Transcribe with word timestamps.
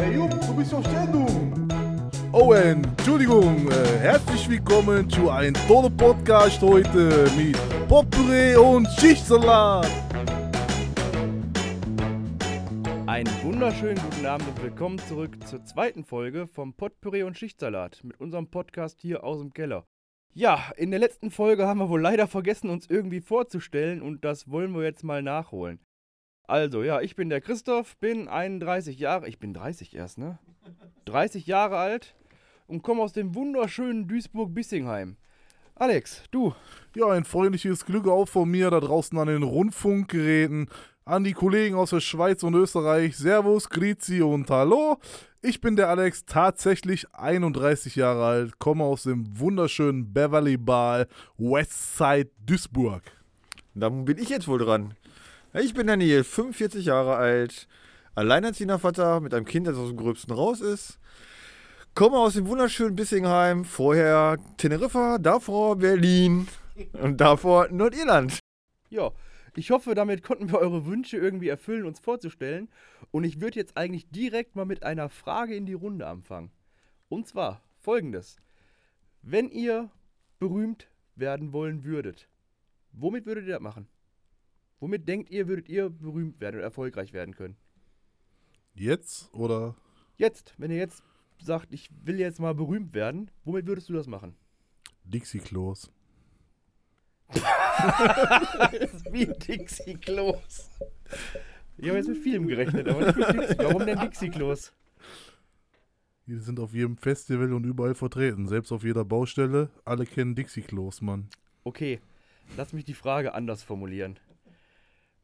Hey 0.00 0.14
Jupp, 0.14 0.30
du 0.30 0.56
bist 0.56 0.72
auf 0.72 0.86
Sendung. 0.86 1.68
Oh, 2.32 2.54
Entschuldigung. 2.54 3.70
Äh, 3.70 3.98
herzlich 3.98 4.48
willkommen 4.48 5.10
zu 5.10 5.28
einem 5.28 5.52
tollen 5.68 5.94
Podcast 5.94 6.62
heute 6.62 7.30
mit 7.36 7.58
Potpourri 7.86 8.56
und 8.56 8.88
Schichtsalat. 8.98 9.90
Einen 13.06 13.42
wunderschönen 13.42 14.00
guten 14.02 14.24
Abend 14.24 14.48
und 14.48 14.62
willkommen 14.62 14.98
zurück 15.00 15.36
zur 15.46 15.66
zweiten 15.66 16.02
Folge 16.02 16.46
vom 16.46 16.72
Potpourri 16.72 17.22
und 17.22 17.36
Schichtsalat 17.36 18.02
mit 18.02 18.18
unserem 18.20 18.46
Podcast 18.46 19.02
hier 19.02 19.22
aus 19.22 19.40
dem 19.40 19.52
Keller. 19.52 19.84
Ja, 20.32 20.72
in 20.78 20.92
der 20.92 21.00
letzten 21.00 21.30
Folge 21.30 21.66
haben 21.66 21.78
wir 21.78 21.90
wohl 21.90 22.00
leider 22.00 22.26
vergessen, 22.26 22.70
uns 22.70 22.88
irgendwie 22.88 23.20
vorzustellen 23.20 24.00
und 24.00 24.24
das 24.24 24.50
wollen 24.50 24.74
wir 24.74 24.82
jetzt 24.82 25.04
mal 25.04 25.22
nachholen. 25.22 25.78
Also, 26.50 26.82
ja, 26.82 27.00
ich 27.00 27.14
bin 27.14 27.30
der 27.30 27.40
Christoph, 27.40 27.96
bin 27.98 28.26
31 28.26 28.98
Jahre, 28.98 29.28
ich 29.28 29.38
bin 29.38 29.54
30 29.54 29.94
erst, 29.94 30.18
ne? 30.18 30.40
30 31.04 31.46
Jahre 31.46 31.78
alt 31.78 32.16
und 32.66 32.82
komme 32.82 33.02
aus 33.02 33.12
dem 33.12 33.36
wunderschönen 33.36 34.08
Duisburg-Bissingheim. 34.08 35.14
Alex, 35.76 36.24
du, 36.32 36.52
Ja, 36.96 37.06
ein 37.10 37.24
freundliches 37.24 37.86
Glück 37.86 38.08
auch 38.08 38.26
von 38.26 38.50
mir 38.50 38.68
da 38.68 38.80
draußen 38.80 39.16
an 39.16 39.28
den 39.28 39.44
Rundfunkgeräten. 39.44 40.68
An 41.04 41.22
die 41.22 41.34
Kollegen 41.34 41.76
aus 41.76 41.90
der 41.90 42.00
Schweiz 42.00 42.42
und 42.42 42.54
Österreich. 42.54 43.16
Servus, 43.16 43.68
Grüezi 43.68 44.20
und 44.20 44.50
Hallo. 44.50 44.98
Ich 45.42 45.60
bin 45.60 45.76
der 45.76 45.88
Alex, 45.88 46.24
tatsächlich 46.24 47.14
31 47.14 47.94
Jahre 47.94 48.24
alt, 48.24 48.58
komme 48.58 48.82
aus 48.82 49.04
dem 49.04 49.38
wunderschönen 49.38 50.12
Beverly 50.12 50.56
Ball, 50.56 51.06
Westside 51.38 52.30
Duisburg. 52.44 53.04
Dann 53.76 54.04
bin 54.04 54.18
ich 54.18 54.30
jetzt 54.30 54.48
wohl 54.48 54.58
dran. 54.58 54.94
Ich 55.52 55.74
bin 55.74 55.88
Daniel, 55.88 56.22
45 56.22 56.84
Jahre 56.86 57.16
alt, 57.16 57.66
alleinerziehender 58.14 58.78
Vater 58.78 59.18
mit 59.18 59.34
einem 59.34 59.46
Kind, 59.46 59.66
das 59.66 59.76
aus 59.76 59.88
dem 59.88 59.96
Gröbsten 59.96 60.32
raus 60.32 60.60
ist. 60.60 61.00
Komme 61.96 62.18
aus 62.18 62.34
dem 62.34 62.46
wunderschönen 62.46 62.94
Bissingheim, 62.94 63.64
vorher 63.64 64.38
Teneriffa, 64.58 65.18
davor 65.18 65.74
Berlin 65.74 66.46
und 66.92 67.20
davor 67.20 67.66
Nordirland. 67.68 68.38
Ja, 68.90 69.10
ich 69.56 69.72
hoffe, 69.72 69.96
damit 69.96 70.22
konnten 70.22 70.52
wir 70.52 70.60
eure 70.60 70.86
Wünsche 70.86 71.16
irgendwie 71.16 71.48
erfüllen, 71.48 71.84
uns 71.84 71.98
vorzustellen. 71.98 72.68
Und 73.10 73.24
ich 73.24 73.40
würde 73.40 73.58
jetzt 73.58 73.76
eigentlich 73.76 74.08
direkt 74.08 74.54
mal 74.54 74.66
mit 74.66 74.84
einer 74.84 75.08
Frage 75.08 75.56
in 75.56 75.66
die 75.66 75.74
Runde 75.74 76.06
anfangen. 76.06 76.52
Und 77.08 77.26
zwar 77.26 77.60
folgendes. 77.76 78.36
Wenn 79.20 79.50
ihr 79.50 79.90
berühmt 80.38 80.86
werden 81.16 81.52
wollen 81.52 81.82
würdet, 81.82 82.28
womit 82.92 83.26
würdet 83.26 83.48
ihr 83.48 83.54
das 83.54 83.62
machen? 83.62 83.88
Womit 84.80 85.06
denkt 85.06 85.30
ihr, 85.30 85.46
würdet 85.46 85.68
ihr 85.68 85.90
berühmt 85.90 86.40
werden 86.40 86.56
oder 86.56 86.64
erfolgreich 86.64 87.12
werden 87.12 87.34
können? 87.34 87.56
Jetzt 88.74 89.32
oder? 89.34 89.76
Jetzt, 90.16 90.54
wenn 90.56 90.70
ihr 90.70 90.78
jetzt 90.78 91.02
sagt, 91.38 91.72
ich 91.72 91.90
will 92.02 92.18
jetzt 92.18 92.40
mal 92.40 92.54
berühmt 92.54 92.94
werden, 92.94 93.30
womit 93.44 93.66
würdest 93.66 93.90
du 93.90 93.92
das 93.92 94.06
machen? 94.06 94.34
Dixie 95.04 95.38
Klos. 95.38 95.90
Wie 99.10 99.26
Dixie 99.26 99.94
Klos. 99.94 100.70
Ich 101.76 101.88
habe 101.88 101.98
jetzt 101.98 102.08
mit 102.08 102.18
Film 102.18 102.46
gerechnet, 102.46 102.88
aber 102.88 103.06
nicht 103.06 103.16
mit 103.16 103.28
Dixie. 103.28 103.58
Warum 103.58 103.86
denn 103.86 103.98
Dixie 103.98 104.30
Klos? 104.30 104.72
Die 106.26 106.36
sind 106.36 106.60
auf 106.60 106.72
jedem 106.72 106.96
Festival 106.96 107.52
und 107.52 107.64
überall 107.64 107.94
vertreten, 107.94 108.46
selbst 108.48 108.72
auf 108.72 108.84
jeder 108.84 109.04
Baustelle. 109.04 109.68
Alle 109.84 110.06
kennen 110.06 110.34
Dixie 110.34 110.62
Klos, 110.62 111.00
Mann. 111.00 111.28
Okay, 111.64 112.00
lass 112.56 112.72
mich 112.72 112.84
die 112.84 112.94
Frage 112.94 113.34
anders 113.34 113.62
formulieren. 113.62 114.18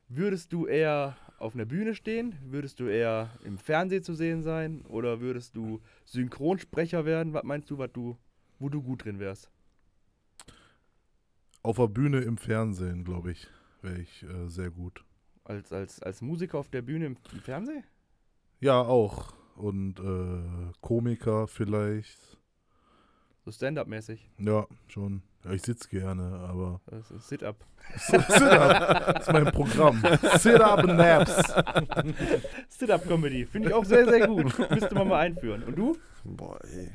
Würdest 0.09 0.53
du 0.53 0.67
eher 0.67 1.17
auf 1.39 1.55
einer 1.55 1.65
Bühne 1.65 1.95
stehen? 1.95 2.37
Würdest 2.45 2.79
du 2.79 2.87
eher 2.87 3.31
im 3.45 3.59
Fernsehen 3.59 4.05
zu 4.05 4.15
sehen 4.15 4.43
sein? 4.43 4.87
Oder 4.87 5.21
würdest 5.21 5.57
du 5.57 5.81
Synchronsprecher 6.05 7.05
werden? 7.05 7.33
Was 7.33 7.43
meinst 7.43 7.71
du, 7.71 7.79
was 7.79 7.91
du, 7.93 8.17
wo 8.59 8.69
du 8.69 8.83
gut 8.83 9.05
drin 9.05 9.19
wärst? 9.19 9.51
Auf 11.62 11.77
der 11.77 11.89
Bühne 11.89 12.21
im 12.21 12.39
Fernsehen, 12.39 13.05
glaube 13.05 13.33
ich, 13.33 13.49
wäre 13.83 13.99
ich 13.99 14.22
äh, 14.22 14.49
sehr 14.49 14.71
gut. 14.71 15.05
Als, 15.43 15.72
als, 15.72 16.00
als 16.00 16.22
Musiker 16.22 16.59
auf 16.59 16.69
der 16.69 16.83
Bühne 16.83 17.06
im, 17.06 17.16
im 17.33 17.41
Fernsehen? 17.41 17.84
Ja, 18.61 18.81
auch. 18.81 19.34
Und 19.56 19.99
äh, 19.99 20.72
Komiker 20.81 21.49
vielleicht. 21.49 22.39
So 23.45 23.50
Stand-up-mäßig. 23.50 24.31
Ja, 24.39 24.66
schon. 24.87 25.22
Ja, 25.47 25.53
ich 25.53 25.62
sitze 25.62 25.89
gerne, 25.89 26.23
aber. 26.49 26.81
Sit-up. 27.19 27.57
Sit-up 27.97 29.15
das 29.15 29.29
ist 29.29 29.33
mein 29.33 29.45
Programm. 29.53 30.03
Sit-up 30.39 30.81
and 30.81 30.97
Naps. 30.97 31.55
Sit-up-Comedy. 32.69 33.47
Finde 33.47 33.69
ich 33.69 33.75
auch 33.75 33.84
sehr, 33.84 34.09
sehr 34.09 34.27
gut. 34.27 34.59
Müsste 34.71 34.95
man 34.95 35.07
mal 35.07 35.21
einführen. 35.21 35.62
Und 35.62 35.77
du? 35.79 35.97
Boah, 36.25 36.59
ey. 36.65 36.91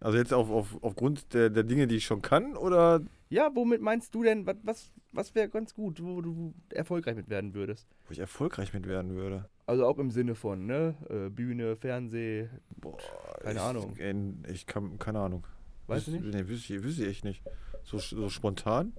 Also 0.00 0.18
jetzt 0.18 0.34
auf, 0.34 0.50
auf, 0.50 0.76
aufgrund 0.82 1.32
der, 1.32 1.48
der 1.48 1.62
Dinge, 1.62 1.86
die 1.86 1.96
ich 1.96 2.04
schon 2.04 2.20
kann, 2.20 2.56
oder 2.56 3.00
Ja, 3.30 3.50
womit 3.54 3.80
meinst 3.80 4.14
du 4.14 4.22
denn, 4.22 4.44
was, 4.44 4.56
was, 4.64 4.90
was 5.12 5.34
wäre 5.34 5.48
ganz 5.48 5.74
gut, 5.74 6.02
wo 6.02 6.20
du 6.20 6.52
erfolgreich 6.70 7.14
mit 7.14 7.30
werden 7.30 7.54
würdest? 7.54 7.86
wo 8.06 8.12
ich 8.12 8.18
erfolgreich 8.18 8.74
mit 8.74 8.86
werden 8.86 9.14
würde? 9.14 9.48
Also 9.64 9.86
auch 9.86 9.98
im 9.98 10.10
Sinne 10.10 10.34
von, 10.34 10.66
ne? 10.66 10.94
Äh, 11.08 11.30
Bühne, 11.30 11.76
Fernseh, 11.76 12.48
Boah, 12.76 12.98
Keine 13.40 13.54
ich, 13.54 13.60
Ahnung. 13.60 13.96
Ich 14.52 14.66
kann, 14.66 14.98
keine 14.98 15.20
Ahnung. 15.20 15.46
Weißt 15.96 16.06
du 16.08 16.10
nicht? 16.12 16.24
Nee, 16.24 16.48
wüsste 16.48 16.74
ich, 16.74 16.82
wüsste 16.82 17.02
ich 17.02 17.08
echt 17.08 17.24
nicht. 17.24 17.42
So, 17.84 17.98
so 17.98 18.28
spontan? 18.28 18.92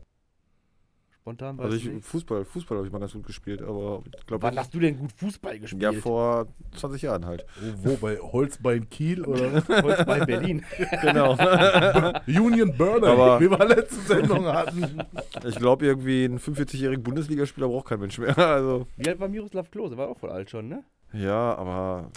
Spontan 1.22 1.58
Also 1.58 1.72
du 1.72 1.78
ich, 1.78 1.86
nicht? 1.86 2.06
Fußball, 2.06 2.44
Fußball 2.44 2.78
habe 2.80 2.86
ich 2.88 2.92
mal 2.92 3.00
ganz 3.00 3.14
gut 3.14 3.26
gespielt, 3.26 3.62
aber 3.62 4.04
ich 4.20 4.26
glaube 4.26 4.44
Wann 4.44 4.60
hast 4.60 4.74
du 4.74 4.80
denn 4.82 4.98
gut 4.98 5.14
Fußball 5.14 5.58
gespielt? 5.58 5.82
Ja, 5.82 5.94
vor 5.94 6.48
20 6.76 7.02
Jahren 7.04 7.26
halt. 7.26 7.46
Wo, 7.78 7.92
wo 7.92 7.96
bei 7.96 8.18
Holzbein 8.18 8.90
Kiel 8.90 9.24
oder 9.24 9.62
bei 10.06 10.26
Berlin. 10.26 10.66
Genau. 11.02 11.32
Union 12.28 12.76
Burner, 12.76 13.08
Aber- 13.08 13.40
wie 13.40 13.50
wir 13.50 13.66
letzte 13.66 14.02
Sendung 14.02 14.46
hatten. 14.48 15.02
ich 15.48 15.56
glaube, 15.56 15.86
irgendwie 15.86 16.26
einen 16.26 16.40
45-jährigen 16.40 17.04
Bundesligaspieler 17.04 17.70
braucht 17.70 17.88
kein 17.88 18.02
Mensch 18.02 18.18
mehr. 18.18 18.38
Also, 18.54 18.88
Wie 18.98 19.08
alt 19.08 19.20
war 19.22 19.30
Miroslav 19.30 19.72
Klose? 19.72 19.96
War 19.96 20.10
auch 20.10 20.18
voll 20.20 20.30
alt 20.32 20.50
schon, 20.50 20.68
ne? 20.68 20.84
ja, 21.14 21.56
aber 21.56 22.12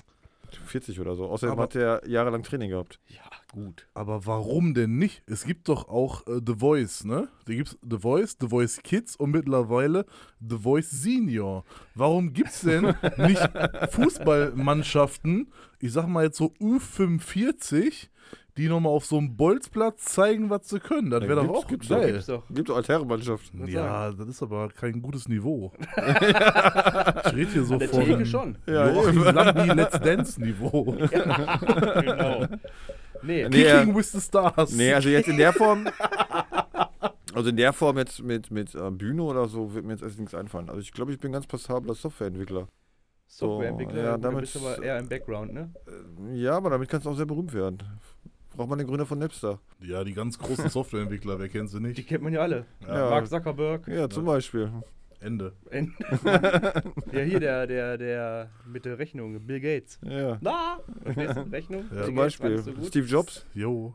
40 0.65 1.00
oder 1.00 1.15
so. 1.15 1.27
Außerdem 1.27 1.53
Aber- 1.53 1.62
hat 1.65 1.75
er 1.75 2.06
jahrelang 2.09 2.43
Training 2.43 2.71
gehabt. 2.71 2.99
Ja, 3.09 3.22
gut. 3.53 3.87
Aber 3.94 4.27
warum 4.27 4.75
denn 4.75 4.99
nicht? 4.99 5.22
Es 5.27 5.44
gibt 5.44 5.69
doch 5.69 5.89
auch 5.89 6.27
äh, 6.27 6.41
The 6.44 6.55
Voice, 6.56 7.05
ne? 7.05 7.28
Da 7.47 7.55
gibt's 7.55 7.78
The 7.89 7.99
Voice, 7.99 8.37
The 8.41 8.49
Voice 8.49 8.81
Kids 8.83 9.16
und 9.16 9.31
mittlerweile 9.33 10.06
The 10.41 10.59
Voice 10.59 10.91
Senior. 10.91 11.65
Warum 11.95 12.33
gibt's 12.33 12.61
denn 12.62 12.95
nicht 13.19 13.49
Fußballmannschaften, 13.91 15.53
ich 15.81 15.93
sag 15.93 16.06
mal 16.06 16.25
jetzt 16.25 16.39
so 16.39 16.53
U45, 16.61 18.09
die 18.56 18.69
nochmal 18.69 18.93
auf 18.93 19.05
so 19.05 19.19
einem 19.19 19.37
Bolzplatz 19.37 20.05
zeigen, 20.05 20.49
was 20.50 20.69
sie 20.69 20.81
können? 20.81 21.11
Das 21.11 21.22
Ja, 21.22 21.28
wäre 21.28 21.44
doch 21.47 21.55
auch 21.55 21.67
gibt's 21.67 21.89
geil. 21.89 22.12
Gibt's 22.12 22.27
doch. 22.27 22.43
Gibt 22.50 22.69
doch 22.69 22.77
Altherrenmannschaft. 22.77 23.56
Wollte 23.59 23.72
Ja, 23.72 24.11
das 24.12 24.28
ist 24.28 24.43
aber 24.43 24.69
kein 24.69 25.03
gutes 25.03 25.28
Niveau. 25.28 25.72
ich 25.97 27.33
rede 27.34 27.50
hier 27.53 27.65
so 27.65 27.75
An 27.75 27.81
der 27.81 27.89
von 27.89 28.05
Theke 28.05 28.27
schon. 28.27 28.59
Ja, 28.66 28.91
Joachim. 28.91 29.22
Lambi 29.25 29.75
Let's 29.75 30.00
Dance 30.00 30.41
Niveau. 30.41 30.83
genau. 31.11 32.47
Nee, 33.22 33.49
Nee, 33.49 33.65
Kicking 33.65 33.93
äh, 33.93 33.95
with 33.97 34.12
the 34.12 34.21
Stars. 34.21 34.72
Nee, 34.72 34.93
also 34.93 35.09
jetzt 35.09 35.28
in 35.28 35.37
der 35.37 35.53
Form. 35.53 35.89
Also 37.34 37.50
in 37.50 37.56
der 37.59 37.75
Form 37.75 37.99
jetzt 37.99 38.22
mit, 38.22 38.50
mit 38.50 38.75
äh, 38.75 38.91
Bühne 38.91 39.22
oder 39.22 39.47
so 39.47 39.75
wird 39.75 39.84
mir 39.84 39.93
jetzt 39.93 40.03
erst 40.03 40.19
nichts 40.19 40.34
einfallen. 40.34 40.71
Also 40.71 40.81
ich 40.81 40.91
glaube, 40.91 41.12
ich 41.12 41.19
bin 41.21 41.33
ganz 41.33 41.47
passabler 41.47 41.93
Softwareentwickler. 41.95 42.66
Softwareentwickler, 43.27 44.03
ja, 44.03 44.16
du 44.16 44.22
damit- 44.22 44.41
bist 44.41 44.56
aber 44.56 44.83
eher 44.83 44.99
im 44.99 45.06
Background, 45.06 45.53
ne? 45.53 45.71
Äh, 46.33 46.34
Ja, 46.39 46.56
aber 46.56 46.71
damit 46.71 46.89
kannst 46.89 47.05
du 47.05 47.11
auch 47.11 47.15
sehr 47.16 47.27
berühmt 47.27 47.53
werden. 47.53 47.83
Braucht 48.56 48.69
man 48.71 48.78
den 48.78 48.87
Gründer 48.89 49.06
von 49.06 49.19
Napster. 49.19 49.61
Ja, 49.81 50.03
die 50.03 50.15
ganz 50.15 50.39
großen 50.39 50.69
Softwareentwickler, 50.71 51.39
wer 51.39 51.49
kennt 51.49 51.69
sie 51.71 51.78
Die 51.78 51.87
nicht? 51.89 52.09
kennt 52.09 52.22
man 52.22 52.33
ja 52.33 52.41
alle. 52.41 52.65
Ja. 52.87 53.11
Mark 53.11 53.27
Zuckerberg. 53.28 53.87
Ja, 53.89 54.09
zum 54.09 54.25
Beispiel. 54.25 54.71
Ende. 55.21 55.53
End- 55.71 55.93
ja, 57.12 57.21
hier 57.21 57.41
der, 57.41 57.66
der, 57.66 57.99
der 57.99 58.51
mit 58.66 58.84
der 58.84 58.98
Rechnung, 58.98 59.39
Bill 59.47 59.60
Gates. 59.60 59.98
Ja. 60.03 60.39
Na, 60.41 60.78
die 61.04 61.21
Rechnung? 61.51 61.84
Ja. 61.95 62.04
Zum 62.04 62.15
Gates 62.16 62.39
Beispiel. 62.39 62.59
so. 62.59 62.72
Steve 62.84 63.07
Jobs. 63.07 63.47
Jo. 63.54 63.95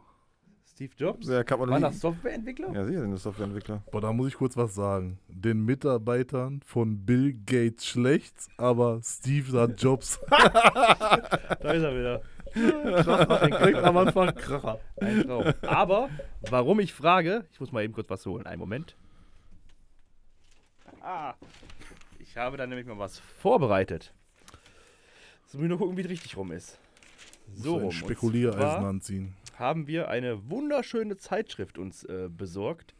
Steve 0.65 0.93
Jobs? 0.97 1.27
Ja, 1.27 1.43
kann 1.43 1.59
man 1.59 1.69
War 1.69 1.79
das 1.79 1.99
Softwareentwickler? 1.99 2.73
Ja, 2.73 2.85
sie 2.85 2.93
sind 2.97 3.15
Softwareentwickler. 3.17 3.83
Boah, 3.91 4.01
da 4.01 4.11
muss 4.13 4.29
ich 4.29 4.33
kurz 4.35 4.57
was 4.57 4.73
sagen. 4.73 5.19
Den 5.27 5.63
Mitarbeitern 5.63 6.61
von 6.65 7.05
Bill 7.05 7.33
Gates 7.45 7.85
schlecht, 7.85 8.33
aber 8.57 8.99
Steve 9.03 9.59
hat 9.59 9.81
Jobs. 9.81 10.19
Da 10.29 11.71
ist 11.73 11.83
er 11.83 11.95
wieder. 11.95 12.21
Direkt 12.55 13.83
am 13.83 13.97
Anfang 13.97 14.33
Kracher. 14.35 14.79
Ein 14.99 15.23
Traum. 15.23 15.53
Aber, 15.61 16.09
warum 16.49 16.79
ich 16.79 16.93
frage, 16.93 17.45
ich 17.51 17.59
muss 17.59 17.71
mal 17.71 17.83
eben 17.83 17.93
kurz 17.93 18.09
was 18.09 18.25
holen. 18.25 18.45
Einen 18.45 18.59
Moment. 18.59 18.95
Ah, 21.01 21.33
ich 22.19 22.37
habe 22.37 22.57
da 22.57 22.67
nämlich 22.67 22.85
mal 22.85 22.99
was 22.99 23.19
vorbereitet. 23.19 24.13
Jetzt 25.43 25.55
muss 25.55 25.63
ich 25.63 25.69
nur 25.69 25.77
gucken, 25.77 25.97
wie 25.97 26.01
es 26.01 26.09
richtig 26.09 26.37
rum 26.37 26.51
ist. 26.51 26.79
So 27.55 27.75
ein 27.75 27.81
rum. 27.83 27.91
Spekuliereisen 27.91 28.85
anziehen. 28.85 29.35
haben 29.57 29.87
wir 29.87 30.09
eine 30.09 30.49
wunderschöne 30.49 31.17
Zeitschrift 31.17 31.77
uns 31.77 32.03
äh, 32.05 32.29
besorgt, 32.29 32.93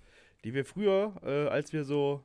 die 0.43 0.53
wir 0.53 0.65
früher, 0.65 1.13
äh, 1.23 1.47
als 1.47 1.71
wir 1.71 1.83
so, 1.85 2.23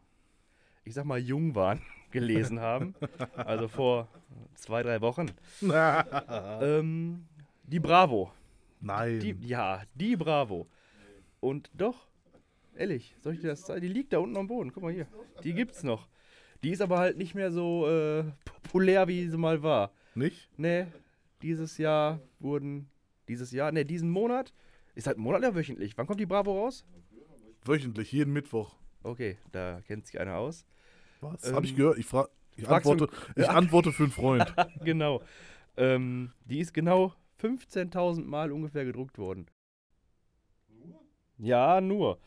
ich 0.84 0.94
sag 0.94 1.05
mal, 1.05 1.19
jung 1.19 1.55
waren, 1.55 1.82
gelesen 2.16 2.60
haben. 2.60 2.94
Also 3.34 3.68
vor 3.68 4.08
zwei, 4.54 4.82
drei 4.82 5.00
Wochen. 5.00 5.30
ähm, 5.62 7.26
die 7.64 7.80
Bravo. 7.80 8.32
Nein. 8.80 9.20
Die, 9.20 9.36
ja, 9.40 9.82
die 9.94 10.16
Bravo. 10.16 10.66
Und 11.40 11.70
doch, 11.74 12.08
ehrlich, 12.74 13.14
soll 13.20 13.34
ich 13.34 13.40
dir 13.40 13.48
das 13.48 13.62
zeigen? 13.62 13.82
Die 13.82 13.88
liegt 13.88 14.12
da 14.12 14.18
unten 14.18 14.36
am 14.36 14.46
Boden. 14.46 14.72
Guck 14.72 14.82
mal 14.82 14.92
hier. 14.92 15.06
Die 15.44 15.52
gibt's 15.52 15.82
noch. 15.82 16.08
Die 16.62 16.70
ist 16.70 16.80
aber 16.80 16.98
halt 16.98 17.18
nicht 17.18 17.34
mehr 17.34 17.50
so 17.50 17.86
äh, 17.88 18.24
populär, 18.44 19.06
wie 19.08 19.28
sie 19.28 19.36
mal 19.36 19.62
war. 19.62 19.92
Nicht? 20.14 20.48
Nee, 20.56 20.86
dieses 21.42 21.76
Jahr 21.76 22.20
wurden. 22.38 22.88
Dieses 23.28 23.50
Jahr, 23.50 23.72
nee, 23.72 23.84
diesen 23.84 24.08
Monat. 24.10 24.54
Ist 24.94 25.06
halt 25.06 25.18
ein 25.18 25.22
Monat 25.22 25.40
oder 25.40 25.54
wöchentlich? 25.54 25.98
Wann 25.98 26.06
kommt 26.06 26.20
die 26.20 26.26
Bravo 26.26 26.62
raus? 26.62 26.86
Wöchentlich, 27.64 28.10
jeden 28.12 28.32
Mittwoch. 28.32 28.76
Okay, 29.02 29.36
da 29.52 29.82
kennt 29.86 30.06
sich 30.06 30.18
einer 30.18 30.36
aus. 30.36 30.64
Was? 31.20 31.48
Ähm, 31.48 31.54
Hab 31.54 31.64
ich 31.64 31.76
gehört? 31.76 31.98
Ich, 31.98 32.06
frag, 32.06 32.28
ich, 32.56 32.68
antworte, 32.68 33.08
ich 33.34 33.48
antworte 33.48 33.92
für 33.92 34.04
einen 34.04 34.12
Freund. 34.12 34.54
genau. 34.84 35.22
Ähm, 35.76 36.32
die 36.44 36.60
ist 36.60 36.72
genau 36.72 37.12
15.000 37.40 38.24
Mal 38.24 38.52
ungefähr 38.52 38.84
gedruckt 38.84 39.18
worden. 39.18 39.46
Ja, 41.38 41.80
nur. 41.80 42.18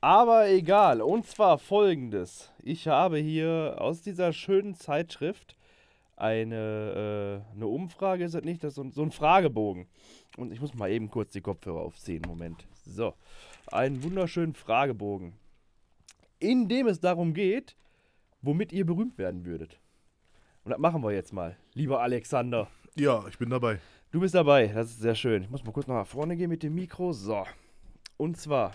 Aber 0.00 0.48
egal. 0.48 1.02
Und 1.02 1.26
zwar 1.26 1.58
folgendes. 1.58 2.50
Ich 2.62 2.88
habe 2.88 3.18
hier 3.18 3.76
aus 3.78 4.02
dieser 4.02 4.32
schönen 4.32 4.74
Zeitschrift 4.74 5.56
eine, 6.16 7.42
äh, 7.50 7.54
eine 7.54 7.66
Umfrage, 7.66 8.24
ist 8.24 8.34
das 8.34 8.44
nicht? 8.44 8.62
Das 8.62 8.72
ist 8.72 8.74
so 8.76 8.82
ein, 8.82 8.92
so 8.92 9.02
ein 9.02 9.10
Fragebogen. 9.10 9.86
Und 10.36 10.52
ich 10.52 10.60
muss 10.60 10.74
mal 10.74 10.90
eben 10.90 11.10
kurz 11.10 11.32
die 11.32 11.40
Kopfhörer 11.40 11.80
aufziehen. 11.80 12.22
Moment. 12.26 12.66
So. 12.84 13.14
Einen 13.66 14.02
wunderschönen 14.02 14.54
Fragebogen. 14.54 15.34
In 16.38 16.68
dem 16.68 16.86
es 16.86 17.00
darum 17.00 17.34
geht, 17.34 17.76
womit 18.42 18.72
ihr 18.72 18.84
berühmt 18.86 19.18
werden 19.18 19.44
würdet. 19.44 19.80
Und 20.64 20.70
das 20.70 20.78
machen 20.78 21.02
wir 21.02 21.12
jetzt 21.12 21.32
mal. 21.32 21.56
Lieber 21.74 22.00
Alexander. 22.02 22.68
Ja, 22.96 23.26
ich 23.28 23.38
bin 23.38 23.50
dabei. 23.50 23.78
Du 24.10 24.20
bist 24.20 24.34
dabei, 24.34 24.66
das 24.66 24.90
ist 24.90 25.00
sehr 25.00 25.14
schön. 25.14 25.42
Ich 25.44 25.50
muss 25.50 25.64
mal 25.64 25.72
kurz 25.72 25.86
nach 25.86 26.06
vorne 26.06 26.36
gehen 26.36 26.50
mit 26.50 26.62
dem 26.62 26.74
Mikro. 26.74 27.12
So. 27.12 27.46
Und 28.16 28.36
zwar, 28.36 28.74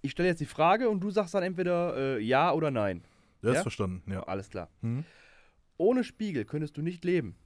ich 0.00 0.12
stelle 0.12 0.28
jetzt 0.28 0.40
die 0.40 0.46
Frage 0.46 0.88
und 0.88 1.00
du 1.00 1.10
sagst 1.10 1.34
dann 1.34 1.42
entweder 1.42 1.96
äh, 1.96 2.20
ja 2.22 2.52
oder 2.52 2.70
nein. 2.70 3.02
Der 3.42 3.50
Ja? 3.52 3.56
ist 3.56 3.62
verstanden, 3.62 4.10
ja. 4.10 4.22
Alles 4.22 4.48
klar. 4.48 4.68
Hm? 4.82 5.04
Ohne 5.76 6.04
Spiegel 6.04 6.44
könntest 6.44 6.76
du 6.76 6.82
nicht 6.82 7.04
leben. 7.04 7.36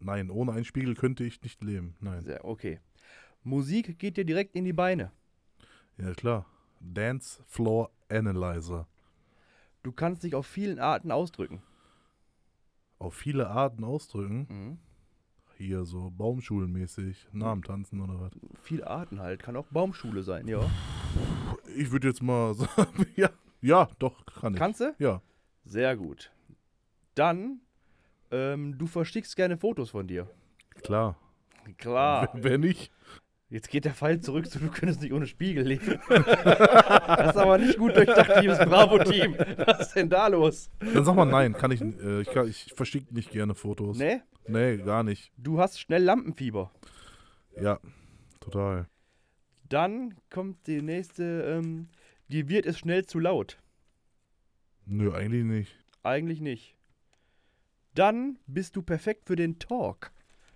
Nein, 0.00 0.30
ohne 0.30 0.52
einen 0.52 0.64
Spiegel 0.64 0.94
könnte 0.94 1.24
ich 1.24 1.40
nicht 1.42 1.62
leben. 1.62 1.94
Nein. 2.00 2.22
Sehr, 2.22 2.44
okay. 2.44 2.80
Musik 3.44 3.98
geht 3.98 4.16
dir 4.16 4.24
direkt 4.24 4.56
in 4.56 4.64
die 4.64 4.72
Beine. 4.72 5.12
Ja, 5.98 6.12
klar. 6.14 6.46
Dance 6.80 7.40
Floor 7.46 7.90
Analyzer. 8.08 8.88
Du 9.82 9.92
kannst 9.92 10.22
dich 10.22 10.34
auf 10.34 10.46
vielen 10.46 10.78
Arten 10.78 11.10
ausdrücken. 11.10 11.62
Auf 12.98 13.14
viele 13.14 13.48
Arten 13.48 13.82
ausdrücken. 13.84 14.46
Mhm. 14.48 14.78
Hier 15.56 15.84
so 15.84 16.10
baumschulenmäßig, 16.10 17.28
Namen 17.32 17.62
tanzen 17.62 18.00
oder 18.00 18.20
was. 18.20 18.32
Viele 18.62 18.86
Arten 18.86 19.20
halt. 19.20 19.42
Kann 19.42 19.56
auch 19.56 19.66
Baumschule 19.66 20.22
sein, 20.22 20.48
ja. 20.48 20.60
Ich 21.76 21.90
würde 21.90 22.08
jetzt 22.08 22.22
mal 22.22 22.54
sagen, 22.54 23.06
ja, 23.16 23.30
ja, 23.60 23.88
doch, 23.98 24.24
kann 24.26 24.54
ich. 24.54 24.58
Kannst 24.58 24.80
du? 24.80 24.94
Ja, 24.98 25.20
Sehr 25.64 25.96
gut. 25.96 26.32
Dann, 27.14 27.60
ähm, 28.30 28.78
du 28.78 28.86
verschickst 28.86 29.36
gerne 29.36 29.56
Fotos 29.58 29.90
von 29.90 30.06
dir. 30.06 30.28
klar. 30.82 31.16
Klar. 31.78 32.28
Wenn 32.32 32.42
wenn 32.44 32.60
nicht, 32.62 32.90
Jetzt 33.52 33.68
geht 33.68 33.84
der 33.84 33.92
Fall 33.92 34.18
zurück 34.18 34.50
zu, 34.50 34.58
du 34.58 34.70
könntest 34.70 35.02
nicht 35.02 35.12
ohne 35.12 35.26
Spiegel 35.26 35.66
leben. 35.66 36.00
das 36.08 37.34
ist 37.34 37.36
aber 37.36 37.58
nicht 37.58 37.76
gut 37.76 37.94
durchdacht, 37.94 38.40
liebes 38.40 38.58
Bravo-Team. 38.60 39.36
Was 39.58 39.88
ist 39.88 39.94
denn 39.94 40.08
da 40.08 40.28
los? 40.28 40.70
dann 40.78 41.04
sag 41.04 41.14
mal 41.14 41.26
nein, 41.26 41.52
kann 41.52 41.70
ich, 41.70 41.82
äh, 41.82 42.22
ich, 42.22 42.30
kann, 42.30 42.48
ich 42.48 42.72
verschicke 42.74 43.12
nicht 43.12 43.30
gerne 43.30 43.54
Fotos. 43.54 43.98
Ne? 43.98 44.22
Nee, 44.48 44.78
gar 44.78 45.02
nicht. 45.02 45.32
Du 45.36 45.58
hast 45.58 45.78
schnell 45.78 46.02
Lampenfieber. 46.02 46.72
Ja, 47.60 47.78
total. 48.40 48.88
Dann 49.68 50.14
kommt 50.30 50.66
die 50.66 50.80
nächste, 50.80 51.42
ähm, 51.42 51.90
dir 52.28 52.48
wird 52.48 52.64
es 52.64 52.78
schnell 52.78 53.04
zu 53.04 53.18
laut. 53.18 53.58
Nö, 54.86 55.12
eigentlich 55.12 55.44
nicht. 55.44 55.76
Eigentlich 56.02 56.40
nicht. 56.40 56.74
Dann 57.94 58.38
bist 58.46 58.76
du 58.76 58.82
perfekt 58.82 59.26
für 59.26 59.36
den 59.36 59.58
Talk. 59.58 60.10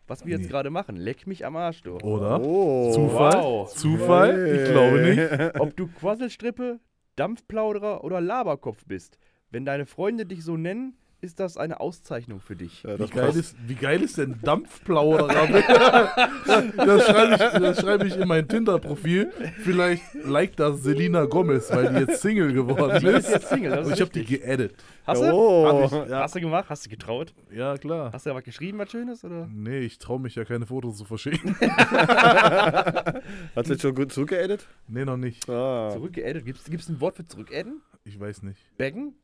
Was 0.07 0.25
wir 0.25 0.33
jetzt 0.33 0.43
Nee. 0.43 0.49
gerade 0.49 0.71
machen. 0.71 0.97
Leck 0.97 1.27
mich 1.27 1.45
am 1.45 1.57
Arsch, 1.57 1.83
du. 1.83 1.97
Oder? 1.99 2.41
Oh. 2.41 2.93
Zufall? 2.93 3.35
Wow. 3.43 3.75
Zufall? 3.75 4.57
Ich 4.57 4.71
glaube 4.71 5.01
nicht. 5.01 5.55
Ob 5.61 5.77
du 5.77 5.89
Quasselstrippe, 5.89 6.79
Dampfplauderer 7.17 8.05
oder 8.05 8.21
Laberkopf 8.21 8.85
bist. 8.87 9.19
Wenn 9.51 9.65
deine 9.65 9.87
Freunde 9.87 10.27
dich 10.27 10.45
so 10.45 10.57
nennen, 10.57 10.97
ist 11.21 11.41
das 11.41 11.57
eine 11.57 11.81
Auszeichnung 11.81 12.41
für 12.41 12.55
dich. 12.57 12.83
Ja, 12.83 12.95
Wie 12.95 12.99
das 13.03 13.11
geil, 13.11 13.31
ist, 13.37 13.57
wie 13.67 13.75
geil 13.75 14.03
ist 14.03 14.19
denn 14.19 14.39
Dampfplauderer? 14.43 15.49
das 16.77 17.07
schreibe 17.07 17.33
ich, 17.35 17.61
das 17.61 17.81
schreib 17.81 18.05
ich 18.05 18.17
in 18.17 18.29
mein 18.29 18.47
Tinder-Profil. 18.47 19.33
Vielleicht 19.63 20.03
liked 20.15 20.61
das 20.61 20.83
Selina 20.83 21.25
Gomez, 21.25 21.71
weil 21.73 21.93
die 21.93 22.01
jetzt 22.01 22.21
Single 22.21 22.53
geworden 22.53 22.99
Die 23.01 23.07
ist 23.07 23.27
ist. 23.27 23.31
jetzt 23.33 23.49
Single, 23.49 23.71
das 23.71 23.87
Und 23.87 23.93
ist 23.93 23.99
ich 23.99 24.03
habe 24.03 24.13
die 24.13 24.25
geedit. 24.25 24.75
Hast 25.07 25.23
du? 25.23 25.33
Oh. 25.33 25.67
Hab 25.67 25.85
ich, 26.05 26.11
ja, 26.11 26.21
Hast 26.21 26.35
du 26.35 26.41
gemacht? 26.41 26.67
Hast 26.69 26.85
du 26.87 26.91
getraut? 26.91 27.33
ja, 27.51 27.77
klar. 27.79 28.11
Hast 28.13 28.27
du 28.27 28.31
ja 28.31 28.37
was 28.37 28.45
geschrieben, 28.45 28.79
was 28.79 28.91
Schönes? 28.91 29.25
Oder? 29.25 29.49
Nee, 29.51 29.81
ich 29.81 29.99
traue 29.99 30.21
mich 30.21 30.35
ja 30.35 30.45
keine 30.45 30.67
Fotos 30.67 30.97
zu 30.99 31.05
verschicken. 31.05 31.57
Hat 31.61 33.23
sie 33.65 33.73
jetzt 33.73 33.83
schon 33.83 33.95
gut 33.95 34.13
zurückgeedit? 34.13 34.67
Nee, 34.89 35.05
noch 35.05 35.17
nicht. 35.17 35.49
Ah. 35.49 35.91
Zurückgeaddet? 35.93 36.45
Gibt 36.45 36.59
es 36.69 36.89
ein 36.89 37.01
Wort 37.01 37.17
für 37.17 37.27
zurückadden? 37.27 37.81
Ich 38.05 38.19
weiß 38.21 38.43
nicht. 38.43 38.61
Baggen? 38.79 39.15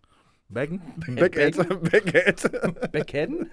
Baggen? 0.52 0.80
Backend. 1.16 1.56
Backend. 1.90 2.92
Backadden? 2.92 3.50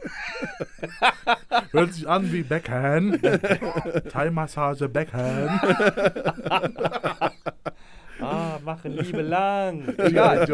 Hört 1.71 1.93
sich 1.93 2.07
an 2.07 2.31
wie 2.31 2.43
Backhand. 2.43 3.21
Thai-Massage 4.11 4.87
Backhand. 4.89 5.61
Ah, 8.21 8.59
machen 8.65 8.97
Liebe 8.97 9.21
lang. 9.21 9.93
Egal. 9.97 10.45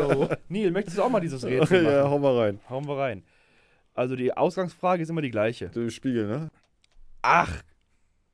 Neil, 0.49 0.69
möchtest 0.69 0.97
du 0.97 1.01
auch 1.03 1.09
mal 1.09 1.19
dieses 1.19 1.43
Rätsel 1.45 1.81
machen? 1.81 1.93
ja, 1.95 2.03
hau 2.09 2.19
mal 2.19 2.37
rein. 2.37 2.59
Hauen 2.69 2.87
wir 2.87 2.97
rein. 2.97 3.23
Also 3.95 4.15
die 4.15 4.31
Ausgangsfrage 4.35 5.01
ist 5.01 5.09
immer 5.09 5.21
die 5.21 5.31
gleiche. 5.31 5.69
Du 5.69 5.89
Spiegel, 5.89 6.27
ne? 6.27 6.49
Ach, 7.23 7.63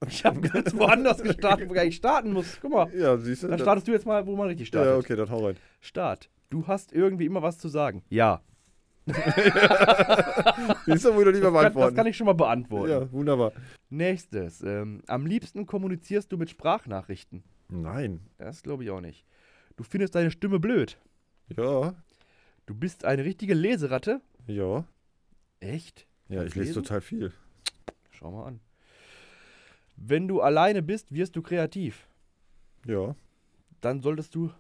ich 0.08 0.25
habe 0.25 0.42
ganz 0.42 0.75
woanders 0.75 1.22
gestartet, 1.24 1.69
wo 1.69 1.74
ich 1.75 1.80
eigentlich 1.80 1.96
starten 1.96 2.34
muss. 2.34 2.58
Guck 2.62 2.72
mal. 2.72 2.88
Ja, 2.94 3.16
siehst 3.18 3.44
du? 3.44 3.48
Dann 3.48 3.60
startest 3.60 3.88
du 3.88 3.92
jetzt 3.94 4.06
mal, 4.06 4.25
wo 4.25 4.36
man 4.36 4.48
richtig 4.48 4.68
startet. 4.68 4.92
Ja, 4.92 4.98
okay, 4.98 5.16
dann 5.16 5.30
hau 5.30 5.46
rein. 5.46 5.56
Start. 5.80 6.30
Du 6.51 6.68
hast 6.68 6.92
irgendwie 6.94 7.25
immer 7.25 7.42
was 7.42 7.57
zu 7.57 7.68
sagen. 7.69 8.03
Ja. 8.09 8.42
Siehst 10.86 11.05
du, 11.05 11.15
wo 11.15 11.24
du 11.24 11.31
lieber 11.31 11.51
Das 11.51 11.53
kann, 11.53 11.53
das 11.53 11.53
beantworten. 11.74 11.96
kann 11.96 12.08
ich 12.08 12.17
schon 12.17 12.25
mal 12.27 12.34
beantworten. 12.34 12.91
ja, 12.91 13.12
wunderbar. 13.12 13.51
Nächstes. 13.89 14.62
Ähm, 14.62 15.01
am 15.08 15.25
liebsten 15.25 15.65
kommunizierst 15.65 16.31
du 16.31 16.38
mit 16.38 16.50
Sprachnachrichten. 16.50 17.43
Nein. 17.70 18.20
Das 18.38 18.62
glaube 18.63 18.84
ich 18.84 18.89
auch 18.91 19.01
nicht. 19.01 19.25
Du 19.77 19.84
findest 19.84 20.13
deine 20.15 20.29
Stimme 20.31 20.60
blöd. 20.60 20.98
Ja. 21.58 21.96
Du 22.65 22.75
bist 22.75 23.05
eine 23.05 23.24
richtige 23.25 23.53
Leseratte. 23.53 24.22
Ja. 24.48 24.84
Echt? 25.60 26.05
Ja, 26.29 26.38
Kannst 26.41 26.50
ich 26.50 26.55
lese 26.55 26.67
lesen? 26.70 26.84
total 26.84 27.01
viel. 27.01 27.31
Schau 28.12 28.31
mal 28.31 28.46
an. 28.46 28.60
Wenn 29.96 30.27
du 30.27 30.41
alleine 30.41 30.81
bist, 30.81 31.12
wirst 31.13 31.36
du 31.36 31.41
kreativ. 31.41 32.08
Ja. 32.86 33.15
Dann 33.81 34.01
solltest 34.01 34.36
du 34.36 34.51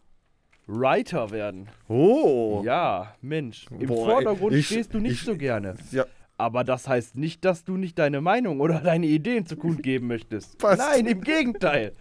Writer 0.71 1.31
werden. 1.31 1.67
Oh. 1.87 2.61
Ja, 2.65 3.13
Mensch. 3.21 3.65
Im 3.79 3.87
Boah, 3.87 4.05
Vordergrund 4.11 4.53
ich- 4.53 4.67
stehst 4.67 4.93
du 4.93 4.99
nicht 4.99 5.13
ich- 5.13 5.23
so 5.25 5.35
gerne. 5.35 5.75
Ja. 5.91 6.05
Aber 6.37 6.63
das 6.63 6.87
heißt 6.87 7.15
nicht, 7.17 7.45
dass 7.45 7.63
du 7.63 7.77
nicht 7.77 7.99
deine 7.99 8.21
Meinung 8.21 8.61
oder 8.61 8.79
deine 8.83 9.05
Ideen 9.05 9.45
zu 9.45 9.57
kundgeben 9.57 10.07
möchtest. 10.07 10.57
Passt. 10.57 10.79
Nein, 10.79 11.05
im 11.05 11.21
Gegenteil. 11.21 11.93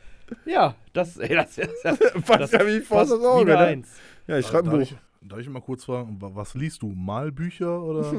Ja, 0.47 0.75
das, 0.93 1.17
ey, 1.19 1.29
das, 1.35 1.57
das, 1.57 1.69
das, 1.83 1.99
Passt 2.25 2.53
ja 2.53 2.61
wie 2.67 2.81
aufs 2.89 3.11
wie 3.11 3.27
Auge, 3.27 3.53
ne? 3.53 3.59
Eins. 3.59 3.89
Ja, 4.29 4.39
ich 4.39 4.47
schreibe 4.47 4.71
ein 4.71 4.79
darf, 4.79 4.89
Buch. 4.91 4.97
ich, 5.23 5.29
darf 5.29 5.39
ich 5.41 5.49
mal 5.49 5.61
kurz 5.61 5.85
fragen, 5.85 6.17
wa- 6.23 6.31
was 6.33 6.55
liest 6.55 6.83
du? 6.83 6.87
Malbücher 6.91 7.83
oder? 7.83 8.13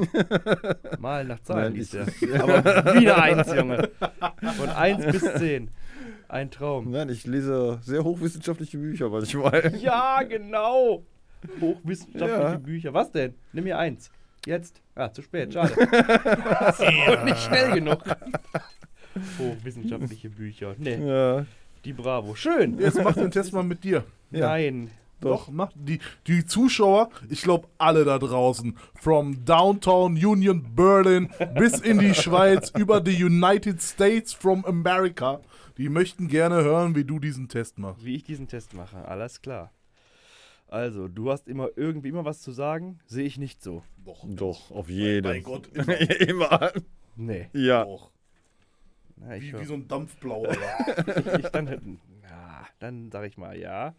Mal 1.00 1.24
nach 1.24 1.40
Zahlen 1.40 1.74
liest 1.74 1.94
er. 1.94 2.06
Aber 2.42 2.94
wieder 3.00 3.20
eins, 3.22 3.52
Junge. 3.54 3.90
Von 4.58 4.68
eins 4.68 5.06
bis 5.06 5.34
zehn. 5.34 5.70
Ein 6.32 6.50
Traum. 6.50 6.90
Nein, 6.90 7.10
ich 7.10 7.26
lese 7.26 7.78
sehr 7.82 8.02
hochwissenschaftliche 8.04 8.78
Bücher 8.78 9.10
manchmal. 9.10 9.70
Ja, 9.80 10.22
genau. 10.22 11.02
Hochwissenschaftliche 11.60 12.52
Ja. 12.52 12.56
Bücher. 12.56 12.94
Was 12.94 13.12
denn? 13.12 13.34
Nimm 13.52 13.64
mir 13.64 13.76
eins. 13.76 14.10
Jetzt. 14.46 14.80
Ah, 14.94 15.12
zu 15.12 15.20
spät. 15.20 15.52
Schade. 15.52 15.74
Und 15.74 17.24
nicht 17.26 17.38
schnell 17.38 17.72
genug. 17.74 17.98
Hochwissenschaftliche 19.38 20.30
Bücher. 20.30 20.74
Nee, 20.78 20.96
Ja. 21.06 21.44
die 21.84 21.92
Bravo. 21.92 22.34
Schön. 22.34 22.78
Jetzt 22.78 23.02
mach 23.02 23.12
den 23.14 23.30
Test 23.30 23.52
mal 23.52 23.62
mit 23.62 23.84
dir. 23.84 24.04
Ja. 24.30 24.48
Nein. 24.48 24.90
Doch, 25.20 25.50
mach 25.50 25.70
die, 25.76 26.00
die 26.26 26.44
Zuschauer, 26.46 27.10
ich 27.28 27.42
glaube 27.42 27.68
alle 27.78 28.04
da 28.04 28.18
draußen, 28.18 28.76
from 29.00 29.44
Downtown 29.44 30.14
Union 30.14 30.64
Berlin 30.74 31.28
bis 31.56 31.78
in 31.78 32.00
die 32.00 32.12
Schweiz, 32.14 32.70
über 32.76 33.00
die 33.00 33.22
United 33.22 33.80
States 33.80 34.32
from 34.32 34.64
America, 34.64 35.40
die 35.82 35.88
möchten 35.88 36.28
gerne 36.28 36.62
hören, 36.62 36.94
wie 36.94 37.04
du 37.04 37.18
diesen 37.18 37.48
Test 37.48 37.76
machst. 37.76 38.04
Wie 38.04 38.14
ich 38.14 38.22
diesen 38.22 38.46
Test 38.46 38.72
mache. 38.72 39.04
Alles 39.08 39.42
klar. 39.42 39.72
Also, 40.68 41.08
du 41.08 41.28
hast 41.28 41.48
immer 41.48 41.70
irgendwie 41.74 42.10
immer 42.10 42.24
was 42.24 42.40
zu 42.40 42.52
sagen, 42.52 43.00
sehe 43.04 43.24
ich 43.24 43.36
nicht 43.36 43.60
so. 43.60 43.82
Doch. 44.04 44.24
Doch, 44.28 44.70
auf 44.70 44.88
jeden. 44.88 45.26
Mein 45.26 45.42
Gott, 45.42 45.66
Immer. 46.20 46.70
Nee. 47.16 47.50
Ja. 47.52 47.84
Doch. 47.84 48.12
Na, 49.16 49.36
ich, 49.36 49.52
Wie, 49.52 49.58
wie 49.58 49.64
so 49.64 49.74
ein 49.74 49.88
Dampfplauderer. 49.88 51.36
ich 51.40 51.48
dann, 51.48 51.98
ja, 52.22 52.66
dann 52.78 53.10
sage 53.10 53.26
ich 53.26 53.36
mal 53.36 53.58
ja. 53.58 53.96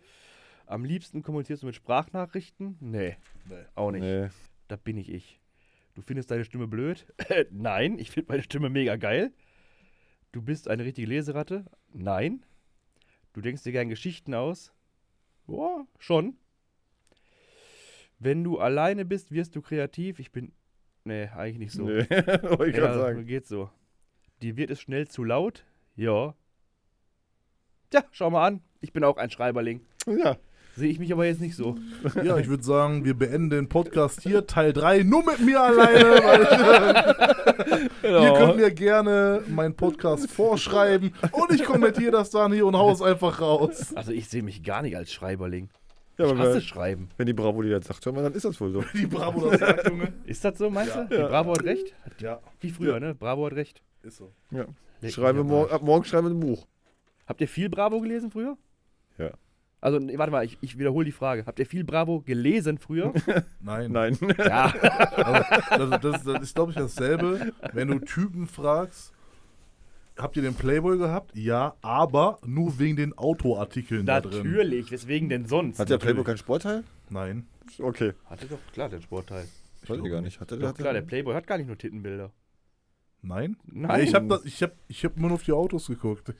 Am 0.65 0.85
liebsten 0.85 1.21
kommunizierst 1.21 1.63
du 1.63 1.67
mit 1.67 1.75
Sprachnachrichten? 1.75 2.77
Nee, 2.79 3.17
nee. 3.49 3.55
auch 3.75 3.91
nicht. 3.91 4.03
Nee. 4.03 4.29
Da 4.69 4.77
bin 4.77 4.95
ich 4.95 5.11
ich. 5.11 5.41
Du 5.95 6.01
findest 6.01 6.31
deine 6.31 6.45
Stimme 6.45 6.67
blöd? 6.67 7.05
Nein, 7.51 7.99
ich 7.99 8.09
finde 8.09 8.31
meine 8.31 8.43
Stimme 8.43 8.69
mega 8.69 8.95
geil. 8.95 9.33
Du 10.33 10.41
bist 10.41 10.67
eine 10.67 10.83
richtige 10.83 11.07
Leseratte? 11.07 11.63
Nein. 11.93 12.43
Du 13.33 13.41
denkst 13.41 13.63
dir 13.63 13.71
gern 13.71 13.87
Geschichten 13.87 14.33
aus? 14.33 14.73
Boah, 15.45 15.85
schon. 15.99 16.37
Wenn 18.17 18.43
du 18.43 18.57
alleine 18.57 19.05
bist, 19.05 19.31
wirst 19.31 19.55
du 19.55 19.61
kreativ. 19.61 20.17
Ich 20.17 20.31
bin. 20.31 20.51
Nee, 21.03 21.27
eigentlich 21.27 21.59
nicht 21.59 21.73
so. 21.73 21.83
Nee. 21.83 22.09
Wollte 22.09 22.67
ich 22.67 22.75
gerade 22.75 22.95
ja, 22.95 22.99
sagen. 22.99 23.25
geht 23.27 23.45
so. 23.45 23.69
Dir 24.41 24.57
wird 24.57 24.71
es 24.71 24.81
schnell 24.81 25.07
zu 25.07 25.23
laut? 25.23 25.65
Ja. 25.95 26.33
Tja, 27.91 28.03
schau 28.11 28.31
mal 28.31 28.47
an. 28.47 28.61
Ich 28.81 28.91
bin 28.91 29.03
auch 29.03 29.17
ein 29.17 29.29
Schreiberling. 29.29 29.85
Ja. 30.07 30.37
Sehe 30.75 30.89
ich 30.89 30.97
mich 30.99 31.11
aber 31.13 31.25
jetzt 31.25 31.39
nicht 31.39 31.55
so. 31.55 31.75
Ja, 32.23 32.37
ich 32.37 32.47
würde 32.47 32.63
sagen, 32.63 33.05
wir 33.05 33.13
beenden 33.13 33.51
den 33.51 33.69
Podcast 33.69 34.21
hier, 34.21 34.47
Teil 34.47 34.73
3, 34.73 35.03
nur 35.03 35.23
mit 35.23 35.39
mir 35.39 35.61
alleine. 35.61 36.03
Weil, 36.03 37.85
Genau. 38.01 38.23
Ihr 38.23 38.33
könnt 38.33 38.55
mir 38.57 38.71
gerne 38.71 39.43
meinen 39.47 39.75
Podcast 39.75 40.29
vorschreiben 40.29 41.13
und 41.31 41.51
ich 41.53 41.63
kommentiere 41.63 42.11
das 42.11 42.29
dann 42.31 42.51
hier 42.51 42.65
und 42.65 42.75
hau's 42.75 43.01
einfach 43.01 43.39
raus. 43.39 43.93
Also 43.95 44.11
ich 44.11 44.27
sehe 44.27 44.43
mich 44.43 44.63
gar 44.63 44.81
nicht 44.81 44.97
als 44.97 45.11
Schreiberling. 45.13 45.69
Ja, 46.17 46.25
ich 46.25 46.31
aber 46.31 46.39
hasse 46.41 46.53
wenn, 46.55 46.61
Schreiben. 46.61 47.09
wenn 47.17 47.25
die 47.27 47.33
Bravo 47.33 47.61
die 47.61 47.69
das 47.69 47.85
sagt, 47.87 48.05
hör 48.05 48.11
mal, 48.13 48.23
dann 48.23 48.33
ist 48.33 48.45
das 48.45 48.59
wohl 48.59 48.71
so. 48.71 48.83
Die 48.93 49.05
Bravo 49.07 49.49
das 49.49 49.59
sagt, 49.59 49.87
Junge. 49.89 50.11
Ist 50.25 50.43
das 50.43 50.57
so, 50.57 50.69
meinst 50.69 50.95
Ja. 50.95 51.03
du? 51.05 51.15
Die 51.17 51.23
Bravo 51.23 51.51
hat 51.51 51.63
recht? 51.63 51.93
Ja, 52.19 52.39
Wie 52.59 52.69
früher, 52.71 52.99
ne? 52.99 53.15
Bravo 53.15 53.45
hat 53.45 53.53
recht. 53.53 53.81
ist 54.03 54.17
so. 54.17 54.31
Ja. 54.51 54.65
Schreibe 55.09 55.43
morgen, 55.43 55.65
Arsch. 55.65 55.73
ab 55.73 55.81
morgen 55.83 56.03
schreibe 56.05 56.27
ein 56.27 56.39
Buch. 56.39 56.67
Habt 57.25 57.41
ihr 57.41 57.47
viel 57.47 57.69
Bravo 57.69 57.99
gelesen 58.01 58.31
früher? 58.31 58.57
Ja. 59.17 59.31
Also, 59.83 59.99
nee, 59.99 60.17
warte 60.17 60.31
mal, 60.31 60.45
ich, 60.45 60.57
ich 60.61 60.79
wiederhole 60.79 61.03
die 61.03 61.11
Frage. 61.11 61.45
Habt 61.45 61.59
ihr 61.59 61.65
viel 61.65 61.83
Bravo 61.83 62.21
gelesen 62.21 62.77
früher? 62.77 63.13
Nein. 63.59 63.91
Nein. 63.91 64.17
ja. 64.37 64.73
Also, 65.69 65.89
das, 65.89 66.01
das, 66.01 66.23
das 66.23 66.41
ist, 66.41 66.55
glaube 66.55 66.71
ich, 66.71 66.77
dasselbe, 66.77 67.51
wenn 67.73 67.89
du 67.89 67.99
Typen 67.99 68.47
fragst, 68.47 69.11
habt 70.15 70.37
ihr 70.37 70.41
den 70.41 70.53
Playboy 70.53 70.97
gehabt? 70.97 71.35
Ja, 71.35 71.75
aber 71.81 72.39
nur 72.45 72.79
wegen 72.79 72.95
den 72.95 73.17
Autoartikeln 73.17 74.05
da 74.05 74.21
drin. 74.21 74.37
Natürlich, 74.37 74.89
weswegen 74.89 75.27
denn 75.27 75.47
sonst? 75.47 75.79
Hat 75.79 75.89
der 75.89 75.95
Natürlich. 75.95 76.13
Playboy 76.13 76.23
keinen 76.23 76.37
Sportteil? 76.37 76.83
Nein. 77.09 77.45
Okay. 77.77 78.13
Hatte 78.27 78.45
doch, 78.45 78.59
klar, 78.71 78.87
den 78.87 79.01
Sportteil. 79.01 79.49
Weiß 79.85 79.99
ich 80.01 80.09
gar 80.09 80.21
nicht. 80.21 80.39
Hat 80.39 80.49
der, 80.49 80.59
Doch, 80.59 80.67
hat 80.69 80.77
klar, 80.77 80.93
der 80.93 81.01
Playboy 81.01 81.33
hat 81.33 81.45
gar 81.45 81.57
nicht 81.57 81.67
nur 81.67 81.77
Tittenbilder. 81.77 82.31
Nein? 83.21 83.57
Nein. 83.65 84.01
Ich 84.01 84.13
habe 84.13 84.39
ich 84.45 84.63
hab, 84.63 84.71
ich 84.87 85.03
hab 85.03 85.17
immer 85.17 85.27
nur 85.27 85.35
auf 85.35 85.43
die 85.43 85.51
Autos 85.51 85.87
geguckt. 85.87 86.33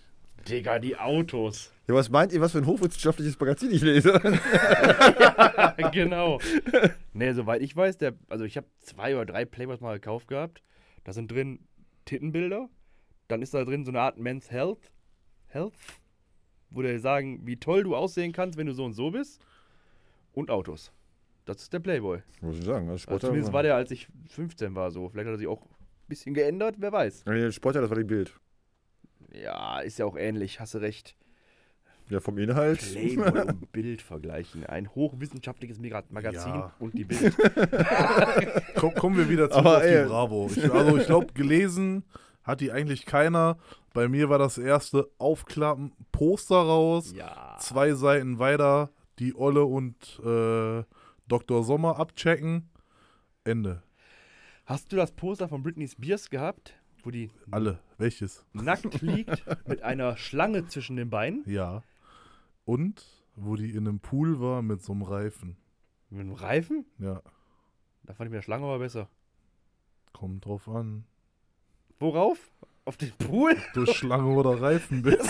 Digga, 0.48 0.80
die 0.80 0.98
Autos. 0.98 1.72
Ja, 1.88 1.96
was 1.96 2.10
meint 2.10 2.32
ihr, 2.32 2.42
was 2.42 2.54
für 2.54 2.60
ein 2.60 2.66
hochwissenschaftliches 2.66 3.40
Magazin 3.40 3.72
ich 3.72 3.82
lese? 3.82 4.14
genau. 5.92 6.40
Nee, 7.14 7.34
soweit 7.34 7.62
ich 7.62 7.76
weiß, 7.76 7.98
der, 7.98 8.14
also 8.30 8.46
ich 8.46 8.58
habe 8.58 8.68
zwei 8.80 9.16
oder 9.16 9.26
drei 9.26 9.46
Playboys 9.46 9.82
mal 9.82 9.94
gekauft 9.94 10.28
gehabt. 10.28 10.64
Da 11.04 11.14
sind 11.14 11.32
drin 11.32 11.60
Tittenbilder. 12.06 12.70
Dann 13.28 13.42
ist 13.42 13.54
da 13.54 13.64
drin 13.64 13.86
so 13.86 13.92
eine 13.92 14.00
Art 14.02 14.18
Men's 14.18 14.50
Health. 14.52 14.92
Health. 15.48 15.74
Wo 16.70 16.82
die 16.82 16.98
sagen, 16.98 17.42
wie 17.46 17.58
toll 17.58 17.84
du 17.84 17.96
aussehen 17.96 18.32
kannst, 18.32 18.58
wenn 18.58 18.68
du 18.68 18.74
so 18.74 18.86
und 18.86 18.94
so 18.94 19.12
bist. 19.12 19.42
Und 20.34 20.50
Autos. 20.50 20.92
Das 21.46 21.58
ist 21.62 21.74
der 21.74 21.80
Playboy. 21.80 22.20
Muss 22.42 22.58
ich 22.58 22.64
sagen. 22.64 22.90
Also 22.90 22.92
Also 22.94 23.04
Sportteil 23.04 23.30
zumindest 23.30 23.54
war 23.54 23.64
der, 23.64 23.76
als 23.76 23.92
ich 23.92 24.08
15 24.30 24.74
war, 24.76 24.90
so. 24.92 25.10
Vielleicht 25.10 25.28
hat 25.28 25.36
er 25.36 25.38
sich 25.38 25.48
auch 25.48 25.62
ein 25.62 26.08
bisschen 26.08 26.34
geändert, 26.34 26.76
wer 26.80 26.92
weiß. 26.92 27.26
Nee, 27.26 27.42
der 27.42 27.52
Sportteil, 27.52 27.82
das 27.82 27.92
war 27.92 27.98
die 27.98 28.04
Bild. 28.06 28.34
Ja, 29.34 29.80
ist 29.80 30.00
ja 30.00 30.06
auch 30.06 30.16
ähnlich, 30.18 30.60
hast 30.60 30.74
du 30.76 30.78
recht. 30.80 31.16
Ja, 32.10 32.20
vom 32.20 32.38
Inhalt. 32.38 32.80
Playboy 32.80 33.42
und 33.48 33.72
Bild 33.72 34.02
vergleichen. 34.02 34.66
Ein 34.66 34.94
hochwissenschaftliches 34.94 35.80
Magazin 36.10 36.54
Ja. 36.54 36.74
und 36.80 36.94
die 36.94 37.06
Bild. 37.06 37.34
Komm, 38.76 38.94
kommen 38.94 39.18
wir 39.18 39.30
wieder 39.30 39.50
zurück 39.50 39.66
auf 39.66 39.82
die 39.82 39.88
ey. 39.88 40.06
Bravo. 40.06 40.50
Ich, 40.54 40.72
also 40.72 40.98
ich 40.98 41.06
glaube, 41.06 41.34
gelesen 41.34 42.04
hat 42.44 42.60
die 42.62 42.72
eigentlich 42.72 43.06
keiner. 43.06 43.58
Bei 43.94 44.08
mir 44.10 44.30
war 44.30 44.38
das 44.38 44.58
erste 44.58 45.10
Aufklappen, 45.18 45.94
Poster 46.12 46.56
raus, 46.58 47.14
ja. 47.16 47.58
zwei 47.60 47.94
Seiten 47.94 48.38
weiter, 48.40 48.90
die 49.20 49.36
Olle 49.36 49.64
und 49.64 50.20
äh, 50.26 50.84
Dr. 51.28 51.64
Sommer 51.64 52.00
abchecken. 52.00 52.70
Ende. 53.46 53.82
Hast 54.66 54.92
du 54.92 54.96
das 54.96 55.12
Poster 55.12 55.48
von 55.48 55.64
Britney 55.64 55.88
Spears 55.88 56.30
gehabt, 56.30 56.74
wo 57.04 57.12
die 57.12 57.30
Alle. 57.52 57.80
Welches? 57.98 58.46
nackt 58.54 59.02
liegt 59.02 59.44
mit 59.68 59.82
einer 59.82 60.18
Schlange 60.18 60.68
zwischen 60.68 60.96
den 60.96 61.10
Beinen? 61.10 61.44
Ja. 61.46 61.84
Und 62.66 63.04
wo 63.36 63.56
die 63.56 63.72
in 63.72 63.88
einem 63.88 64.00
Pool 64.00 64.40
war 64.40 64.62
mit 64.62 64.82
so 64.84 64.94
einem 64.94 65.02
Reifen. 65.04 65.58
Mit 66.10 66.22
einem 66.22 66.34
Reifen? 66.34 66.86
Ja, 67.00 67.22
Da 68.04 68.14
fand 68.14 68.28
ich 68.28 68.32
mir 68.32 68.38
der 68.38 68.42
Schlange 68.44 68.66
aber 68.66 68.80
besser. 68.80 69.10
kommt 70.14 70.46
drauf 70.46 70.68
an. 70.70 71.06
Worauf? 72.00 72.52
Auf 72.86 72.98
den 72.98 73.12
Pool? 73.14 73.56
Du 73.74 73.86
Schlange 73.86 74.28
oder 74.36 74.62
Reifen 74.62 75.02
bist. 75.04 75.30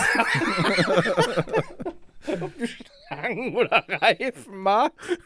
Ob 2.40 2.58
du 2.58 2.66
Schlangen 2.66 3.54
oder 3.54 3.84
Reifen 3.88 4.56
magst? 4.58 5.18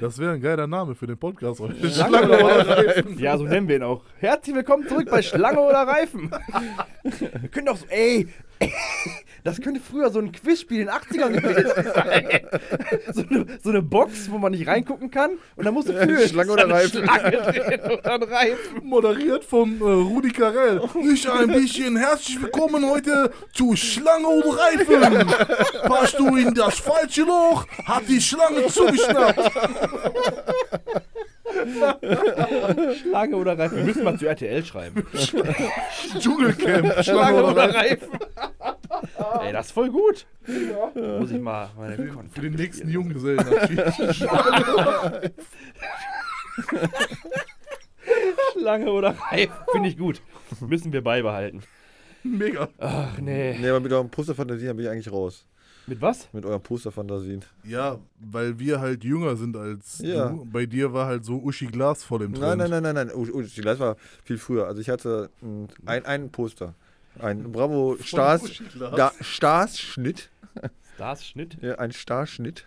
Das 0.00 0.18
wäre 0.18 0.32
ein 0.32 0.40
geiler 0.40 0.66
Name 0.66 0.94
für 0.94 1.06
den 1.06 1.18
Podcast 1.18 1.60
heute. 1.60 1.90
Schlange 1.90 2.22
oder 2.22 2.68
Reifen? 2.68 3.18
Ja, 3.18 3.36
so 3.36 3.44
nennen 3.44 3.68
wir 3.68 3.76
ihn 3.76 3.82
auch. 3.82 4.02
Herzlich 4.18 4.54
willkommen 4.54 4.86
zurück 4.86 5.08
bei 5.10 5.22
Schlange 5.22 5.60
oder 5.60 5.86
Reifen. 5.86 6.30
Wir 7.02 7.48
können 7.48 7.66
doch 7.66 7.76
so, 7.76 7.86
ey, 7.88 8.28
das 9.48 9.62
könnte 9.62 9.80
früher 9.80 10.10
so 10.10 10.18
ein 10.18 10.30
Quizspiel 10.30 10.80
in 10.80 10.86
den 10.88 10.94
80ern 10.94 11.30
gewesen 11.30 11.92
sein. 11.94 12.40
So 13.14 13.22
eine, 13.22 13.46
so 13.62 13.70
eine 13.70 13.82
Box, 13.82 14.30
wo 14.30 14.36
man 14.36 14.52
nicht 14.52 14.66
reingucken 14.66 15.10
kann 15.10 15.38
und 15.56 15.64
dann 15.64 15.72
musst 15.72 15.88
du 15.88 15.94
fühlen. 15.94 16.28
Schlange 16.28 16.54
da 16.54 16.64
oder 16.64 16.74
Reifen? 16.74 17.04
Schlange 17.04 18.00
oder 18.04 18.30
Reifen. 18.30 18.84
Moderiert 18.84 19.44
von 19.44 19.80
äh, 19.80 19.84
Rudi 19.84 20.30
Carell. 20.32 20.82
Ich 21.12 21.30
ein 21.30 21.48
bisschen 21.48 21.96
herzlich 21.96 22.42
willkommen 22.42 22.88
heute 22.90 23.30
zu 23.54 23.74
Schlange 23.74 24.28
und 24.28 24.44
Reifen. 24.44 25.26
Passt 25.84 26.18
du 26.18 26.36
in 26.36 26.52
das 26.52 26.78
falsche 26.78 27.22
Loch, 27.22 27.66
hat 27.86 28.02
die 28.06 28.20
Schlange 28.20 28.66
zugeschnappt. 28.66 29.50
Schlange 33.02 33.36
oder 33.36 33.58
Reifen. 33.58 33.76
Wir 33.78 33.84
müssen 33.84 34.04
mal 34.04 34.18
zu 34.18 34.26
RTL 34.26 34.64
schreiben. 34.64 35.06
Dschungelcamp, 36.18 37.04
Schlange 37.04 37.44
oder 37.44 37.74
Reifen. 37.74 38.08
Ey, 39.42 39.52
das 39.52 39.66
ist 39.66 39.72
voll 39.72 39.90
gut. 39.90 40.26
Muss 40.94 41.30
ich 41.30 41.40
mal 41.40 41.70
meine 41.76 41.96
Für 42.32 42.40
den 42.40 42.54
nächsten 42.54 42.88
Junggesellenabschied. 42.88 43.80
Schlange 48.52 48.90
oder 48.90 49.16
Reifen. 49.30 49.54
Finde 49.72 49.88
ich 49.88 49.98
gut. 49.98 50.22
Müssen 50.60 50.92
wir 50.92 51.02
beibehalten. 51.02 51.62
Mega. 52.22 52.68
Ach 52.78 53.18
nee. 53.18 53.56
Nee, 53.58 53.68
aber 53.68 53.80
mit 53.80 53.92
euren 53.92 54.10
Posterfantasien 54.10 54.76
bin 54.76 54.86
ich 54.86 54.90
eigentlich 54.90 55.12
raus. 55.12 55.46
Mit 55.88 56.00
was? 56.02 56.28
Mit 56.32 56.44
euren 56.44 56.62
Posterfantasien. 56.62 57.44
Ja, 57.64 57.98
weil 58.20 58.58
wir 58.58 58.80
halt 58.80 59.04
jünger 59.04 59.36
sind 59.36 59.56
als 59.56 59.98
Ja. 59.98 60.28
du. 60.30 60.44
Bei 60.44 60.66
dir 60.66 60.92
war 60.92 61.06
halt 61.06 61.24
so 61.24 61.36
Uschi 61.42 61.66
Glas 61.66 62.04
vor 62.04 62.18
dem 62.18 62.34
Trend. 62.34 62.58
Nein, 62.58 62.70
nein, 62.70 62.82
nein, 62.82 62.94
nein, 62.94 63.06
nein. 63.08 63.16
Oh, 63.16 63.40
das 63.40 63.78
war 63.80 63.96
viel 64.24 64.38
früher. 64.38 64.66
Also 64.66 64.80
ich 64.80 64.88
hatte 64.90 65.30
ein, 65.42 65.68
ein, 65.86 66.04
ein 66.04 66.30
Poster. 66.30 66.74
Ein 67.18 67.50
Bravo 67.50 67.96
Stars, 68.00 68.42
Uschi 68.44 68.64
Glas. 68.64 68.94
da, 68.96 69.12
Stars-Schnitt. 69.20 70.30
Stars 70.94 71.24
Schnitt. 71.26 71.58
Ja, 71.62 71.76
ein 71.76 71.92
Starschnitt. 71.92 72.66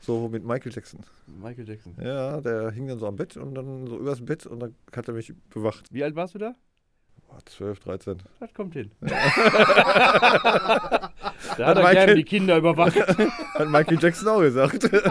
So 0.00 0.28
mit 0.28 0.44
Michael 0.44 0.72
Jackson. 0.72 1.00
Michael 1.26 1.66
Jackson. 1.68 1.94
Ja, 2.00 2.40
der 2.40 2.70
hing 2.70 2.86
dann 2.86 2.98
so 2.98 3.06
am 3.06 3.16
Bett 3.16 3.36
und 3.36 3.54
dann 3.54 3.86
so 3.86 3.98
übers 3.98 4.24
Bett 4.24 4.46
und 4.46 4.60
dann 4.60 4.74
hat 4.94 5.08
er 5.08 5.14
mich 5.14 5.32
bewacht. 5.50 5.86
Wie 5.90 6.04
alt 6.04 6.14
warst 6.14 6.34
du 6.34 6.38
da? 6.38 6.54
Boah, 7.28 7.38
12, 7.44 7.80
13. 7.80 8.22
Das 8.40 8.54
kommt 8.54 8.74
hin. 8.74 8.90
da 9.00 9.16
hat 11.58 11.58
er 11.58 11.74
Michael- 11.74 11.94
gerne 11.94 12.14
die 12.14 12.24
Kinder 12.24 12.56
überwacht. 12.56 12.96
Hat 13.54 13.68
Michael 13.68 13.98
Jackson 14.00 14.28
auch 14.28 14.40
gesagt. 14.40 14.80
Gute, 14.80 15.02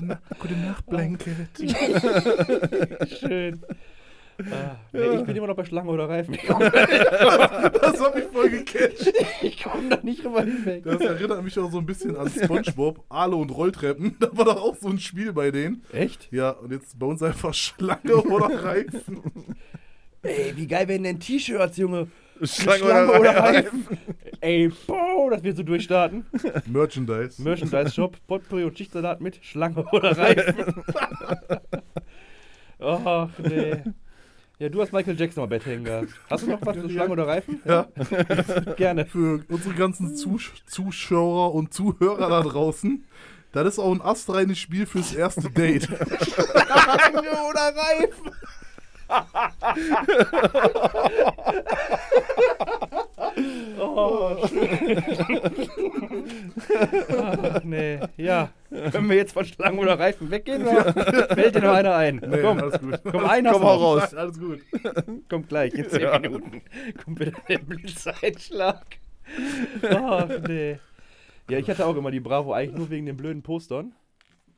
Na 0.00 0.18
Gute 0.38 0.54
Nacht, 0.56 0.86
Blanket. 0.86 1.48
Schön. 3.20 3.62
Ah, 4.50 4.76
nee, 4.92 5.16
ich 5.16 5.22
bin 5.24 5.36
immer 5.36 5.46
noch 5.46 5.54
bei 5.54 5.64
Schlange 5.64 5.90
oder 5.90 6.08
Reifen. 6.08 6.34
Ich 6.34 6.44
komme 6.46 6.68
Das 6.70 8.00
hab 8.00 8.16
ich 8.16 8.24
voll 8.24 8.50
gecatcht. 8.50 9.12
komm 9.62 9.88
da 9.90 9.98
nicht 10.02 10.24
drüber 10.24 10.42
hinweg. 10.42 10.82
Das 10.84 11.00
erinnert 11.00 11.44
mich 11.44 11.56
auch 11.58 11.70
so 11.70 11.78
ein 11.78 11.86
bisschen 11.86 12.16
an 12.16 12.28
Spongebob, 12.30 13.04
Aale 13.08 13.36
und 13.36 13.50
Rolltreppen. 13.50 14.16
Da 14.18 14.28
war 14.32 14.46
doch 14.46 14.56
auch 14.60 14.76
so 14.76 14.88
ein 14.88 14.98
Spiel 14.98 15.32
bei 15.32 15.50
denen. 15.52 15.84
Echt? 15.92 16.28
Ja, 16.32 16.50
und 16.50 16.72
jetzt 16.72 16.98
bei 16.98 17.06
uns 17.06 17.22
einfach 17.22 17.54
Schlange 17.54 18.16
oder 18.16 18.64
Reifen. 18.64 19.22
Ey, 20.22 20.52
wie 20.56 20.66
geil 20.66 20.86
wären 20.86 21.02
denn 21.02 21.18
T-Shirts, 21.18 21.76
Junge? 21.76 22.08
Schlange, 22.42 22.78
Schlange 22.78 23.10
oder, 23.10 23.20
oder 23.20 23.36
Reifen. 23.36 23.86
Ey, 24.40 24.70
boah, 24.86 25.30
das 25.30 25.42
wird 25.42 25.56
so 25.56 25.62
durchstarten. 25.62 26.26
Merchandise. 26.66 27.40
Merchandise-Shop, 27.42 28.16
Potpourri 28.26 28.64
und 28.64 28.76
Schichtsalat 28.76 29.20
mit 29.20 29.44
Schlange 29.44 29.84
oder 29.92 30.16
Reifen. 30.16 30.84
Ach, 32.80 33.28
nee. 33.38 33.82
Ja, 34.58 34.68
du 34.68 34.80
hast 34.80 34.92
Michael 34.92 35.18
Jackson 35.18 35.42
am 35.42 35.48
Bett 35.48 35.66
hängen 35.66 35.84
gehabt. 35.84 36.08
Hast 36.30 36.44
du 36.44 36.50
noch 36.50 36.64
was 36.64 36.76
zu 36.80 36.88
Schlange 36.88 37.10
oder 37.12 37.26
Reifen? 37.26 37.60
Ja. 37.64 37.88
Gerne. 38.76 39.06
Für 39.06 39.44
unsere 39.48 39.74
ganzen 39.74 40.14
Zus 40.14 40.50
Zuschauer 40.66 41.54
und 41.54 41.74
Zuhörer 41.74 42.28
da 42.28 42.42
draußen. 42.42 43.04
Das 43.52 43.66
ist 43.66 43.78
auch 43.78 43.92
ein 43.92 44.00
astreines 44.00 44.58
Spiel 44.58 44.86
fürs 44.86 45.14
erste 45.14 45.50
Date. 45.50 45.84
Schlange 45.84 47.28
oder 47.50 47.74
Reifen? 47.74 48.30
Oh, 53.78 54.36
Ach, 57.18 57.64
nee. 57.64 58.00
Ja. 58.16 58.50
Können 58.90 59.08
wir 59.08 59.16
jetzt 59.16 59.32
von 59.32 59.44
Schlangen 59.44 59.78
oder 59.78 59.98
Reifen 59.98 60.30
weggehen? 60.30 60.66
Oder 60.66 60.92
fällt 61.34 61.54
dir 61.54 61.60
noch 61.60 61.74
einer 61.74 61.94
ein? 61.94 62.22
Nee, 62.26 62.38
komm, 62.40 62.58
alles 62.58 62.80
gut. 62.80 63.00
komm, 63.10 63.28
hast 63.28 63.44
Komm 63.44 63.62
auch 63.62 63.80
raus. 63.80 64.02
Nein, 64.12 64.20
alles 64.20 64.38
gut. 64.38 64.60
Kommt 65.28 65.48
gleich, 65.48 65.74
in 65.74 65.88
10 65.88 66.20
Minuten. 66.22 66.62
Kommt 67.04 67.20
wieder 67.20 67.32
der 67.48 67.58
Blitzeinschlag. 67.58 68.84
Ach, 69.90 70.28
nee. 70.48 70.78
Ja, 71.50 71.58
ich 71.58 71.68
hatte 71.68 71.86
auch 71.86 71.96
immer 71.96 72.10
die 72.10 72.20
Bravo 72.20 72.52
eigentlich 72.52 72.76
nur 72.76 72.90
wegen 72.90 73.06
den 73.06 73.16
blöden 73.16 73.42
Postern. 73.42 73.92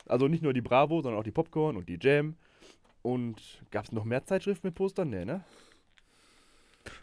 Also 0.07 0.29
nicht 0.29 0.43
nur 0.43 0.53
die 0.53 0.61
Bravo, 0.61 1.01
sondern 1.01 1.21
auch 1.21 1.25
die 1.25 1.31
Popcorn 1.31 1.77
und 1.77 1.89
die 1.89 1.99
Jam. 2.01 2.37
Und 3.05 3.61
gab 3.71 3.85
es 3.85 3.93
noch 3.93 4.05
mehr 4.05 4.25
Zeitschriften 4.25 4.67
mit 4.67 4.75
Postern? 4.75 5.11
Nee, 5.11 5.27
ne? 5.27 5.45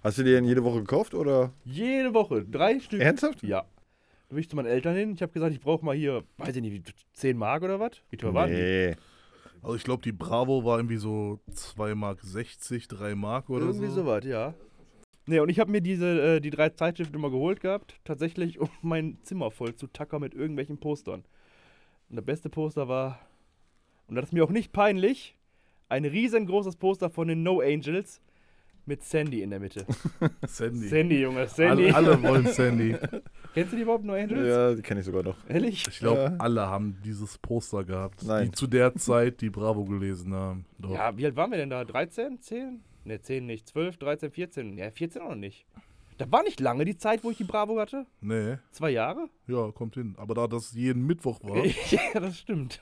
Hast 0.03 0.17
du 0.17 0.23
die 0.23 0.31
denn 0.31 0.45
jede 0.45 0.63
Woche 0.63 0.79
gekauft 0.79 1.13
oder? 1.13 1.53
Jede 1.63 2.11
Woche, 2.15 2.43
drei 2.43 2.79
Stück. 2.79 2.99
Ernsthaft? 2.99 3.43
Ja. 3.43 3.61
Da 3.61 3.67
bin 4.29 4.39
ich 4.39 4.49
zu 4.49 4.55
meinen 4.55 4.65
Eltern 4.65 4.95
hin. 4.95 5.13
Ich 5.13 5.21
habe 5.21 5.31
gesagt, 5.31 5.53
ich 5.53 5.61
brauche 5.61 5.85
mal 5.85 5.95
hier, 5.95 6.23
weiß 6.37 6.55
ich 6.55 6.61
nicht, 6.63 6.73
wie, 6.73 6.83
10 7.13 7.37
Mark 7.37 7.61
oder 7.61 7.79
was? 7.79 7.91
Wie 8.09 8.17
teuer 8.17 8.33
waren 8.33 8.49
die? 8.49 8.55
Nee. 8.55 8.95
Also 9.61 9.75
ich 9.75 9.83
glaube, 9.83 10.01
die 10.01 10.11
Bravo 10.11 10.65
war 10.65 10.79
irgendwie 10.79 10.97
so 10.97 11.39
2 11.53 11.93
Mark 11.93 12.21
60, 12.21 12.87
3 12.87 13.13
Mark 13.13 13.51
oder 13.51 13.65
Irgendwie 13.65 13.85
so. 13.85 14.01
sowas, 14.01 14.25
ja. 14.25 14.55
Nee, 15.27 15.39
und 15.39 15.49
ich 15.49 15.59
habe 15.59 15.69
mir 15.69 15.81
diese, 15.81 16.37
äh, 16.37 16.39
die 16.41 16.49
drei 16.49 16.69
Zeitschriften 16.69 17.15
immer 17.15 17.29
geholt 17.29 17.59
gehabt, 17.59 17.99
tatsächlich, 18.05 18.59
um 18.59 18.69
mein 18.81 19.19
Zimmer 19.21 19.51
voll 19.51 19.75
zu 19.75 19.85
tackern 19.85 20.21
mit 20.21 20.33
irgendwelchen 20.33 20.79
Postern. 20.79 21.23
Und 22.09 22.15
der 22.15 22.23
beste 22.23 22.49
Poster 22.49 22.87
war, 22.87 23.19
und 24.07 24.15
das 24.15 24.25
ist 24.25 24.33
mir 24.33 24.43
auch 24.43 24.49
nicht 24.49 24.73
peinlich, 24.73 25.37
ein 25.91 26.05
riesengroßes 26.05 26.77
Poster 26.77 27.09
von 27.09 27.27
den 27.27 27.43
No 27.43 27.59
Angels 27.59 28.21
mit 28.85 29.03
Sandy 29.03 29.41
in 29.43 29.51
der 29.51 29.59
Mitte. 29.59 29.85
Sandy. 30.47 30.87
Sandy, 30.87 31.21
Junge, 31.21 31.47
Sandy. 31.47 31.91
Alle, 31.91 32.09
alle 32.17 32.23
wollen 32.23 32.47
Sandy. 32.47 32.95
Kennst 33.53 33.73
du 33.73 33.75
die 33.75 33.83
überhaupt, 33.83 34.05
No 34.05 34.13
Angels? 34.13 34.47
Ja, 34.47 34.73
die 34.73 34.81
kenne 34.81 35.01
ich 35.01 35.05
sogar 35.05 35.21
noch. 35.23 35.35
Ehrlich? 35.47 35.85
Ich 35.87 35.99
glaube, 35.99 36.21
Ja. 36.21 36.35
alle 36.39 36.61
haben 36.67 36.97
dieses 37.05 37.37
Poster 37.37 37.83
gehabt, 37.83 38.23
Nein. 38.23 38.45
die 38.45 38.51
zu 38.51 38.65
der 38.67 38.95
Zeit 38.95 39.41
die 39.41 39.49
Bravo 39.49 39.83
gelesen 39.85 40.33
haben. 40.33 40.65
Doch. 40.79 40.91
Ja, 40.91 41.15
wie 41.17 41.25
alt 41.25 41.35
waren 41.35 41.51
wir 41.51 41.57
denn 41.57 41.69
da? 41.69 41.83
13? 41.83 42.41
10? 42.41 42.79
Ne, 43.03 43.21
10 43.21 43.45
nicht. 43.45 43.67
12, 43.67 43.97
13, 43.97 44.31
14. 44.31 44.77
Ja, 44.77 44.89
14 44.89 45.21
auch 45.21 45.29
noch 45.29 45.35
nicht. 45.35 45.65
Da 46.17 46.31
war 46.31 46.43
nicht 46.43 46.59
lange 46.59 46.85
die 46.85 46.97
Zeit, 46.97 47.23
wo 47.23 47.31
ich 47.31 47.37
die 47.37 47.43
Bravo 47.43 47.79
hatte. 47.79 48.05
Nee, 48.21 48.57
Zwei 48.71 48.91
Jahre? 48.91 49.27
ja, 49.47 49.71
kommt 49.71 49.95
hin. 49.95 50.15
Aber 50.17 50.33
da 50.35 50.47
das 50.47 50.73
jeden 50.73 51.05
Mittwoch 51.05 51.39
war, 51.43 51.65
ja, 51.91 52.19
das 52.19 52.37
stimmt. 52.39 52.81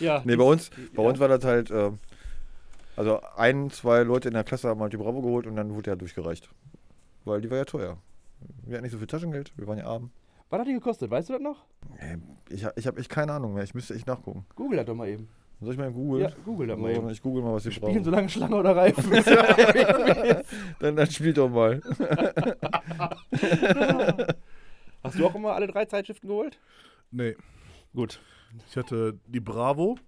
Ja. 0.00 0.22
Nee, 0.24 0.36
bei 0.36 0.44
uns, 0.44 0.70
bei 0.94 1.02
ja. 1.02 1.08
uns 1.08 1.18
war 1.18 1.28
das 1.28 1.44
halt, 1.44 1.70
äh, 1.70 1.90
also 2.96 3.20
ein, 3.36 3.70
zwei 3.70 4.02
Leute 4.02 4.28
in 4.28 4.34
der 4.34 4.44
Klasse 4.44 4.68
haben 4.68 4.80
halt 4.80 4.92
die 4.92 4.96
Bravo 4.96 5.22
geholt 5.22 5.46
und 5.46 5.56
dann 5.56 5.70
wurde 5.70 5.82
der 5.84 5.96
durchgereicht. 5.96 6.48
Weil 7.24 7.40
die 7.40 7.50
war 7.50 7.58
ja 7.58 7.64
teuer. 7.64 7.98
Wir 8.64 8.76
hatten 8.76 8.84
nicht 8.84 8.92
so 8.92 8.98
viel 8.98 9.06
Taschengeld, 9.06 9.52
wir 9.56 9.66
waren 9.66 9.78
ja 9.78 9.86
arm. 9.86 10.10
Was 10.48 10.60
hat 10.60 10.66
die 10.66 10.72
gekostet? 10.72 11.10
Weißt 11.10 11.28
du 11.28 11.34
das 11.34 11.42
noch? 11.42 11.64
Ich, 12.48 12.66
ich 12.74 12.86
habe 12.86 12.98
echt 12.98 13.10
keine 13.10 13.32
Ahnung 13.32 13.54
mehr, 13.54 13.62
ich 13.62 13.74
müsste 13.74 13.94
echt 13.94 14.06
nachgucken. 14.06 14.44
Google 14.56 14.78
das 14.78 14.86
doch 14.86 14.94
mal 14.94 15.08
eben. 15.08 15.28
Soll 15.62 15.74
ich 15.74 15.78
mal 15.78 15.92
googeln? 15.92 16.24
Ja, 16.24 16.30
google 16.44 16.68
das 16.68 16.78
mal 16.78 16.94
So, 16.94 17.00
eben. 17.00 17.10
ich 17.10 17.20
google 17.20 17.42
mal, 17.42 17.52
was 17.52 17.64
die 17.64 17.70
Spielen 17.70 17.92
brauchen. 17.92 18.04
so 18.04 18.10
lange 18.10 18.28
Schlange 18.30 18.56
oder 18.56 18.74
Reifen. 18.74 19.12
Dann, 20.80 20.96
dann 20.96 21.10
spielt 21.10 21.36
doch 21.36 21.50
mal. 21.50 21.82
Hast 25.04 25.18
du 25.18 25.26
auch 25.26 25.34
immer 25.34 25.52
alle 25.52 25.66
drei 25.66 25.84
Zeitschriften 25.84 26.28
geholt? 26.28 26.58
nee, 27.10 27.36
Gut. 27.94 28.20
Ich 28.68 28.76
hatte 28.76 29.18
die 29.26 29.40
Bravo 29.40 29.98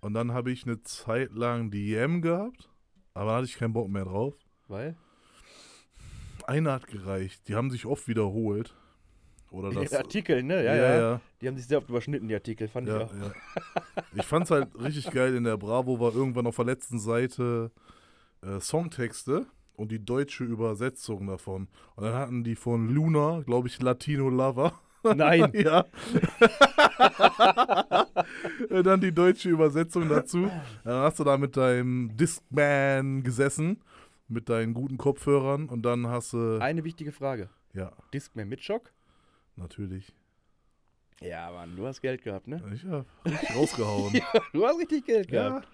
und 0.00 0.14
dann 0.14 0.32
habe 0.32 0.50
ich 0.52 0.64
eine 0.66 0.82
Zeit 0.82 1.32
lang 1.32 1.70
die 1.70 1.90
Yam 1.90 2.22
gehabt, 2.22 2.68
aber 3.14 3.30
da 3.30 3.36
hatte 3.36 3.46
ich 3.46 3.56
keinen 3.56 3.72
Bock 3.72 3.88
mehr 3.88 4.04
drauf. 4.04 4.34
Weil? 4.68 4.96
Eine 6.46 6.72
hat 6.72 6.86
gereicht, 6.86 7.48
die 7.48 7.54
haben 7.54 7.70
sich 7.70 7.86
oft 7.86 8.06
wiederholt. 8.08 8.74
Oder 9.50 9.70
das. 9.70 9.90
Die 9.90 9.96
Artikel, 9.96 10.42
ne? 10.42 10.64
Ja, 10.64 10.74
ja, 10.74 10.98
ja. 10.98 11.20
Die 11.40 11.46
haben 11.48 11.56
sich 11.56 11.66
sehr 11.66 11.78
oft 11.78 11.88
überschnitten, 11.88 12.26
die 12.28 12.34
Artikel, 12.34 12.66
fand 12.66 12.88
Ja, 12.88 13.02
ich 13.02 13.04
auch. 13.04 13.14
ja. 13.14 13.32
Ich 14.16 14.26
fand's 14.26 14.50
halt 14.50 14.68
richtig 14.80 15.10
geil. 15.10 15.34
In 15.36 15.44
der 15.44 15.56
Bravo 15.56 16.00
war 16.00 16.12
irgendwann 16.14 16.46
auf 16.46 16.56
der 16.56 16.64
letzten 16.64 16.98
Seite 16.98 17.70
äh, 18.42 18.58
Songtexte 18.58 19.46
und 19.74 19.92
die 19.92 20.04
deutsche 20.04 20.42
Übersetzung 20.44 21.26
davon. 21.28 21.68
Und 21.94 22.04
dann 22.04 22.14
hatten 22.14 22.42
die 22.44 22.56
von 22.56 22.88
Luna, 22.88 23.42
glaube 23.46 23.68
ich, 23.68 23.80
Latino 23.80 24.28
Lover. 24.28 24.72
Nein. 25.04 25.52
ja. 25.54 25.84
Dann 28.82 29.00
die 29.00 29.12
deutsche 29.12 29.48
Übersetzung 29.50 30.08
dazu. 30.08 30.50
Dann 30.84 31.02
hast 31.02 31.18
du 31.18 31.24
da 31.24 31.36
mit 31.36 31.56
deinem 31.56 32.16
Discman 32.16 33.22
gesessen, 33.22 33.82
mit 34.28 34.48
deinen 34.48 34.74
guten 34.74 34.96
Kopfhörern 34.96 35.68
und 35.68 35.82
dann 35.82 36.06
hast 36.06 36.32
du. 36.32 36.58
Eine 36.60 36.84
wichtige 36.84 37.12
Frage. 37.12 37.48
Ja, 37.72 37.92
Discman 38.12 38.48
mit 38.48 38.62
Schock? 38.62 38.90
natürlich. 39.56 40.12
Ja, 41.20 41.50
Mann, 41.52 41.76
du 41.76 41.86
hast 41.86 42.00
Geld 42.00 42.22
gehabt, 42.22 42.48
ne? 42.48 42.60
Ich 42.74 42.84
hab 42.84 43.06
richtig 43.24 43.56
rausgehauen. 43.56 44.12
Du 44.52 44.66
hast 44.66 44.78
richtig 44.78 45.06
Geld 45.06 45.30
ja, 45.30 45.48
gehabt. 45.48 45.68
ich, 45.70 45.73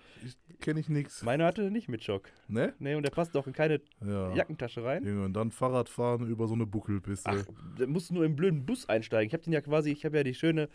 kenne 0.61 0.81
ich 0.81 0.88
nix. 0.88 1.23
Meine 1.23 1.44
hatte 1.44 1.70
nicht 1.70 1.88
mit 1.88 2.03
Schock. 2.05 2.29
Ne? 2.49 2.75
Ne, 2.79 2.96
und 2.96 3.03
der 3.03 3.11
passt 3.11 3.37
auch 3.37 3.46
in 3.46 3.53
keine 3.53 3.81
Ja. 4.05 4.35
Jackentasche 4.35 4.85
rein. 4.85 5.05
Junge, 5.05 5.25
und 5.25 5.33
dann 5.35 5.51
Fahrradfahren 5.51 6.29
über 6.29 6.46
so 6.46 6.55
eine 6.55 6.66
Buckelpiste. 6.66 7.31
Ach, 7.31 7.44
da 7.79 7.87
musst 7.87 8.11
du 8.11 8.14
nur 8.14 8.25
im 8.25 8.37
blöden 8.37 8.64
Bus 8.66 8.88
einsteigen. 8.88 9.27
Ich 9.29 9.35
hab 9.35 9.42
den 9.42 9.53
ja 9.53 9.61
quasi, 9.61 9.90
ich 9.90 10.05
habe 10.05 10.16
ja 10.16 10.25
die 10.25 10.35
schöne, 10.35 10.68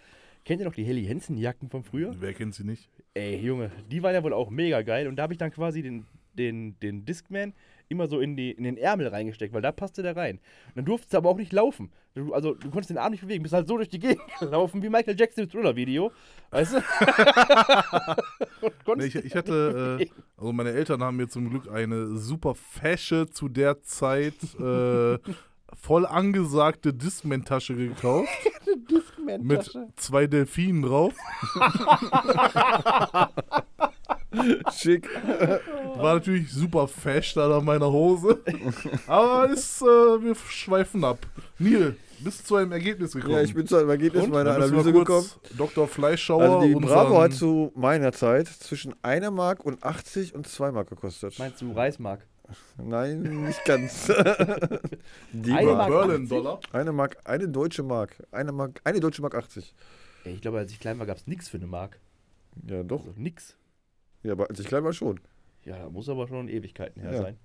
kennt 0.44 0.60
ihr 0.62 0.66
noch 0.66 0.76
die 0.76 0.84
Helly 0.84 1.06
Hansen 1.06 1.38
Jacken 1.38 1.70
von 1.70 1.84
früher? 1.84 2.14
Wer 2.20 2.34
kennt 2.34 2.56
sie 2.56 2.64
nicht? 2.64 2.90
Ey, 3.14 3.38
Junge, 3.38 3.72
die 3.90 4.04
waren 4.04 4.14
ja 4.14 4.24
wohl 4.24 4.34
auch 4.34 4.50
mega 4.50 4.82
geil. 4.82 5.08
Und 5.08 5.16
da 5.16 5.24
habe 5.24 5.34
ich 5.34 5.40
dann 5.40 5.52
quasi 5.52 5.82
den, 5.82 6.06
den, 6.34 6.80
den 6.80 7.06
Discman 7.06 7.54
immer 7.90 8.08
so 8.08 8.20
in, 8.20 8.36
die, 8.36 8.52
in 8.52 8.64
den 8.64 8.78
Ärmel 8.78 9.08
reingesteckt, 9.08 9.54
weil 9.54 9.62
da 9.62 9.72
passte 9.72 10.02
der 10.04 10.16
rein. 10.16 10.38
Und 10.70 10.76
dann 10.78 10.86
durfte 10.86 11.08
es 11.10 11.16
aber 11.16 11.30
auch 11.30 11.38
nicht 11.38 11.54
laufen. 11.54 11.92
Du, 12.14 12.34
also, 12.34 12.54
du 12.54 12.70
konntest 12.70 12.90
den 12.90 12.98
Arm 12.98 13.12
nicht 13.12 13.22
bewegen, 13.22 13.44
bist 13.44 13.54
halt 13.54 13.68
so 13.68 13.78
durch 13.78 13.90
die 13.90 14.00
Gegend 14.00 14.22
gelaufen, 14.40 14.82
wie 14.82 14.90
Michael 14.90 15.20
Jackson 15.20 15.44
im 15.44 15.50
Thriller-Video. 15.50 16.12
Weißt 16.52 16.76
du? 16.76 16.82
Nee, 18.96 19.06
ich, 19.06 19.16
ich 19.16 19.36
hatte, 19.36 19.98
äh, 20.00 20.08
also 20.38 20.54
meine 20.54 20.72
Eltern 20.72 21.04
haben 21.04 21.18
mir 21.18 21.28
zum 21.28 21.50
Glück 21.50 21.70
eine 21.72 22.18
super 22.18 22.56
fesche, 22.56 23.28
zu 23.28 23.48
der 23.50 23.82
Zeit 23.84 24.36
äh, 24.60 25.18
voll 25.74 26.06
angesagte 26.06 26.94
Discman-Tasche 26.94 27.76
gekauft. 27.76 28.30
mit 28.66 28.90
Discman-Tasche. 28.92 29.88
zwei 29.98 30.28
Delfinen 30.28 30.84
drauf. 30.84 31.14
Schick. 34.76 35.10
War 35.96 36.16
natürlich 36.16 36.52
super 36.52 36.88
fesch 36.88 37.34
da 37.34 37.58
an 37.58 37.66
meiner 37.66 37.92
Hose. 37.92 38.42
Aber 39.08 39.50
ist, 39.50 39.82
äh, 39.82 39.86
wir 39.86 40.36
schweifen 40.36 41.04
ab. 41.04 41.20
Neil, 41.60 41.96
bist 42.20 42.48
zu 42.48 42.56
einem 42.56 42.72
Ergebnis 42.72 43.14
gekommen. 43.14 43.34
Ja, 43.34 43.42
ich 43.42 43.54
bin 43.54 43.68
zu 43.68 43.78
einem 43.78 43.90
Ergebnis 43.90 44.26
Und? 44.26 44.32
meiner 44.32 44.56
Analyse 44.56 44.92
gekommen. 44.94 45.30
Dr. 45.58 45.88
Fleischschauer. 45.88 46.44
Also 46.44 46.68
die 46.68 46.74
Bravo 46.76 47.22
hat 47.22 47.34
zu 47.34 47.72
meiner 47.76 48.12
Zeit 48.12 48.48
zwischen 48.48 48.96
1 49.04 49.32
Mark 49.32 49.64
und 49.66 49.84
80 49.84 50.36
und 50.36 50.48
2 50.48 50.72
Mark 50.72 50.90
gekostet. 50.90 51.38
Meinst 51.40 51.62
du 51.62 51.72
Reismark? 51.72 52.26
Nein, 52.78 53.46
nicht 53.46 53.64
ganz. 53.66 54.08
die 55.32 55.52
Eine 55.52 55.74
Mark. 55.74 55.90
Mark. 55.90 56.08
Berlin-Dollar. 56.08 56.60
Eine 56.72 56.92
Mark, 56.92 57.18
eine 57.24 57.48
deutsche 57.48 57.84
Mark. 57.84 58.16
Eine 58.32 58.52
Mark, 58.52 58.82
eine 58.84 59.00
deutsche 59.00 59.22
Mark 59.22 59.36
80. 59.36 59.74
Ey, 60.26 60.34
ich 60.34 60.42
glaube, 60.42 60.60
als 60.60 60.72
ich 60.72 60.80
klein 60.80 61.00
war, 61.00 61.06
gab 61.06 61.18
es 61.18 61.28
nichts 61.28 61.50
für 61.50 61.58
eine 61.58 61.68
Mark. 61.68 62.00
Ja, 62.68 62.84
doch. 62.84 63.06
Also 63.06 63.14
nix. 63.16 63.56
Ja, 64.26 64.32
aber 64.32 64.50
als 64.50 64.60
ich 64.60 64.68
klein 64.68 64.84
war 64.84 64.94
schon. 64.94 65.20
Ja, 65.64 65.78
da 65.80 65.90
muss 65.90 66.10
aber 66.10 66.28
schon 66.28 66.48
Ewigkeiten 66.50 67.02
her 67.02 67.14
Ja. 67.14 67.22
sein. 67.22 67.38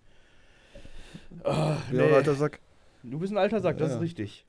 Ach, 1.44 1.92
Ja, 1.92 2.06
nee. 2.06 2.12
alter 2.14 2.34
Sack. 2.34 2.60
Du 3.02 3.18
bist 3.18 3.32
ein 3.32 3.38
alter 3.38 3.60
Sack, 3.60 3.78
das 3.78 3.90
Ja. 3.90 3.96
ist 3.96 4.02
richtig. 4.02 4.46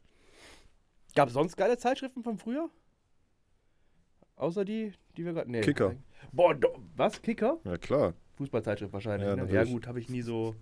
Gab 1.15 1.28
es 1.28 1.34
sonst 1.34 1.58
geile 1.58 1.78
Zeitschriften 1.78 2.24
von 2.24 2.38
früher? 2.38 2.70
Außer 4.38 4.65
die, 4.65 4.94
die 5.17 5.26
wir 5.26 5.34
gerade. 5.34 5.52
Nee. 5.52 5.62
Kicker. 5.62 5.96
Boah, 6.32 6.56
do, 6.56 6.70
was? 6.96 7.22
Kicker? 7.22 7.60
Ja, 7.65 7.78
klar. 7.78 8.13
Fußballzeitschrift 8.38 8.94
wahrscheinlich. 8.94 9.28
Ja, 9.28 9.36
ne? 9.36 9.52
ja 9.52 9.63
gut, 9.65 9.88
habe 9.88 10.00
ich 10.00 10.10
nie 10.10 10.22
so. 10.22 10.56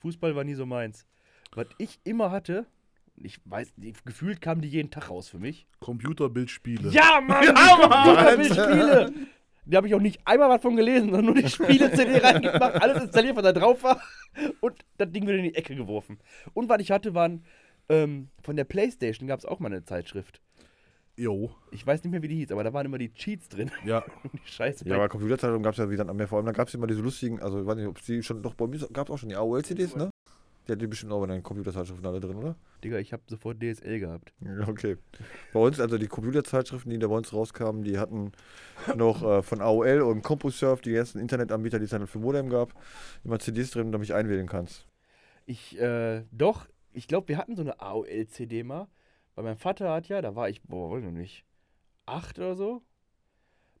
Fußball 0.00 0.34
war 0.36 0.44
nie 0.44 0.54
so 0.54 0.66
meins. 0.66 1.06
Was 1.54 1.66
ich 1.78 2.00
immer 2.04 2.30
hatte, 2.30 2.66
ich 3.16 3.40
weiß, 3.44 3.72
die, 3.76 3.94
gefühlt 4.04 4.40
kamen 4.40 4.60
die 4.60 4.68
jeden 4.68 4.90
Tag 4.90 5.08
raus 5.10 5.28
für 5.28 5.38
mich. 5.38 5.66
Computerbildspiele. 5.80 6.90
Ja, 6.90 7.20
Mann! 7.20 7.44
Ja, 7.56 7.88
Mann! 7.88 8.26
Computerspiele! 8.36 9.12
Die 9.66 9.76
habe 9.76 9.86
ich 9.86 9.94
auch 9.94 10.00
nicht 10.00 10.20
einmal 10.26 10.48
was 10.50 10.62
von 10.62 10.76
gelesen, 10.76 11.10
sondern 11.10 11.24
nur 11.26 11.34
die 11.34 11.48
Spiele-CD 11.48 12.18
reingemacht, 12.18 12.74
alles 12.82 13.02
installiert, 13.04 13.36
was 13.36 13.44
da 13.44 13.52
drauf 13.52 13.82
war 13.82 14.00
und 14.60 14.84
das 14.98 15.10
Ding 15.10 15.22
wieder 15.26 15.38
in 15.38 15.44
die 15.44 15.54
Ecke 15.54 15.74
geworfen. 15.74 16.18
Und 16.52 16.68
was 16.68 16.80
ich 16.80 16.90
hatte, 16.90 17.14
waren 17.14 17.44
ähm, 17.88 18.28
von 18.42 18.56
der 18.56 18.64
Playstation 18.64 19.26
gab 19.28 19.38
es 19.38 19.46
auch 19.46 19.60
mal 19.60 19.68
eine 19.68 19.84
Zeitschrift. 19.84 20.40
Jo, 21.16 21.54
Ich 21.70 21.86
weiß 21.86 22.02
nicht 22.02 22.10
mehr, 22.10 22.22
wie 22.22 22.28
die 22.28 22.36
hieß, 22.36 22.50
aber 22.50 22.64
da 22.64 22.72
waren 22.72 22.86
immer 22.86 22.98
die 22.98 23.12
Cheats 23.14 23.48
drin. 23.48 23.70
ja. 23.84 24.04
die 24.32 24.50
Scheiße. 24.50 24.86
Ja, 24.88 24.96
aber 24.96 25.08
Computerzeitungen 25.08 25.62
gab 25.62 25.72
es 25.72 25.78
ja 25.78 25.88
wieder 25.88 26.12
mehr. 26.12 26.26
Vor 26.26 26.38
allem, 26.38 26.46
da 26.46 26.52
gab 26.52 26.66
es 26.66 26.74
immer 26.74 26.88
diese 26.88 27.02
lustigen, 27.02 27.40
also 27.40 27.60
ich 27.60 27.66
weiß 27.66 27.76
nicht, 27.76 27.86
ob 27.86 27.98
es 27.98 28.04
die 28.06 28.22
schon, 28.22 28.42
doch 28.42 28.54
bei 28.54 28.66
mir 28.66 28.80
gab 28.92 29.08
es 29.08 29.14
auch 29.14 29.18
schon 29.18 29.28
die 29.28 29.36
AOL-CDs, 29.36 29.94
ne? 29.94 30.10
Die 30.66 30.72
hat 30.72 30.80
die 30.80 30.86
bestimmt 30.86 31.12
auch 31.12 31.20
bei 31.20 31.26
den 31.26 31.42
Computerzeitschriften 31.42 32.06
alle 32.06 32.20
drin, 32.20 32.36
oder? 32.36 32.56
Digga, 32.82 32.98
ich 32.98 33.12
habe 33.12 33.22
sofort 33.26 33.62
DSL 33.62 34.00
gehabt. 34.00 34.32
Okay. 34.66 34.96
Bei 35.52 35.60
uns, 35.60 35.78
also 35.80 35.98
die 35.98 36.06
Computerzeitschriften, 36.06 36.90
die 36.90 36.98
da 36.98 37.08
bei 37.08 37.16
uns 37.16 37.32
rauskamen, 37.32 37.82
die 37.84 37.98
hatten 37.98 38.32
noch 38.96 39.22
äh, 39.22 39.42
von 39.42 39.60
AOL 39.60 40.00
und 40.02 40.22
CompuServe, 40.22 40.82
die 40.82 40.94
ersten 40.94 41.18
Internetanbieter, 41.18 41.78
die 41.78 41.84
es 41.84 41.90
dann 41.90 42.06
für 42.06 42.18
Modem 42.18 42.48
gab, 42.48 42.74
immer 43.24 43.38
CDs 43.38 43.70
drin, 43.70 43.92
damit 43.92 44.08
ich 44.08 44.14
einwählen 44.14 44.46
kannst. 44.46 44.86
Ich, 45.46 45.78
äh, 45.78 46.22
doch, 46.32 46.66
ich 46.92 47.08
glaube, 47.08 47.28
wir 47.28 47.36
hatten 47.36 47.56
so 47.56 47.62
eine 47.62 47.80
AOL-CD 47.80 48.62
mal. 48.62 48.88
Weil 49.34 49.44
mein 49.44 49.56
Vater 49.56 49.92
hat 49.92 50.08
ja, 50.08 50.22
da 50.22 50.34
war 50.36 50.48
ich, 50.48 50.62
boah, 50.62 50.98
ich 50.98 51.04
nicht, 51.04 51.44
acht 52.06 52.38
oder 52.38 52.54
so. 52.54 52.82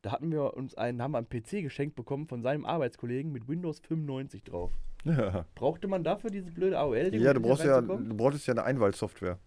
Da 0.02 0.12
hatten 0.12 0.30
wir 0.30 0.54
uns 0.54 0.74
einen, 0.74 1.00
haben 1.00 1.12
wir 1.12 1.18
einen 1.18 1.28
PC 1.28 1.62
geschenkt 1.62 1.96
bekommen 1.96 2.26
von 2.26 2.42
seinem 2.42 2.66
Arbeitskollegen 2.66 3.32
mit 3.32 3.48
Windows 3.48 3.80
95 3.80 4.42
drauf. 4.42 4.72
Ja. 5.04 5.44
Brauchte 5.54 5.86
man 5.88 6.02
dafür 6.02 6.30
diese 6.30 6.50
blöde 6.50 6.78
AOL? 6.78 7.14
Ja, 7.14 7.34
du 7.34 7.40
brauchst 7.40 7.64
ja, 7.64 7.80
du 7.80 8.16
brauchtest 8.16 8.46
ja 8.46 8.54
eine 8.54 8.64
Einwahlsoftware. 8.64 9.38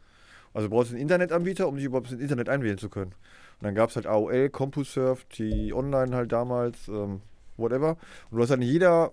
Also 0.54 0.68
du 0.68 0.76
brauchst 0.76 0.92
einen 0.92 1.02
Internetanbieter, 1.02 1.68
um 1.68 1.76
dich 1.76 1.86
überhaupt 1.86 2.12
ins 2.12 2.22
Internet 2.22 2.50
einwählen 2.50 2.78
zu 2.78 2.90
können. 2.90 3.12
Und 3.60 3.66
dann 3.66 3.76
gab 3.76 3.90
es 3.90 3.96
halt 3.96 4.06
AOL, 4.08 4.50
CompuServe, 4.50 5.22
die 5.38 5.74
Online 5.74 6.16
halt 6.16 6.32
damals, 6.32 6.88
ähm, 6.88 7.22
whatever. 7.58 7.98
Und 8.30 8.38
du 8.38 8.42
hast 8.42 8.50
dann 8.50 8.62
in 8.62 8.68
jeder 8.68 9.12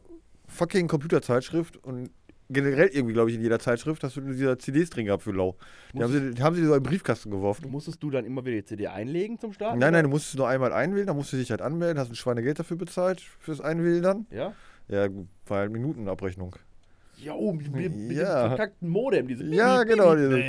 fucking 0.48 0.88
Computerzeitschrift 0.88 1.82
und 1.82 2.10
generell 2.50 2.88
irgendwie, 2.88 3.14
glaube 3.14 3.30
ich, 3.30 3.36
in 3.36 3.42
jeder 3.42 3.58
Zeitschrift 3.58 4.04
hast 4.04 4.16
du 4.16 4.20
diese 4.20 4.58
CDs 4.58 4.90
drin 4.90 5.06
gehabt 5.06 5.22
für 5.22 5.32
lau. 5.32 5.56
Die 5.94 6.02
haben, 6.02 6.12
sie, 6.12 6.34
die 6.34 6.42
haben 6.42 6.54
sie 6.54 6.64
so 6.64 6.74
in 6.74 6.82
den 6.82 6.88
Briefkasten 6.88 7.30
geworfen. 7.30 7.70
Musstest 7.70 8.02
du 8.02 8.10
dann 8.10 8.24
immer 8.24 8.44
wieder 8.44 8.56
die 8.56 8.64
CD 8.64 8.86
einlegen 8.86 9.38
zum 9.38 9.52
Start? 9.52 9.78
Nein, 9.78 9.92
nein, 9.92 10.04
du 10.04 10.10
musstest 10.10 10.36
nur 10.36 10.48
einmal 10.48 10.72
einwählen, 10.72 11.06
dann 11.06 11.16
musst 11.16 11.32
du 11.32 11.36
dich 11.36 11.50
halt 11.50 11.62
anmelden, 11.62 11.98
hast 11.98 12.10
ein 12.10 12.16
Schweinegeld 12.16 12.58
dafür 12.58 12.76
bezahlt, 12.76 13.20
fürs 13.20 13.60
Einwählen 13.60 14.02
dann. 14.02 14.26
Ja? 14.30 14.52
Ja, 14.88 15.08
war 15.46 15.58
halt 15.58 15.72
Minutenabrechnung. 15.72 16.56
Jo, 17.16 17.52
mit, 17.52 17.70
mit, 17.72 17.94
mit 17.94 18.16
Ja. 18.16 18.42
dem 18.42 18.48
verkackten 18.56 18.88
Modem. 18.88 19.28
Diese 19.28 19.44
Ja, 19.46 19.82
genau, 19.84 20.14
diese- 20.14 20.40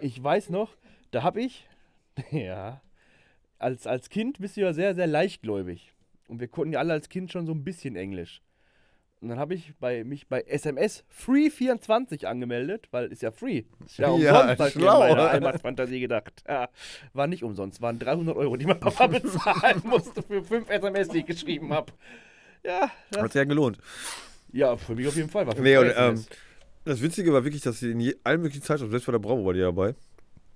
Ich 0.00 0.22
weiß 0.22 0.50
noch, 0.50 0.76
da 1.10 1.22
habe 1.22 1.40
ich, 1.42 1.66
ja, 2.30 2.80
als, 3.58 3.86
als 3.86 4.08
Kind 4.08 4.38
bist 4.40 4.56
du 4.56 4.62
ja 4.62 4.72
sehr, 4.72 4.94
sehr 4.94 5.06
leichtgläubig. 5.06 5.92
Und 6.28 6.40
wir 6.40 6.48
konnten 6.48 6.72
ja 6.74 6.78
alle 6.78 6.92
als 6.92 7.08
Kind 7.08 7.30
schon 7.32 7.46
so 7.46 7.52
ein 7.52 7.64
bisschen 7.64 7.96
Englisch. 7.96 8.40
Und 9.20 9.28
dann 9.28 9.38
habe 9.38 9.52
ich 9.54 9.74
bei, 9.78 10.02
mich 10.02 10.28
bei 10.28 10.40
SMS 10.42 11.04
Free24 11.14 12.24
angemeldet, 12.24 12.88
weil 12.90 13.12
ist 13.12 13.20
ja 13.20 13.30
free. 13.30 13.64
Ist 13.84 13.98
ja 13.98 14.08
umsonst, 14.10 14.24
Ja, 14.24 14.48
hab 14.58 14.66
ich 14.68 14.72
schlau. 14.72 15.00
meiner 15.00 15.30
Heimatfantasie 15.32 16.00
gedacht. 16.00 16.42
Ja, 16.48 16.70
war 17.12 17.26
nicht 17.26 17.42
umsonst, 17.44 17.82
waren 17.82 17.98
300 17.98 18.34
Euro, 18.36 18.56
die 18.56 18.64
mein 18.66 18.80
Papa 18.80 19.06
bezahlen 19.08 19.82
musste 19.84 20.22
für 20.22 20.42
fünf 20.42 20.70
SMS, 20.70 21.08
die 21.08 21.18
ich 21.18 21.26
geschrieben 21.26 21.72
habe. 21.74 21.92
Ja, 22.64 22.90
das, 23.10 23.22
Hat 23.22 23.32
sich 23.32 23.38
ja 23.38 23.44
gelohnt. 23.44 23.78
ja, 24.52 24.76
für 24.76 24.94
mich 24.94 25.06
auf 25.08 25.16
jeden 25.16 25.30
Fall. 25.30 25.46
War 25.46 25.54
Nee, 25.58 25.76
und, 25.76 25.92
ähm, 25.96 26.24
das 26.84 27.00
Witzige 27.02 27.32
war 27.32 27.44
wirklich, 27.44 27.62
dass 27.62 27.80
sie 27.80 27.90
in 27.92 28.14
allen 28.24 28.40
möglichen 28.42 28.62
Zeitschriften, 28.62 28.90
selbst 28.90 29.06
bei 29.06 29.12
der 29.12 29.18
Bravo 29.18 29.44
war 29.44 29.52
die 29.52 29.60
dabei, 29.60 29.94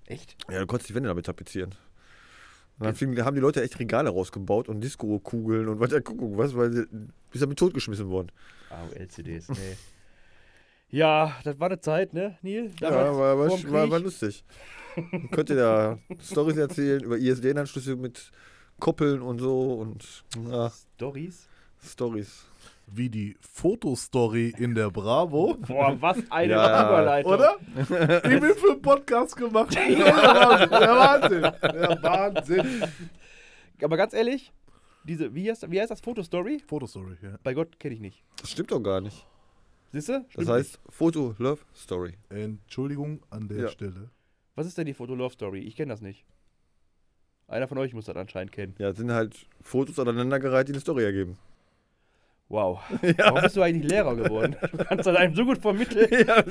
Echt? 0.07 0.37
ja, 0.51 0.61
du 0.61 0.67
konntest 0.67 0.91
die 0.91 0.95
Wände 0.95 1.09
damit 1.09 1.27
tapezieren. 1.27 1.75
Und 2.79 2.87
dann 2.87 2.95
fingen, 2.97 3.25
haben 3.25 3.35
die 3.37 3.41
Leute 3.41 3.63
echt 3.63 3.79
Regale 3.79 4.11
rausgebaut 4.11 4.69
und 4.69 4.81
Disco-Kugeln 4.81 5.69
und 5.69 5.79
was 5.81 5.91
der 5.91 6.01
Kuckuck 6.03 6.37
was, 6.37 6.57
weil 6.57 6.73
sie 6.73 6.87
bis 7.31 7.41
damit 7.41 7.59
totgeschmissen 7.59 8.09
worden. 8.09 8.33
AOL-CDs, 8.71 9.49
nee. 9.51 9.77
Ja, 10.91 11.37
das 11.45 11.59
war 11.59 11.69
eine 11.69 11.81
Zeit, 11.81 12.13
ne, 12.15 12.37
Neil? 12.43 12.71
Ja, 12.81 12.91
Damals 12.91 13.17
war, 13.17 13.39
war, 13.39 13.51
war, 13.51 13.57
Krieg. 13.59 13.71
war 13.91 14.01
lustig. 14.01 14.45
Man 14.97 15.31
könnte 15.31 15.57
da 15.57 15.99
Storys 16.21 16.57
erzählen 16.57 17.03
über 17.03 17.17
ISDN-Anschlüsse 17.17 17.97
mit 17.97 18.31
Koppeln 18.81 19.23
und 19.23 19.39
so 19.41 19.75
und 19.75 20.25
ja, 20.49 20.71
Stories? 20.97 21.49
Stories. 21.85 22.45
Wie 22.87 23.09
die 23.09 23.37
Fotostory 23.41 24.53
in 24.59 24.75
der 24.75 24.91
Bravo. 24.91 25.55
Boah, 25.67 25.97
was 26.01 26.19
eine 26.31 26.53
Ja, 26.53 26.87
Überleitung. 26.87 27.33
Oder? 27.33 27.57
Die 27.79 28.43
wir 28.43 28.55
für 28.55 28.73
einen 28.73 28.83
Podcast 28.83 29.37
gemacht. 29.37 29.75
Ja, 29.75 31.21
Wahnsinn. 31.21 31.43
Ja, 31.43 32.03
Wahnsinn. 32.03 32.83
Aber 33.83 33.97
ganz 33.97 34.13
ehrlich, 34.13 34.53
diese, 35.05 35.35
wie 35.35 35.51
heißt, 35.51 35.71
wie 35.71 35.81
heißt 35.81 35.91
das? 35.91 36.01
Fotostory? 36.01 36.63
Fotostory, 36.67 37.17
ja. 37.23 37.39
Bei 37.43 37.55
Gott 37.55 37.79
kenne 37.81 37.95
ich 37.95 38.01
nicht. 38.01 38.23
Das 38.41 38.51
stimmt 38.51 38.71
doch 38.71 38.81
gar 38.81 39.01
nicht. 39.01 39.27
Siehst 39.93 40.09
du? 40.11 40.25
Das 40.35 40.49
heißt 40.49 40.79
Foto 40.91 41.35
Love 41.39 41.61
Story. 41.75 42.15
Entschuldigung 42.29 43.23
an 43.31 43.49
der 43.49 43.59
Ja. 43.63 43.69
Stelle. 43.69 43.93
nicht. 44.01 44.11
Was 44.57 44.67
ist 44.67 44.79
denn 44.79 44.87
die 44.87 44.95
Foto-Love-Story? 44.95 45.59
Ich 45.61 45.75
kenne 45.75 45.93
das 45.93 46.01
nicht. 46.01 46.25
Einer 47.49 47.67
von 47.67 47.77
euch 47.79 47.93
muss 47.93 48.05
das 48.05 48.15
anscheinend 48.17 48.53
kennen. 48.53 48.75
Ja, 48.79 48.91
das 48.91 48.99
sind 48.99 49.11
halt 49.11 49.49
Fotos 49.61 49.99
aneinandergereiht, 49.99 50.69
die 50.69 50.73
eine 50.73 50.81
Story 50.81 51.03
ergeben. 51.05 51.37
Wow. 52.49 52.81
Warum 53.19 53.41
bist 53.43 53.57
du 53.57 53.63
eigentlich 53.63 53.91
Lehrer 53.91 54.15
geworden? 54.17 54.55
Du 54.73 54.85
kannst 54.85 55.07
das 55.07 55.17
einem 55.17 55.35
so 55.35 55.45
gut 55.45 55.59
vermitteln. 55.59 56.09
ja, 56.27 56.45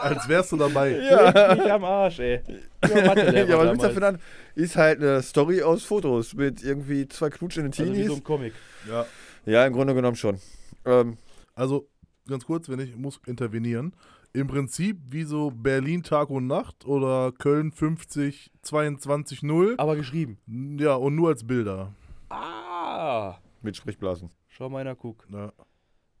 Als 0.00 0.28
wärst 0.28 0.52
du 0.52 0.56
dabei. 0.56 0.98
ja. 0.98 1.54
Nicht 1.54 1.70
am 1.70 1.84
Arsch, 1.84 2.18
ey. 2.18 2.40
Ich 2.82 2.94
war 2.94 3.02
Mathelehrer 3.04 3.48
ja, 3.48 3.58
was 3.58 3.66
willst 3.68 3.82
du 3.82 3.88
dafür 3.88 4.08
an? 4.08 4.18
Ist 4.54 4.76
halt 4.76 5.00
eine 5.02 5.22
Story 5.22 5.62
aus 5.62 5.84
Fotos 5.84 6.34
mit 6.34 6.62
irgendwie 6.62 7.06
zwei 7.08 7.28
knutschenden 7.30 7.72
Also 7.72 7.84
wie 7.84 7.92
Teenies. 7.94 8.08
so 8.08 8.14
ein 8.16 8.24
Comic. 8.24 8.52
Ja. 8.88 9.04
ja, 9.44 9.66
im 9.66 9.72
Grunde 9.74 9.94
genommen 9.94 10.16
schon. 10.16 10.38
Ähm, 10.86 11.18
Also, 11.54 11.88
ganz 12.28 12.44
kurz, 12.46 12.68
wenn 12.68 12.80
ich 12.80 12.96
muss 12.96 13.20
intervenieren. 13.26 13.92
Im 14.32 14.48
Prinzip 14.48 14.98
wie 15.10 15.22
so 15.24 15.50
Berlin 15.50 16.02
Tag 16.02 16.28
und 16.30 16.46
Nacht 16.46 16.84
oder 16.86 17.32
Köln 17.38 17.70
50 17.72 18.50
22 18.62 19.42
0. 19.42 19.74
Aber 19.78 19.94
geschrieben. 19.96 20.38
Ja, 20.80 20.94
und 20.94 21.14
nur 21.14 21.28
als 21.28 21.46
Bilder. 21.46 21.92
Ah. 22.30 23.36
mit 23.62 23.76
Sprechblasen. 23.76 24.30
Schau 24.56 24.70
mal 24.70 24.78
einer, 24.78 24.94
guck. 24.94 25.26
Ja. 25.30 25.52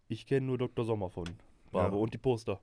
Ich 0.08 0.26
kenne 0.26 0.44
nur 0.44 0.58
Dr. 0.58 0.84
Sommer 0.84 1.08
von 1.08 1.24
Bravo 1.72 1.96
Ja. 1.96 2.02
und 2.02 2.12
die 2.12 2.18
Poster. 2.18 2.60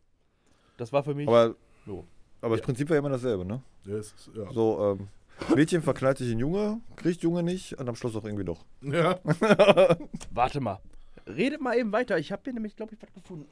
Das 0.77 0.93
war 0.93 1.03
für 1.03 1.15
mich. 1.15 1.27
Aber, 1.27 1.55
so. 1.83 2.05
aber 2.41 2.57
das 2.57 2.63
Prinzip 2.63 2.91
war 2.91 2.97
immer 2.97 3.09
dasselbe, 3.09 3.43
ne? 3.43 3.63
Ja, 3.85 3.95
es 3.95 4.13
ist, 4.13 4.29
ja. 4.35 4.51
So, 4.53 4.97
ähm, 4.99 5.07
Mädchen 5.55 5.81
verknallt 5.81 6.19
sich 6.19 6.31
in 6.31 6.37
Junge, 6.37 6.79
kriegt 6.95 7.23
Junge 7.23 7.41
nicht 7.41 7.73
und 7.79 7.89
am 7.89 7.95
Schluss 7.95 8.15
auch 8.15 8.23
irgendwie 8.23 8.45
doch. 8.45 8.63
ja. 8.81 9.19
Warte 10.31 10.61
mal. 10.61 10.79
Redet 11.25 11.59
mal 11.59 11.75
eben 11.75 11.91
weiter. 11.91 12.19
Ich 12.19 12.31
habe 12.31 12.43
hier 12.43 12.53
nämlich, 12.53 12.75
glaube 12.75 12.93
ich, 12.93 13.01
was 13.01 13.11
gefunden. 13.11 13.47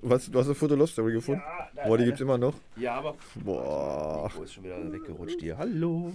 Was, 0.00 0.30
du 0.30 0.38
hast 0.38 0.46
eine 0.46 0.54
Foto 0.54 0.74
Love 0.74 0.88
Story 0.90 1.12
gefunden? 1.12 1.42
Ja, 1.76 1.86
Boah, 1.86 1.98
die 1.98 2.04
gibt's 2.06 2.20
immer 2.22 2.38
noch. 2.38 2.54
Ja, 2.76 2.94
aber. 2.94 3.14
Boah. 3.34 4.30
Oh, 4.38 4.42
ist 4.42 4.54
schon 4.54 4.64
wieder 4.64 4.90
weggerutscht 4.90 5.40
hier. 5.40 5.58
Hallo. 5.58 6.12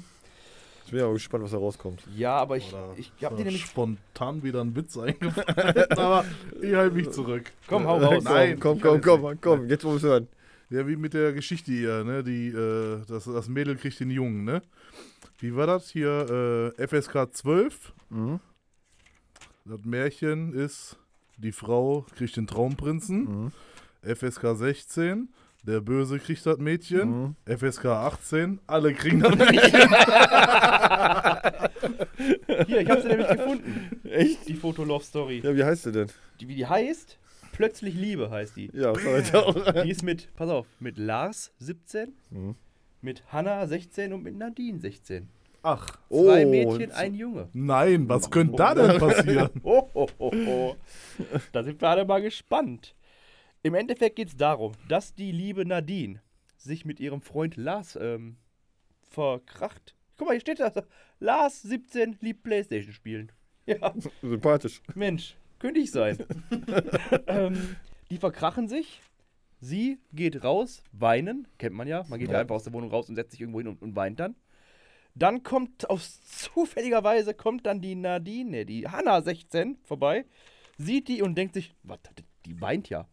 Ich 0.88 0.91
bin 0.91 1.02
ja 1.02 1.12
gespannt, 1.12 1.43
was 1.43 1.52
da 1.52 1.58
rauskommt. 1.58 2.02
Ja, 2.15 2.38
aber 2.38 2.56
ich, 2.56 2.69
Oder 2.73 2.93
ich 2.95 3.12
habe 3.21 3.36
oder 3.36 3.43
die 3.43 3.43
nämlich. 3.43 3.65
spontan 3.65 4.41
wieder 4.41 4.62
einen 4.62 4.73
Witz 4.73 4.97
eingefallen. 4.97 5.91
aber 5.97 6.23
ich 6.62 6.73
halte 6.76 6.95
mich 6.95 7.12
zurück. 7.12 7.52
Komm, 7.67 7.86
hau 7.86 7.97
raus. 7.97 8.23
Nein, 8.23 8.58
komm, 8.58 8.78
ich 8.78 8.84
komm, 8.84 9.02
komm, 9.02 9.23
jetzt 9.26 9.41
komm, 9.41 9.62
nicht. 9.63 9.71
jetzt 9.71 9.84
wollen 9.84 10.02
wir 10.02 10.10
hören. 10.10 10.28
Ja, 10.69 10.88
wie 10.88 10.95
mit 10.95 11.13
der 11.13 11.34
Geschichte 11.34 11.73
hier, 11.73 12.06
ne? 12.06 12.23
Die, 12.23 12.47
äh, 12.47 13.02
das, 13.06 13.26
das 13.26 13.50
Mädel 13.50 13.76
kriegt 13.76 14.00
den 14.00 14.12
Jungen, 14.12 14.45
ne? 14.45 14.62
Wie 15.39 15.54
war 15.58 15.67
das 15.67 15.89
hier? 15.89 16.73
Äh, 16.80 16.88
FSK 16.88 17.34
12. 17.34 17.91
Mhm. 18.10 18.39
Das 19.65 19.84
Märchen 19.84 20.54
ist, 20.54 20.95
die 21.36 21.52
Frau 21.52 22.06
kriegt 22.15 22.38
den 22.38 22.47
Traumprinzen. 22.47 23.50
Mhm. 24.04 24.15
FSK 24.15 24.56
16. 24.56 25.28
Der 25.63 25.81
Böse 25.81 26.19
kriegt 26.19 26.45
das 26.45 26.57
Mädchen. 26.59 27.35
Mhm. 27.45 27.57
FSK 27.57 27.85
18. 27.85 28.59
Alle 28.67 28.93
kriegen 28.93 29.19
das 29.19 29.35
Mädchen. 29.35 29.59
Hier, 32.67 32.81
ich 32.81 32.89
habe 32.89 33.01
sie 33.01 33.07
nämlich 33.09 33.27
gefunden. 33.27 34.01
Echt? 34.09 34.47
Die 34.47 34.53
Foto-Love-Story. 34.53 35.41
Ja, 35.43 35.55
wie 35.55 35.63
heißt 35.63 35.83
sie 35.83 35.91
denn? 35.91 36.07
Die, 36.39 36.47
wie 36.47 36.55
die 36.55 36.65
heißt? 36.65 37.17
Plötzlich 37.51 37.95
Liebe 37.95 38.29
heißt 38.29 38.55
die. 38.55 38.69
Ja, 38.73 38.91
auch. 38.91 38.97
Die 39.83 39.89
ist 39.89 40.03
mit, 40.03 40.33
pass 40.35 40.49
auf, 40.49 40.67
mit 40.79 40.97
Lars 40.97 41.51
17, 41.59 42.13
Mhm. 42.29 42.55
mit 43.01 43.23
Hanna 43.31 43.65
16 43.65 44.13
und 44.13 44.23
mit 44.23 44.37
Nadine 44.37 44.79
16. 44.79 45.27
Ach. 45.63 45.87
Zwei 46.09 46.45
Oh, 46.45 46.49
Mädchen, 46.49 46.91
ein 46.91 47.15
Junge. 47.15 47.49
Nein, 47.53 48.07
was 48.07 48.29
könnte 48.29 48.55
da 48.57 48.75
denn 48.75 48.99
passieren? 48.99 49.49
Oh, 49.63 49.89
oh, 49.93 50.07
oh, 50.19 50.31
oh. 50.47 50.75
Da 51.51 51.63
sind 51.63 51.81
wir 51.81 51.89
alle 51.89 52.05
mal 52.05 52.21
gespannt. 52.21 52.93
Im 53.63 53.73
Endeffekt 53.73 54.15
geht 54.15 54.29
es 54.29 54.37
darum, 54.37 54.73
dass 54.87 55.15
die 55.15 55.31
liebe 55.31 55.65
Nadine 55.65 56.21
sich 56.57 56.85
mit 56.85 56.99
ihrem 56.99 57.21
Freund 57.21 57.55
Lars 57.57 57.97
ähm, 57.99 58.37
verkracht. 59.01 59.95
Guck 60.17 60.27
mal, 60.27 60.33
hier 60.33 60.41
steht 60.41 60.59
das. 60.59 60.73
Lars 61.19 61.61
17 61.61 62.17
liebt 62.21 62.43
Playstation 62.43 62.93
spielen. 62.93 63.31
Ja, 63.65 63.93
Sympathisch. 64.21 64.81
Mensch, 64.95 65.35
könnte 65.59 65.79
ich 65.79 65.91
sein. 65.91 66.17
ähm, 67.27 67.75
die 68.09 68.17
verkrachen 68.17 68.67
sich. 68.67 69.01
Sie 69.59 69.99
geht 70.13 70.43
raus, 70.43 70.83
weinen. 70.91 71.47
Kennt 71.57 71.75
man 71.75 71.87
ja. 71.87 72.05
Man 72.07 72.19
geht 72.19 72.29
ja. 72.29 72.35
Ja. 72.35 72.41
einfach 72.41 72.55
aus 72.55 72.63
der 72.63 72.73
Wohnung 72.73 72.91
raus 72.91 73.09
und 73.09 73.15
setzt 73.15 73.31
sich 73.31 73.41
irgendwo 73.41 73.59
hin 73.59 73.67
und, 73.67 73.81
und 73.81 73.95
weint 73.95 74.19
dann. 74.19 74.35
Dann 75.15 75.41
kommt 75.41 75.89
aus 75.89 76.21
zufälligerweise 76.21 77.33
kommt 77.33 77.65
dann 77.65 77.81
die 77.81 77.95
Nadine, 77.95 78.65
die 78.65 78.87
Hanna 78.87 79.21
16 79.21 79.77
vorbei, 79.83 80.25
sieht 80.77 81.07
die 81.07 81.23
und 81.23 81.35
denkt 81.35 81.55
sich, 81.55 81.73
was, 81.81 81.99
die 82.45 82.61
weint 82.61 82.89
ja. 82.89 83.07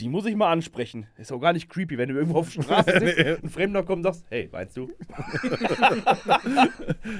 Die 0.00 0.08
muss 0.08 0.26
ich 0.26 0.34
mal 0.34 0.50
ansprechen. 0.50 1.06
Ist 1.16 1.30
auch 1.30 1.38
gar 1.38 1.52
nicht 1.52 1.68
creepy, 1.68 1.96
wenn 1.98 2.08
du 2.08 2.16
irgendwo 2.16 2.38
auf 2.38 2.52
der 2.52 2.62
Straße 2.64 2.98
sitzt, 2.98 3.44
ein 3.44 3.48
Fremder 3.48 3.84
kommt 3.84 4.04
und 4.04 4.12
sagst, 4.12 4.24
hey, 4.28 4.48
weinst 4.50 4.76
du? 4.76 4.88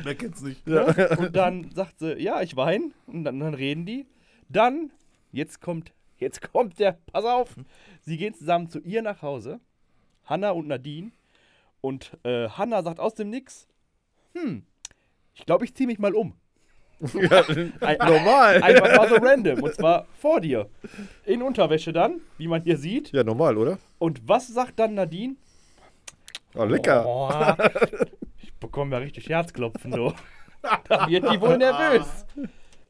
Wer 0.02 0.14
kennt's 0.16 0.42
nicht? 0.42 0.66
Und 0.66 1.36
dann 1.36 1.70
sagt 1.70 2.00
sie, 2.00 2.20
ja, 2.20 2.42
ich 2.42 2.56
weine. 2.56 2.90
Und 3.06 3.24
dann, 3.24 3.38
dann 3.38 3.54
reden 3.54 3.86
die. 3.86 4.06
Dann, 4.48 4.90
jetzt 5.30 5.60
kommt, 5.60 5.92
jetzt 6.18 6.52
kommt 6.52 6.80
der, 6.80 6.98
pass 7.12 7.24
auf. 7.24 7.54
Sie 8.00 8.16
gehen 8.16 8.34
zusammen 8.34 8.68
zu 8.68 8.80
ihr 8.80 9.02
nach 9.02 9.22
Hause. 9.22 9.60
Hanna 10.24 10.50
und 10.50 10.66
Nadine. 10.66 11.12
Und 11.80 12.18
äh, 12.24 12.48
Hanna 12.48 12.82
sagt 12.82 12.98
aus 12.98 13.14
dem 13.14 13.30
Nix, 13.30 13.68
hm, 14.32 14.64
ich 15.34 15.46
glaube, 15.46 15.64
ich 15.64 15.74
ziehe 15.74 15.86
mich 15.86 15.98
mal 15.98 16.14
um. 16.14 16.34
Ein, 17.80 17.98
normal. 17.98 18.62
Einfach 18.62 18.96
mal 18.96 19.08
so 19.08 19.14
random. 19.16 19.62
Und 19.62 19.74
zwar 19.74 20.06
vor 20.18 20.40
dir. 20.40 20.68
In 21.24 21.42
Unterwäsche 21.42 21.92
dann, 21.92 22.20
wie 22.38 22.48
man 22.48 22.62
hier 22.62 22.76
sieht. 22.76 23.12
Ja, 23.12 23.24
normal, 23.24 23.56
oder? 23.58 23.78
Und 23.98 24.26
was 24.28 24.48
sagt 24.48 24.78
dann 24.78 24.94
Nadine? 24.94 25.36
Ah, 26.54 26.64
lecker. 26.64 27.02
Boah, 27.02 27.56
ich 28.40 28.52
bekomme 28.54 28.92
ja 28.92 28.98
richtig 28.98 29.28
Herzklopfen, 29.28 29.90
du. 29.90 30.12
Da 30.88 31.06
wird 31.08 31.30
die 31.30 31.40
wohl 31.42 31.58
nervös. 31.58 32.24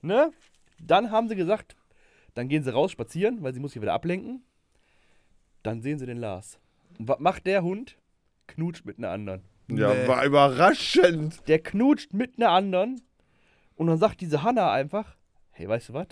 Ne? 0.00 0.30
Dann 0.78 1.10
haben 1.10 1.28
sie 1.28 1.34
gesagt, 1.34 1.74
dann 2.34 2.46
gehen 2.48 2.62
sie 2.62 2.72
raus 2.72 2.92
spazieren, 2.92 3.42
weil 3.42 3.52
sie 3.52 3.58
muss 3.58 3.72
sich 3.72 3.82
wieder 3.82 3.94
ablenken. 3.94 4.44
Dann 5.64 5.80
sehen 5.82 5.98
sie 5.98 6.06
den 6.06 6.18
Lars. 6.18 6.60
Und 7.00 7.08
was 7.08 7.18
macht 7.18 7.46
der 7.46 7.62
Hund? 7.64 7.96
Knutscht 8.46 8.84
mit 8.84 8.98
einer 8.98 9.10
anderen. 9.10 9.42
Ja, 9.68 9.92
Nee. 9.92 10.06
war 10.06 10.24
überraschend. 10.24 11.48
Der 11.48 11.58
knutscht 11.58 12.12
mit 12.12 12.34
einer 12.38 12.50
anderen. 12.50 13.00
Und 13.76 13.86
dann 13.88 13.98
sagt 13.98 14.20
diese 14.20 14.42
Hanna 14.42 14.72
einfach, 14.72 15.16
hey, 15.50 15.68
weißt 15.68 15.90
du 15.90 15.92
was? 15.94 16.08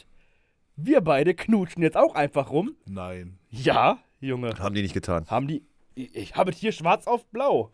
Wir 0.77 1.01
beide 1.01 1.35
knutschen 1.35 1.83
jetzt 1.83 1.97
auch 1.97 2.15
einfach 2.15 2.51
rum. 2.51 2.75
Nein. 2.87 3.39
Ja, 3.51 3.99
Junge. 4.21 4.59
Haben 4.59 4.75
die 4.75 4.83
nicht 4.83 4.95
getan. 4.95 5.27
haben 5.29 5.47
die. 5.49 5.65
Ich 5.95 6.15
ich 6.17 6.35
habe 6.37 6.51
es 6.51 6.57
hier 6.59 6.73
schwarz 6.73 7.07
auf 7.07 7.27
blau. 7.27 7.71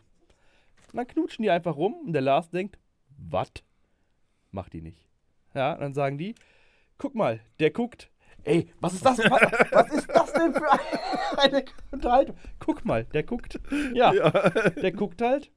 Und 0.91 0.97
dann 0.97 1.07
knutschen 1.07 1.43
die 1.43 1.49
einfach 1.51 1.75
rum 1.77 1.93
und 2.05 2.13
der 2.13 2.21
Lars 2.21 2.49
denkt, 2.49 2.77
was? 3.17 3.51
Macht 4.51 4.73
die 4.73 4.81
nicht. 4.81 5.07
Ja, 5.53 5.75
dann 5.75 5.93
sagen 5.93 6.17
die, 6.17 6.35
guck 6.97 7.15
mal, 7.15 7.39
der 7.59 7.71
guckt. 7.71 8.09
Ey, 8.43 8.71
was 8.79 8.93
ist 8.93 9.05
das? 9.05 9.17
Was, 9.19 9.41
was 9.71 9.91
ist 9.91 10.09
das 10.09 10.33
denn 10.33 10.53
für 10.53 10.71
eine 11.39 11.65
Unterhaltung? 11.91 12.35
Guck 12.59 12.85
mal, 12.85 13.05
der 13.05 13.23
guckt. 13.23 13.59
Ja, 13.93 14.11
der 14.11 14.91
guckt 14.91 15.21
halt. 15.21 15.51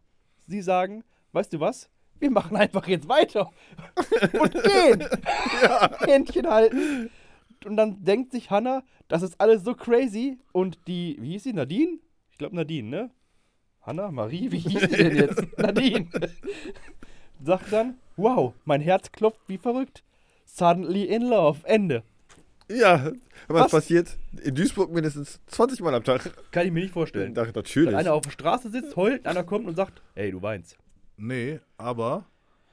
Sie 0.47 0.61
sagen, 0.63 1.05
weißt 1.33 1.53
du 1.53 1.61
was? 1.61 1.89
Wir 2.23 2.31
machen 2.31 2.57
einfach 2.57 2.87
jetzt 2.87 3.09
weiter 3.09 3.51
und 4.41 4.53
gehen. 4.53 5.05
Händchen 6.07 6.49
halten. 6.49 7.11
Und 7.65 7.77
dann 7.77 8.05
denkt 8.05 8.31
sich 8.31 8.49
Hannah, 8.49 8.85
das 9.09 9.23
ist 9.23 9.41
alles 9.41 9.65
so 9.65 9.75
crazy. 9.75 10.39
Und 10.53 10.79
die, 10.87 11.17
wie 11.21 11.33
hieß 11.33 11.43
sie, 11.43 11.53
Nadine? 11.53 11.99
Ich 12.31 12.39
glaube 12.39 12.55
Nadine, 12.55 12.89
ne? 12.89 13.11
Hannah, 13.81 14.13
Marie, 14.13 14.53
wie 14.53 14.59
hieß 14.59 14.81
sie 14.83 14.97
denn 14.97 15.17
jetzt? 15.17 15.43
Nadine. 15.59 16.07
Sagt 17.43 17.73
dann, 17.73 17.99
wow, 18.17 18.55
mein 18.65 18.81
Herz 18.81 19.11
klopft 19.11 19.41
wie 19.49 19.59
verrückt. 19.59 20.05
Suddenly 20.45 21.03
in 21.07 21.23
love. 21.23 21.67
Ende. 21.67 22.05
Ja, 22.71 23.11
aber 23.49 23.61
was 23.61 23.73
passiert? 23.73 24.17
In 24.45 24.55
Duisburg 24.55 24.93
mindestens 24.93 25.41
20 25.49 25.81
Mal 25.81 25.95
am 25.95 26.05
Tag. 26.05 26.33
Kann 26.53 26.67
ich 26.67 26.73
mir 26.73 26.83
nicht 26.85 26.93
vorstellen. 26.93 27.35
Da, 27.35 27.45
Wenn 27.45 27.53
natürlich. 27.53 27.97
einer 27.97 28.15
auf 28.15 28.23
der 28.23 28.31
Straße 28.31 28.71
sitzt, 28.71 28.95
heult, 28.95 29.27
einer 29.27 29.43
kommt 29.43 29.67
und 29.67 29.75
sagt, 29.75 30.01
ey, 30.15 30.31
du 30.31 30.41
weinst. 30.41 30.77
Nee, 31.17 31.61
aber 31.77 32.25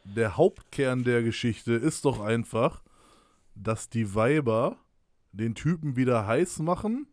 der 0.04 0.38
Hauptkern 0.38 1.04
der 1.04 1.21
Geschichte 1.23 1.73
ist 1.73 2.06
doch 2.06 2.19
einfach, 2.21 2.82
dass 3.56 3.89
die 3.89 4.13
Weiber 4.15 4.78
den 5.32 5.54
Typen 5.56 5.95
wieder 5.95 6.25
heiß 6.25 6.60
machen, 6.60 7.08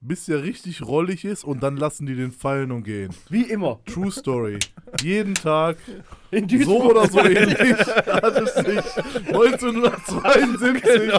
bis 0.00 0.28
er 0.28 0.42
richtig 0.42 0.82
rollig 0.82 1.24
ist 1.24 1.44
und 1.44 1.62
dann 1.62 1.76
lassen 1.76 2.06
die 2.06 2.16
den 2.16 2.32
fallen 2.32 2.72
und 2.72 2.82
gehen. 2.82 3.14
Wie 3.30 3.44
immer. 3.44 3.78
True 3.86 4.10
Story. 4.10 4.58
Jeden 5.00 5.34
Tag, 5.34 5.76
In 6.32 6.48
so 6.64 6.82
oder 6.90 7.08
so 7.08 7.20
ähnlich, 7.20 7.78
hat 7.78 8.36
es 8.36 8.54
sich 8.54 8.66
1972 9.28 11.12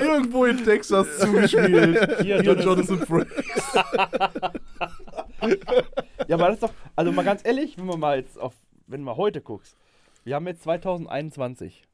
irgendwo 0.00 0.44
in 0.44 0.62
Texas 0.62 1.18
zugespielt. 1.18 2.20
Hier, 2.22 2.42
Hier 2.42 2.54
Jonathan. 2.54 2.86
Jonathan 2.86 3.06
Frakes. 3.06 3.64
Ja, 6.28 6.34
aber 6.36 6.46
das 6.46 6.54
ist 6.54 6.62
doch, 6.64 6.72
also 6.96 7.12
mal 7.12 7.24
ganz 7.24 7.42
ehrlich, 7.44 7.76
wenn 7.78 7.86
man 7.86 8.00
mal 8.00 8.18
jetzt 8.18 8.36
auf, 8.38 8.52
wenn 8.86 9.00
du 9.00 9.06
mal 9.06 9.16
heute 9.16 9.40
guckst, 9.40 9.76
wir 10.24 10.34
haben 10.34 10.46
jetzt 10.46 10.62
2021. 10.62 11.84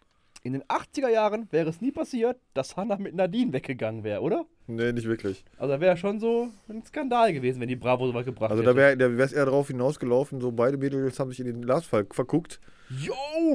In 0.44 0.54
den 0.54 0.64
80er 0.64 1.08
Jahren 1.08 1.46
wäre 1.52 1.68
es 1.70 1.80
nie 1.80 1.92
passiert, 1.92 2.36
dass 2.52 2.76
Hannah 2.76 2.96
mit 2.96 3.14
Nadine 3.14 3.52
weggegangen 3.52 4.02
wäre, 4.02 4.22
oder? 4.22 4.44
Nee, 4.66 4.92
nicht 4.92 5.06
wirklich. 5.06 5.44
Also 5.56 5.74
da 5.74 5.80
wäre 5.80 5.96
schon 5.96 6.18
so 6.18 6.48
ein 6.68 6.82
Skandal 6.84 7.32
gewesen, 7.32 7.60
wenn 7.60 7.68
die 7.68 7.76
Bravo 7.76 8.08
so 8.08 8.14
was 8.14 8.24
gebracht 8.24 8.50
Also 8.50 8.62
da 8.64 8.70
hätte. 8.74 8.98
wäre 8.98 9.22
es 9.22 9.32
eher 9.32 9.46
drauf 9.46 9.68
hinausgelaufen, 9.68 10.40
so 10.40 10.50
beide 10.50 10.78
Mädels 10.78 11.20
haben 11.20 11.30
sich 11.30 11.38
in 11.40 11.46
den 11.46 11.82
ver 11.82 12.06
verguckt. 12.10 12.60
Jo! 12.90 13.14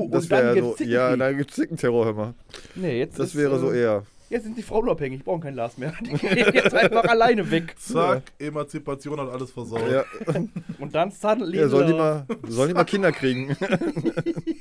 Das 0.09 0.23
und 0.23 0.31
dann 0.31 0.55
wäre 0.55 0.55
gibt's 0.55 0.77
so, 0.77 0.83
ja, 0.85 1.15
da 1.17 1.33
gibt's 1.33 1.55
Zickenterror, 1.55 2.05
hör 2.05 2.13
mal. 2.13 2.33
Nee, 2.75 2.99
jetzt 2.99 3.19
Das 3.19 3.29
ist, 3.29 3.35
wäre 3.35 3.55
äh, 3.55 3.59
so 3.59 3.71
eher. 3.71 4.03
Jetzt 4.29 4.43
sind 4.43 4.57
die 4.57 4.61
Frauen 4.61 4.83
unabhängig, 4.83 5.23
brauchen 5.23 5.39
keinen 5.41 5.55
Lars 5.55 5.77
mehr. 5.77 5.93
Die 6.01 6.11
gehen 6.11 6.53
jetzt 6.53 6.73
einfach 6.73 7.05
alleine 7.05 7.49
weg. 7.49 7.75
Zack, 7.79 8.23
Emanzipation 8.39 9.19
hat 9.21 9.29
alles 9.29 9.51
versaut. 9.51 9.89
Ja, 9.89 10.03
Und 10.79 10.93
dann 10.93 11.11
suddenly. 11.11 11.57
ja 11.59 11.69
sollen, 11.69 11.87
die 11.87 11.93
mal, 11.93 12.25
sollen 12.47 12.67
die 12.69 12.73
mal 12.73 12.83
Kinder 12.83 13.11
kriegen? 13.13 13.55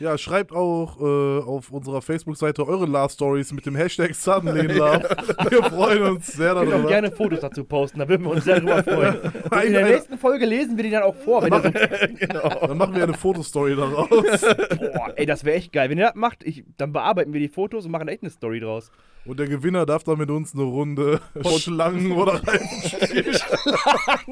Ja, 0.00 0.16
schreibt 0.16 0.52
auch 0.52 0.98
äh, 0.98 1.42
auf 1.44 1.70
unserer 1.70 2.00
Facebook-Seite 2.00 2.66
eure 2.66 2.86
Love 2.86 3.10
Stories 3.10 3.52
mit 3.52 3.66
dem 3.66 3.76
Hashtag 3.76 4.14
Suddenly 4.14 4.60
in 4.60 4.76
Love. 4.78 5.02
Wir 5.50 5.62
freuen 5.62 6.02
uns 6.04 6.28
sehr 6.28 6.54
darüber. 6.54 6.88
gerne 6.88 7.10
Fotos 7.10 7.40
dazu 7.40 7.64
posten, 7.64 7.98
da 7.98 8.08
würden 8.08 8.24
wir 8.24 8.30
uns 8.30 8.44
sehr 8.44 8.60
drüber 8.60 8.82
freuen. 8.82 9.18
In 9.66 9.72
der 9.74 9.84
nächsten 9.84 10.16
Folge 10.16 10.46
lesen 10.46 10.78
wir 10.78 10.84
die 10.84 10.90
dann 10.90 11.02
auch 11.02 11.14
vor. 11.14 11.42
Wenn 11.42 11.52
ihr 11.52 12.28
so, 12.32 12.48
Dann 12.66 12.78
machen 12.78 12.94
wir 12.94 13.02
eine 13.02 13.12
Fotostory 13.12 13.76
daraus. 13.76 14.08
boah, 14.08 15.12
ey, 15.16 15.26
das 15.26 15.44
wäre 15.44 15.56
echt 15.56 15.70
geil. 15.70 15.90
Wenn 15.90 15.98
ihr 15.98 16.06
das 16.06 16.14
macht, 16.14 16.44
ich, 16.44 16.64
dann 16.78 16.94
bearbeiten 16.94 17.34
wir 17.34 17.40
die 17.40 17.48
Fotos 17.48 17.84
und 17.84 17.90
machen 17.90 18.08
echt 18.08 18.22
eine 18.22 18.30
Story 18.30 18.60
draus. 18.60 18.90
Und 19.26 19.38
der 19.38 19.46
Gewinner 19.46 19.84
darf 19.86 20.02
dann 20.04 20.18
mit 20.18 20.30
uns 20.30 20.54
eine 20.54 20.62
Runde 20.64 21.20
Schlangen 21.58 22.12
oder 22.12 22.34
Reifen 22.46 23.36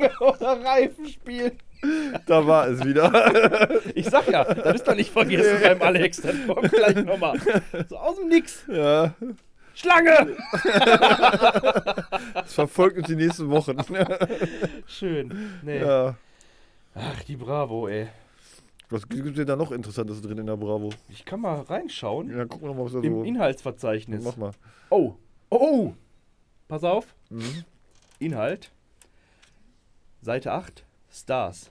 Oder 0.21 0.65
Reifen 0.65 1.09
spielen. 1.09 1.53
da 2.27 2.47
war 2.47 2.69
es 2.69 2.85
wieder. 2.85 3.69
Ich 3.95 4.07
sag 4.07 4.29
ja, 4.29 4.45
das 4.45 4.77
ist 4.77 4.89
doch 4.89 4.95
nicht 4.95 5.13
vergessen 5.13 5.59
beim 5.63 5.83
Alex. 5.83 6.23
Das 6.23 6.35
kommt 6.47 6.73
gleich 6.73 7.05
nochmal. 7.05 7.39
So 7.89 7.97
aus 7.99 8.17
dem 8.17 8.29
Nix. 8.29 8.65
ja, 8.69 9.15
Schlange! 9.75 10.37
das 12.35 12.53
verfolgt 12.55 12.99
uns 12.99 13.07
die 13.07 13.15
nächsten 13.15 13.49
Wochen. 13.51 13.77
Schön. 14.89 15.61
Nee. 15.63 15.81
ja. 15.81 16.17
Ach, 16.95 17.23
die 17.29 17.37
Bravo, 17.37 17.87
ey. 17.87 18.09
Was 18.91 19.09
gibt 19.09 19.27
es 19.27 19.35
denn 19.35 19.47
da 19.47 19.57
noch 19.57 19.71
Interessantes 19.71 20.23
drin 20.23 20.39
in 20.39 20.47
der 20.47 20.57
Bravo? 20.57 20.91
Ich 21.09 21.25
kann 21.25 21.41
mal 21.41 21.61
reinschauen. 21.61 22.31
Ja, 22.31 22.49
wir 22.49 22.75
mal, 22.75 22.85
was 22.85 22.93
da 22.93 23.01
Im 23.01 23.13
so. 23.13 23.23
Inhaltsverzeichnis. 23.23 24.25
Mach 24.25 24.37
mal. 24.37 24.53
Oh. 24.91 25.15
Oh. 25.51 25.93
Pass 26.69 26.85
auf. 26.85 27.15
Mhm. 27.29 27.65
Inhalt. 28.19 28.71
Seite 30.23 30.53
8. 30.53 30.85
Stars. 31.11 31.71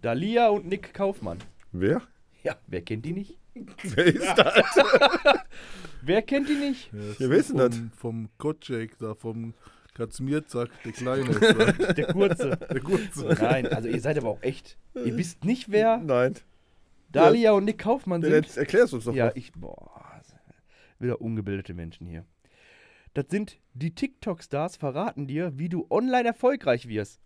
Dalia 0.00 0.48
und 0.48 0.66
Nick 0.66 0.92
Kaufmann. 0.92 1.38
Wer? 1.72 2.02
Ja, 2.42 2.56
wer 2.66 2.82
kennt 2.82 3.06
die 3.06 3.12
nicht? 3.12 3.38
Wer 3.82 4.06
ist 4.06 4.34
das? 4.36 4.54
Wer 6.02 6.22
kennt 6.22 6.48
die 6.48 6.56
nicht? 6.56 6.92
Ja, 6.92 7.30
wer 7.30 7.38
ist 7.38 7.50
denn 7.50 7.56
das? 7.58 7.76
vom, 7.76 7.90
Vom 7.96 8.28
Kotschek, 8.36 8.98
da 8.98 9.14
vom 9.14 9.54
Katzmirczak, 9.94 10.70
der 10.84 10.92
Kleine. 10.92 11.24
Der 11.96 12.06
Kurze. 12.12 12.56
Der 12.56 12.80
Kurze. 12.80 13.36
Nein, 13.40 13.66
also 13.68 13.88
ihr 13.88 14.00
seid 14.00 14.18
aber 14.18 14.28
auch 14.28 14.42
echt. 14.42 14.76
Ihr 14.94 15.16
wisst 15.16 15.44
nicht, 15.44 15.70
wer 15.70 15.98
Nein. 15.98 16.34
Dalia 17.12 17.52
und 17.52 17.64
Nick 17.64 17.78
Kaufmann 17.78 18.20
sind. 18.22 18.32
jetzt 18.32 18.56
erklärst 18.58 18.92
du 18.92 18.96
uns 18.96 19.04
doch 19.04 19.14
Ja, 19.14 19.26
mal. 19.26 19.32
ich. 19.36 19.52
Boah. 19.52 19.90
Wieder 20.98 21.20
ungebildete 21.20 21.74
Menschen 21.74 22.06
hier. 22.06 22.24
Das 23.14 23.26
sind 23.28 23.58
die 23.74 23.94
TikTok-Stars, 23.94 24.76
verraten 24.76 25.26
dir, 25.26 25.52
wie 25.56 25.68
du 25.68 25.86
online 25.90 26.26
erfolgreich 26.26 26.88
wirst. 26.88 27.20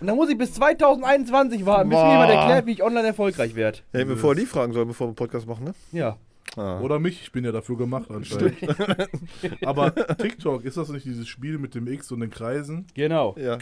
Und 0.00 0.08
dann 0.08 0.16
muss 0.16 0.28
ich 0.28 0.36
bis 0.36 0.52
2021 0.54 1.64
warten, 1.66 1.88
bis 1.88 1.98
mir 1.98 2.10
jemand 2.10 2.30
erklärt, 2.30 2.66
wie 2.66 2.72
ich 2.72 2.82
online 2.82 3.06
erfolgreich 3.06 3.54
werde. 3.54 3.78
Wir 3.92 4.16
vorher 4.16 4.40
die 4.40 4.46
fragen 4.46 4.72
sollen, 4.72 4.88
bevor 4.88 5.06
wir 5.06 5.10
einen 5.10 5.16
Podcast 5.16 5.46
machen, 5.46 5.64
ne? 5.64 5.74
Ja. 5.92 6.18
Ah. 6.56 6.80
Oder 6.80 6.98
mich, 6.98 7.20
ich 7.22 7.32
bin 7.32 7.44
ja 7.44 7.52
dafür 7.52 7.76
gemacht 7.76 8.10
anscheinend. 8.10 8.56
Aber 9.66 9.94
TikTok, 10.16 10.64
ist 10.64 10.76
das 10.76 10.88
nicht 10.88 11.04
dieses 11.04 11.26
Spiel 11.26 11.58
mit 11.58 11.74
dem 11.74 11.86
X 11.88 12.12
und 12.12 12.20
den 12.20 12.30
Kreisen? 12.30 12.86
Genau. 12.94 13.34
Ja. 13.38 13.58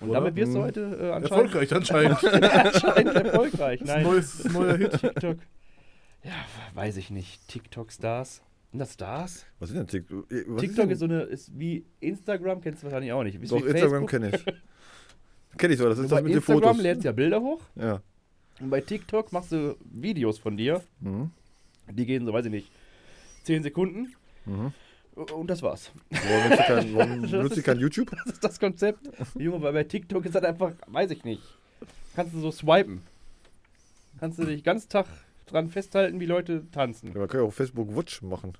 Und 0.00 0.10
Oder? 0.10 0.20
damit 0.20 0.34
wirst 0.36 0.54
du 0.54 0.60
heute 0.60 0.80
äh, 0.80 1.10
anscheinend, 1.12 1.24
Erfolgreich 1.24 1.72
anscheinend. 1.74 2.24
anscheinend 2.24 3.14
erfolgreich. 3.14 3.80
Nein. 3.84 4.02
Neues, 4.02 4.44
neuer 4.52 4.76
Hit. 4.76 5.00
TikTok. 5.00 5.36
Ja, 6.24 6.32
weiß 6.74 6.96
ich 6.96 7.10
nicht. 7.10 7.46
TikTok-Stars. 7.48 8.42
Sind 8.70 8.78
das 8.78 8.94
Stars? 8.94 9.46
Was 9.60 9.70
ist 9.70 9.76
denn 9.76 9.86
TikTok? 9.86 10.26
Was 10.30 10.60
TikTok 10.60 10.86
ist, 10.86 10.92
ist 10.92 10.98
so 11.00 11.04
eine, 11.04 11.22
ist 11.22 11.58
wie 11.58 11.84
Instagram, 12.00 12.60
kennst 12.60 12.82
du 12.82 12.86
wahrscheinlich 12.86 13.12
auch 13.12 13.22
nicht. 13.22 13.40
Ist 13.40 13.52
Doch, 13.52 13.64
Instagram 13.64 14.06
kenne 14.06 14.30
ich. 14.34 14.44
Kenne 15.58 15.74
ich 15.74 15.78
so, 15.78 15.88
das 15.88 15.98
ist 15.98 16.08
Bei 16.08 16.16
das 16.16 16.22
mit 16.24 16.32
den 16.32 16.38
Instagram 16.38 16.62
Fotos. 16.62 16.82
lädst 16.82 17.04
du 17.04 17.08
ja 17.08 17.12
Bilder 17.12 17.40
hoch 17.40 17.60
Ja. 17.74 18.00
Und 18.60 18.70
bei 18.70 18.80
TikTok 18.80 19.32
machst 19.32 19.52
du 19.52 19.76
Videos 19.84 20.38
von 20.38 20.56
dir. 20.56 20.80
Mhm. 21.00 21.30
Die 21.94 22.06
gehen 22.06 22.24
so, 22.26 22.32
weiß 22.32 22.46
ich 22.46 22.50
nicht, 22.50 22.70
10 23.44 23.62
Sekunden. 23.62 24.14
Mhm. 24.46 24.72
Und 25.14 25.46
das 25.48 25.60
war's. 25.62 25.90
Warum 26.10 26.42
benutzt 26.48 26.58
ihr 26.68 26.74
kein, 26.74 26.94
warum 26.94 27.24
ihr 27.24 27.52
ist- 27.58 27.64
kein 27.64 27.78
YouTube? 27.78 28.10
Das 28.24 28.34
ist 28.34 28.44
das 28.44 28.58
Konzept. 28.60 29.08
Junge, 29.38 29.60
weil 29.62 29.72
bei 29.72 29.84
TikTok 29.84 30.24
ist 30.24 30.34
das 30.34 30.42
einfach, 30.44 30.72
weiß 30.86 31.10
ich 31.10 31.24
nicht. 31.24 31.42
Kannst 32.16 32.34
du 32.34 32.40
so 32.40 32.50
swipen. 32.50 33.02
Kannst 34.20 34.38
du 34.38 34.44
dich 34.44 34.62
ganz 34.64 34.88
Tag 34.88 35.06
dran 35.46 35.68
festhalten, 35.68 36.20
wie 36.20 36.26
Leute 36.26 36.64
tanzen. 36.70 37.12
Ja, 37.12 37.18
man 37.18 37.28
kann 37.28 37.40
ja 37.40 37.46
auch 37.46 37.52
Facebook 37.52 37.94
Watch 37.96 38.22
machen. 38.22 38.52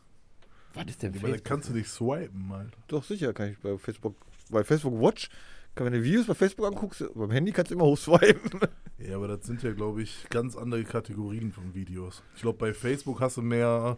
Was 0.75 0.87
ist 0.87 1.03
denn 1.03 1.14
Aber 1.18 1.29
da 1.29 1.37
kannst 1.38 1.68
du 1.68 1.75
nicht 1.75 1.88
swipen, 1.88 2.51
Alter. 2.53 2.77
Doch, 2.88 3.05
sicher 3.05 3.33
kann 3.33 3.51
ich 3.51 3.59
bei 3.59 3.77
Facebook, 3.79 4.14
bei 4.51 4.64
Facebook 4.64 5.01
Watch, 5.01 5.29
kann, 5.74 5.87
wenn 5.87 5.92
du 5.92 6.02
Videos 6.02 6.26
bei 6.26 6.35
Facebook 6.35 6.66
anguckst, 6.66 7.04
beim 7.14 7.30
Handy 7.30 7.52
kannst 7.52 7.70
du 7.70 7.74
immer 7.74 7.85
hochswipen. 7.85 8.61
Ja, 8.98 9.16
aber 9.16 9.28
das 9.28 9.46
sind 9.46 9.62
ja, 9.62 9.72
glaube 9.72 10.02
ich, 10.02 10.26
ganz 10.30 10.56
andere 10.56 10.85
Kategorien 10.85 11.50
von 11.50 11.74
Videos. 11.74 12.22
Ich 12.37 12.42
glaube, 12.42 12.58
bei 12.58 12.72
Facebook 12.72 13.20
hast 13.20 13.37
du 13.37 13.42
mehr 13.42 13.96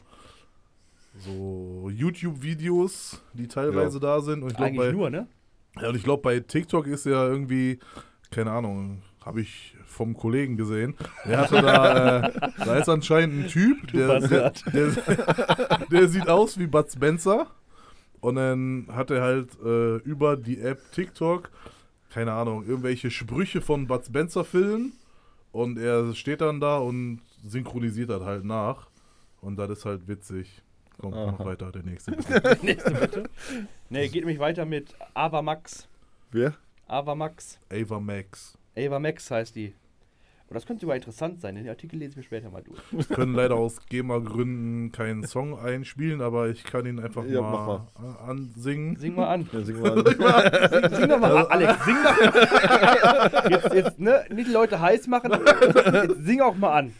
so 1.18 1.90
YouTube-Videos, 1.92 3.22
die 3.34 3.48
teilweise 3.48 4.00
da 4.00 4.20
sind. 4.20 4.42
Und 4.42 4.52
ich 4.52 4.56
glaube, 4.56 4.70
Eigentlich 4.70 4.86
bei, 4.86 4.92
nur, 4.92 5.10
ne? 5.10 5.26
ja, 5.80 5.88
und 5.88 5.96
ich 5.96 6.04
glaub, 6.04 6.22
bei 6.22 6.40
TikTok 6.40 6.86
ist 6.86 7.06
ja 7.06 7.26
irgendwie, 7.26 7.78
keine 8.30 8.52
Ahnung, 8.52 9.02
habe 9.24 9.40
ich 9.40 9.76
vom 9.86 10.14
Kollegen 10.14 10.56
gesehen. 10.56 10.94
Der 11.24 11.38
hatte 11.38 11.62
da, 11.62 12.28
äh, 12.28 12.32
da 12.64 12.76
ist 12.76 12.88
anscheinend 12.88 13.44
ein 13.44 13.48
Typ, 13.48 13.92
der, 13.92 14.20
der, 14.20 14.52
der, 14.72 15.86
der 15.90 16.08
sieht 16.08 16.28
aus 16.28 16.58
wie 16.58 16.66
Bud 16.66 16.90
Spencer. 16.90 17.46
Und 18.24 18.36
dann 18.36 18.86
hat 18.90 19.10
er 19.10 19.20
halt 19.20 19.50
äh, 19.62 19.96
über 19.96 20.38
die 20.38 20.58
App 20.58 20.80
TikTok, 20.92 21.50
keine 22.08 22.32
Ahnung, 22.32 22.64
irgendwelche 22.64 23.10
Sprüche 23.10 23.60
von 23.60 23.86
Bud 23.86 24.06
Spencer 24.06 24.46
filmen. 24.46 24.94
Und 25.52 25.78
er 25.78 26.14
steht 26.14 26.40
dann 26.40 26.58
da 26.58 26.78
und 26.78 27.20
synchronisiert 27.46 28.08
das 28.08 28.22
halt 28.22 28.46
nach. 28.46 28.86
Und 29.42 29.56
das 29.56 29.68
ist 29.68 29.84
halt 29.84 30.08
witzig. 30.08 30.62
Kommt 30.96 31.16
noch 31.16 31.44
weiter, 31.44 31.70
der 31.70 31.82
nächste. 31.82 32.12
bitte. 32.16 32.58
Nächste 32.62 32.92
bitte. 32.92 33.30
Nee, 33.90 34.08
geht 34.08 34.22
nämlich 34.22 34.38
weiter 34.38 34.64
mit 34.64 34.94
Ava 35.12 35.42
Max. 35.42 35.86
Wer? 36.30 36.54
Ava 36.86 37.14
Max. 37.14 37.60
Ava 37.70 38.00
Max. 38.00 38.56
Ava 38.74 39.00
Max 39.00 39.30
heißt 39.30 39.54
die. 39.54 39.74
Und 40.54 40.58
das 40.60 40.66
könnte 40.66 40.82
sogar 40.82 40.94
interessant 40.94 41.40
sein. 41.40 41.56
Den 41.56 41.68
Artikel 41.68 41.96
lese 41.98 42.10
ich 42.12 42.16
mir 42.18 42.22
später 42.22 42.48
mal 42.48 42.62
durch. 42.62 42.78
Wir 42.92 43.04
können 43.16 43.34
leider 43.34 43.56
aus 43.56 43.84
GEMA-Gründen 43.88 44.92
keinen 44.92 45.24
Song 45.26 45.58
einspielen, 45.58 46.20
aber 46.20 46.48
ich 46.48 46.62
kann 46.62 46.86
ihn 46.86 47.00
einfach 47.00 47.24
Ja, 47.26 47.40
mal, 47.40 47.80
a- 47.96 48.28
ansingen. 48.30 48.94
Sing 48.94 49.16
mal 49.16 49.26
an. 49.26 49.48
Ja, 49.52 49.60
sing 49.62 49.80
mal 49.80 49.98
an. 49.98 50.04
Sing, 50.06 50.94
sing 50.96 51.08
doch 51.08 51.18
mal 51.18 51.36
an, 51.38 51.46
Alex. 51.48 51.84
Sing 51.84 51.96
doch 52.04 52.16
mal. 52.20 53.42
Jetzt, 53.50 53.74
jetzt, 53.74 53.98
ne? 53.98 54.24
Nicht 54.32 54.48
die 54.48 54.52
Leute 54.52 54.80
heiß 54.80 55.08
machen. 55.08 55.32
Jetzt 55.32 56.24
sing 56.24 56.40
auch 56.40 56.54
mal 56.54 56.78
an. 56.78 56.92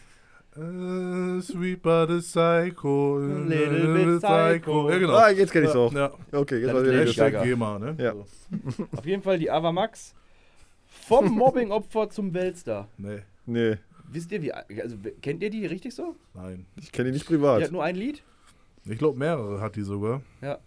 Äh, 0.57 1.41
sweet 1.41 1.81
but 1.81 2.09
a 2.09 2.17
psycho. 2.19 3.19
A 3.19 3.47
little 3.47 3.93
bit 3.93 4.21
psycho. 4.21 4.89
Ja, 4.89 4.97
genau. 4.97 5.13
Ah, 5.13 5.29
jetzt 5.29 5.51
kenn 5.53 5.63
ich's 5.63 5.75
auch. 5.75 5.93
Ja, 5.93 6.11
Okay, 6.33 6.57
jetzt 6.59 6.73
war. 6.73 6.83
Gaga. 6.83 6.97
Hashtag 6.97 7.43
GEMA, 7.43 7.79
ne? 7.79 7.95
Ja. 7.99 8.13
So. 8.13 8.85
Auf 8.97 9.05
jeden 9.05 9.23
Fall 9.23 9.39
die 9.39 9.49
Ava 9.49 9.71
Max. 9.71 10.13
Vom 10.87 11.29
Mobbing-Opfer 11.37 12.09
zum 12.09 12.33
Weltstar. 12.33 12.87
Nee, 12.97 13.19
Nee, 13.45 13.77
Wisst 14.07 14.31
ihr, 14.31 14.41
wie. 14.41 14.51
Also, 14.53 14.97
kennt 15.21 15.41
ihr 15.43 15.49
die 15.49 15.65
richtig 15.65 15.93
so? 15.93 16.15
nein. 16.33 16.65
ich 16.79 16.91
kenne 16.91 17.09
ihn 17.09 17.13
nicht 17.13 17.27
Die 17.29 17.33
hat 17.33 17.41
privat. 17.41 17.71
nur 17.71 17.83
ein 17.83 17.95
Lied? 17.95 18.23
Ich 18.85 18.97
glaube, 18.99 19.17
mehrere 19.17 19.59
hat 19.61 19.75
die 19.75 19.81
sogar. 19.81 20.21
Ja. 20.41 20.59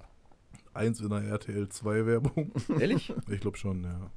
Eins 0.75 1.01
in 1.01 1.09
der 1.09 1.23
RTL 1.23 1.69
2 1.69 2.07
Werbung. 2.07 2.53
Ehrlich? 2.81 3.13
Ich 3.31 3.41
glaube 3.41 3.57
schon, 3.57 3.85
ja. 3.85 4.11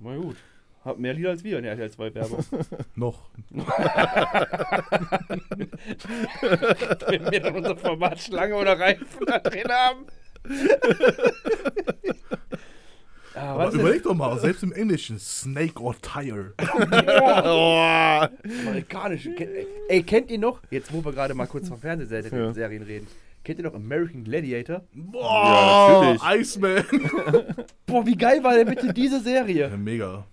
Na 0.00 0.16
gut. 0.16 0.36
Hat 0.84 0.98
mehr 0.98 1.14
Lieder 1.14 1.30
als 1.30 1.42
wir 1.44 1.56
in 1.58 1.62
der 1.64 1.72
RTL 1.72 1.90
2 1.90 2.14
Werbung. 2.14 2.44
Noch. 2.94 3.30
Wenn 7.06 7.30
wir 7.30 7.40
dann 7.40 7.56
unser 7.56 7.76
Format 7.76 8.20
Schlange 8.20 8.54
oder 8.56 8.78
Reifen 8.78 9.26
da 9.26 9.38
drin 9.38 9.68
haben. 9.68 10.06
ah, 13.34 13.54
Aber 13.54 13.72
überleg 13.72 14.02
doch 14.02 14.14
mal, 14.14 14.38
selbst 14.38 14.62
im 14.62 14.72
Englischen, 14.72 15.18
Snake 15.18 15.80
or 15.80 15.94
Tire. 16.00 16.52
Oh. 17.44 18.26
Amerikanische. 18.66 19.34
Ey, 19.88 20.02
kennt 20.02 20.30
ihr 20.30 20.38
noch? 20.38 20.60
Jetzt, 20.70 20.92
wo 20.92 21.04
wir 21.04 21.12
gerade 21.12 21.34
mal 21.34 21.46
kurz 21.46 21.68
von 21.68 21.78
Fernsehserien 21.78 22.34
Ja. 22.34 22.52
Serien 22.52 22.82
reden. 22.82 23.06
Kennt 23.44 23.58
ihr 23.58 23.64
noch 23.66 23.74
American 23.74 24.24
Gladiator? 24.24 24.82
Boah, 24.94 26.16
natürlich. 26.22 26.40
Iceman. 26.40 26.84
Boah, 27.86 28.06
wie 28.06 28.16
geil 28.16 28.42
war 28.42 28.54
denn 28.54 28.66
bitte 28.68 28.92
diese 28.94 29.20
Serie? 29.20 29.68
Ja, 29.68 29.76
mega. 29.76 30.24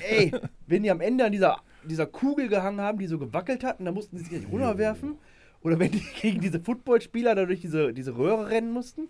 Ey, 0.00 0.32
wenn 0.66 0.82
die 0.82 0.90
am 0.90 1.00
Ende 1.00 1.24
an 1.24 1.32
dieser, 1.32 1.56
dieser 1.84 2.04
Kugel 2.06 2.48
gehangen 2.48 2.82
haben, 2.82 2.98
die 2.98 3.06
so 3.06 3.18
gewackelt 3.18 3.64
hatten, 3.64 3.86
dann 3.86 3.94
mussten 3.94 4.18
sie 4.18 4.24
sich 4.24 4.32
nicht 4.32 4.52
runterwerfen. 4.52 5.16
Oder 5.62 5.78
wenn 5.78 5.92
die 5.92 6.02
gegen 6.20 6.40
diese 6.40 6.60
Footballspieler 6.60 7.34
da 7.34 7.46
durch 7.46 7.60
diese, 7.60 7.94
diese 7.94 8.16
Röhre 8.16 8.50
rennen 8.50 8.70
mussten. 8.72 9.08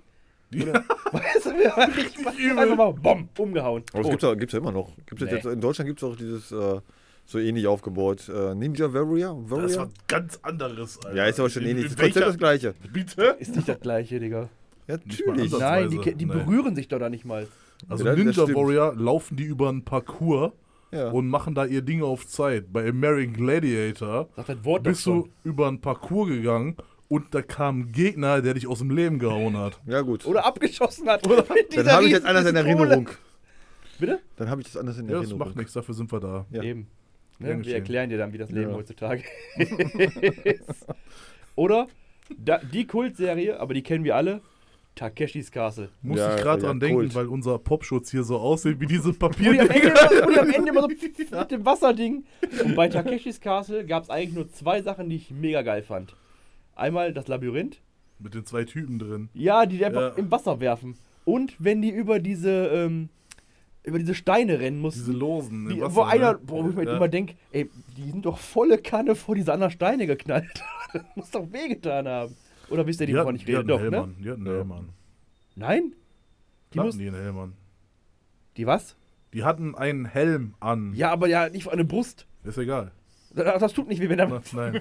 Oder, 0.55 0.73
weißt 1.13 1.47
du, 1.47 1.51
wir 1.59 1.77
haben 1.77 1.93
richtig 1.93 2.25
mal- 2.25 2.59
einfach 2.59 2.77
mal 2.77 2.93
BOM, 2.93 3.29
umgehauen. 3.39 3.83
Aber 3.93 4.01
es 4.01 4.07
Tot. 4.07 4.11
gibt's 4.13 4.23
ja, 4.25 4.35
gibt's 4.35 4.53
ja 4.55 4.59
immer 4.61 4.73
noch. 4.73 4.93
Gibt's 5.07 5.23
Nee. 5.25 5.31
jetzt, 5.31 5.45
in 5.47 5.61
Deutschland 5.61 5.89
gibt 5.89 6.03
es 6.03 6.09
auch 6.09 6.17
dieses 6.17 6.51
äh, 6.53 6.81
so 7.27 7.39
ähnlich 7.39 7.67
aufgebaut. 7.67 8.29
Äh, 8.29 8.55
Ninja 8.55 8.93
Warrior? 8.93 9.39
Das 9.43 9.51
Warrior? 9.51 9.79
war 9.79 9.89
ganz 10.07 10.39
anderes, 10.43 10.99
Alter. 11.05 11.17
Ja, 11.17 11.25
ist 11.27 11.39
aber 11.39 11.51
schon 11.51 11.63
In- 11.65 11.71
ähnlich. 11.71 11.85
in 11.87 11.91
Das 11.93 12.01
Konzept 12.01 12.27
das 12.27 12.39
gleiche. 12.39 12.75
Bitte? 12.93 13.37
Ist 13.39 13.55
nicht 13.57 13.69
das 13.69 13.81
gleiche, 13.81 14.19
Digga. 14.21 14.49
Ja, 14.87 14.97
natürlich. 14.97 15.53
Nein, 15.59 15.91
die, 15.91 16.15
die 16.15 16.25
berühren 16.27 16.75
sich 16.75 16.89
doch 16.89 16.99
da 16.99 17.11
nicht 17.11 17.27
mal. 17.27 17.47
Also 17.89 18.05
Ja, 18.07 18.15
das 18.15 18.25
Ninja. 18.25 18.55
Warrior 18.57 18.95
laufen 18.97 19.37
die 19.37 19.45
über 19.45 19.69
einen 19.69 19.85
Parcours 19.85 20.53
Ja. 20.91 21.11
und 21.11 21.29
machen 21.29 21.55
da 21.55 21.67
ihr 21.67 21.83
Ding 21.83 22.03
auf 22.03 22.27
Zeit. 22.27 22.73
Bei 22.73 22.89
American 22.89 23.35
Gladiator 23.35 24.29
Sag 24.35 24.47
das 24.47 24.65
Wort 24.65 24.83
bist 24.85 25.05
du 25.05 25.29
über 25.45 25.69
einen 25.69 25.81
Parcours 25.83 26.29
gegangen 26.31 26.75
und 27.09 27.35
da 27.35 27.43
kam 27.43 27.81
ein 27.81 27.93
Gegner, 27.93 28.43
der 28.43 28.55
dich 28.55 28.67
aus 28.67 28.79
dem 28.79 28.91
Leben 28.91 29.19
gehauen 29.19 29.57
hat. 29.57 29.81
ja, 29.87 30.01
gut. 30.03 30.27
Oder 30.27 30.45
abgeschossen 30.45 31.09
hat. 31.09 31.27
Oder 31.27 31.45
mit 31.55 31.77
Dann 31.77 31.89
habe 31.91 32.05
ich 32.05 32.13
jetzt 32.13 32.27
anders 32.27 32.47
in. 32.47 32.57
Erinnerung. 32.57 33.09
Bitte? 33.99 34.21
Dann 34.37 34.49
habe 34.51 34.61
ich 34.61 34.67
das 34.69 34.77
anders 34.77 34.97
in 34.99 35.07
Ja, 35.07 35.13
das 35.15 35.23
Erinnerung. 35.23 35.39
macht 35.49 35.57
nichts, 35.57 35.73
dafür 35.73 35.95
sind 35.95 36.13
wir 36.13 36.21
da. 36.21 36.47
Ja. 36.51 36.63
Eben. 36.63 36.87
Gern 37.41 37.59
Ne? 37.61 37.65
Wir 37.67 37.75
erklären 37.77 38.11
dir 38.11 38.19
dann, 38.19 38.33
wie 38.33 38.39
das 38.39 38.51
Leben 38.51 38.71
Ja. 38.71 38.77
heutzutage 38.77 39.23
ist. 40.45 40.87
Oder 41.55 41.87
da, 42.37 42.59
die 42.59 42.87
Kultserie, 42.87 43.59
aber 43.59 43.75
die 43.75 43.83
kennen 43.83 44.05
wir 44.05 44.17
alle, 44.17 44.41
Takeshis 44.95 45.51
Castle. 45.53 45.89
Muss 46.03 46.19
Ja, 46.19 46.35
ich 46.37 46.43
gerade 46.43 46.61
ja, 46.63 46.69
dran 46.69 46.81
denken, 46.81 46.97
Kult. 46.97 47.15
weil 47.15 47.27
unser 47.27 47.59
Popschutz 47.59 48.11
hier 48.11 48.25
so 48.25 48.37
aussieht 48.39 48.81
wie 48.81 48.87
diese 48.87 49.13
Papier. 49.13 49.53
Wo 49.53 50.31
die 50.33 50.39
am 50.41 50.51
Ende 50.51 50.71
immer 50.71 50.83
so 50.83 50.89
mit 51.39 51.51
dem 51.53 51.65
Wasserding. 51.65 52.25
Und 52.65 52.75
bei 52.75 52.89
Takeshis 52.89 53.41
Castle 53.41 53.87
gab 53.87 54.03
es 54.03 54.11
eigentlich 54.11 54.35
nur 54.35 54.51
zwei 54.53 54.83
Sachen, 54.83 55.09
die 55.09 55.17
ich 55.17 55.31
mega 55.31 55.63
geil 55.63 55.83
fand. 55.83 56.17
Einmal 56.79 57.13
das 57.13 57.29
Labyrinth. 57.29 57.81
Mit 58.19 58.35
den 58.35 58.45
zwei 58.45 58.65
Typen 58.65 58.99
drin. 58.99 59.29
Ja, 59.35 59.67
die 59.67 59.77
die 59.79 59.85
einfach 59.85 60.13
Ja. 60.17 60.23
im 60.23 60.31
Wasser 60.31 60.61
werfen. 60.61 60.97
Und 61.25 61.55
wenn 61.59 61.83
die 61.83 61.91
über 61.91 62.19
diese, 62.19 62.51
ähm, 62.69 63.09
über 63.85 63.99
diese 63.99 64.15
Steine 64.15 64.59
rennen 64.61 64.81
mussten. 64.81 65.01
Diese 65.01 65.13
Losen. 65.13 65.69
Die, 65.69 65.81
Wasser, 65.81 65.95
wo 65.97 66.03
einer, 66.03 66.33
ne? 66.33 66.39
boah, 66.43 66.65
wo 66.65 66.69
ich 66.71 66.77
mir 66.77 66.85
Ja. 66.85 66.97
immer 66.97 67.09
denke, 67.09 67.35
ey, 67.53 67.71
die 67.97 68.11
sind 68.11 68.25
doch 68.27 68.39
volle 68.39 68.79
Kanne 68.79 69.15
vor 69.15 69.35
diese 69.35 69.53
anderen 69.53 69.71
Steine 69.73 70.07
geknallt. 70.07 70.63
das 70.93 71.03
muss 71.15 71.31
doch 71.31 71.53
wehgetan 71.53 72.09
haben. 72.09 72.35
Oder 72.71 72.87
wisst 72.87 73.01
ihr, 73.01 73.07
die, 73.07 73.13
Die 73.13 73.19
wovon 73.19 73.37
ich 73.37 73.45
die 73.45 73.53
rede? 73.55 73.59
hatten 73.59 73.69
Doch, 73.69 73.79
ne? 73.81 73.91
Helm 73.91 73.95
an. 74.05 74.17
Die 74.23 74.31
hatten 74.31 74.47
einen. 74.47 74.57
Helm 74.57 74.73
an. 74.73 74.89
Nein? 75.57 75.93
Die, 76.75 76.81
hatten 76.81 76.99
die 76.99 77.07
einen 77.09 77.17
Helm 77.17 77.39
an. 77.39 77.53
die 78.57 78.67
was? 78.67 78.95
Die 79.33 79.45
hatten 79.45 79.75
einen 79.75 80.05
Helm 80.07 80.55
an. 80.61 80.93
Ja, 80.95 81.11
aber 81.13 81.29
ja, 81.29 81.49
nicht 81.49 81.65
vor 81.65 81.73
eine 81.73 81.85
Brust. 81.85 82.27
Ist 82.45 82.59
egal. 82.59 82.93
Das, 83.45 83.61
das 83.61 83.73
tut 83.73 83.89
nicht 83.89 84.01
weh, 84.01 84.09
wenn 84.09 84.19
du 84.19 84.27
Na, 84.27 84.41
nein. 84.53 84.73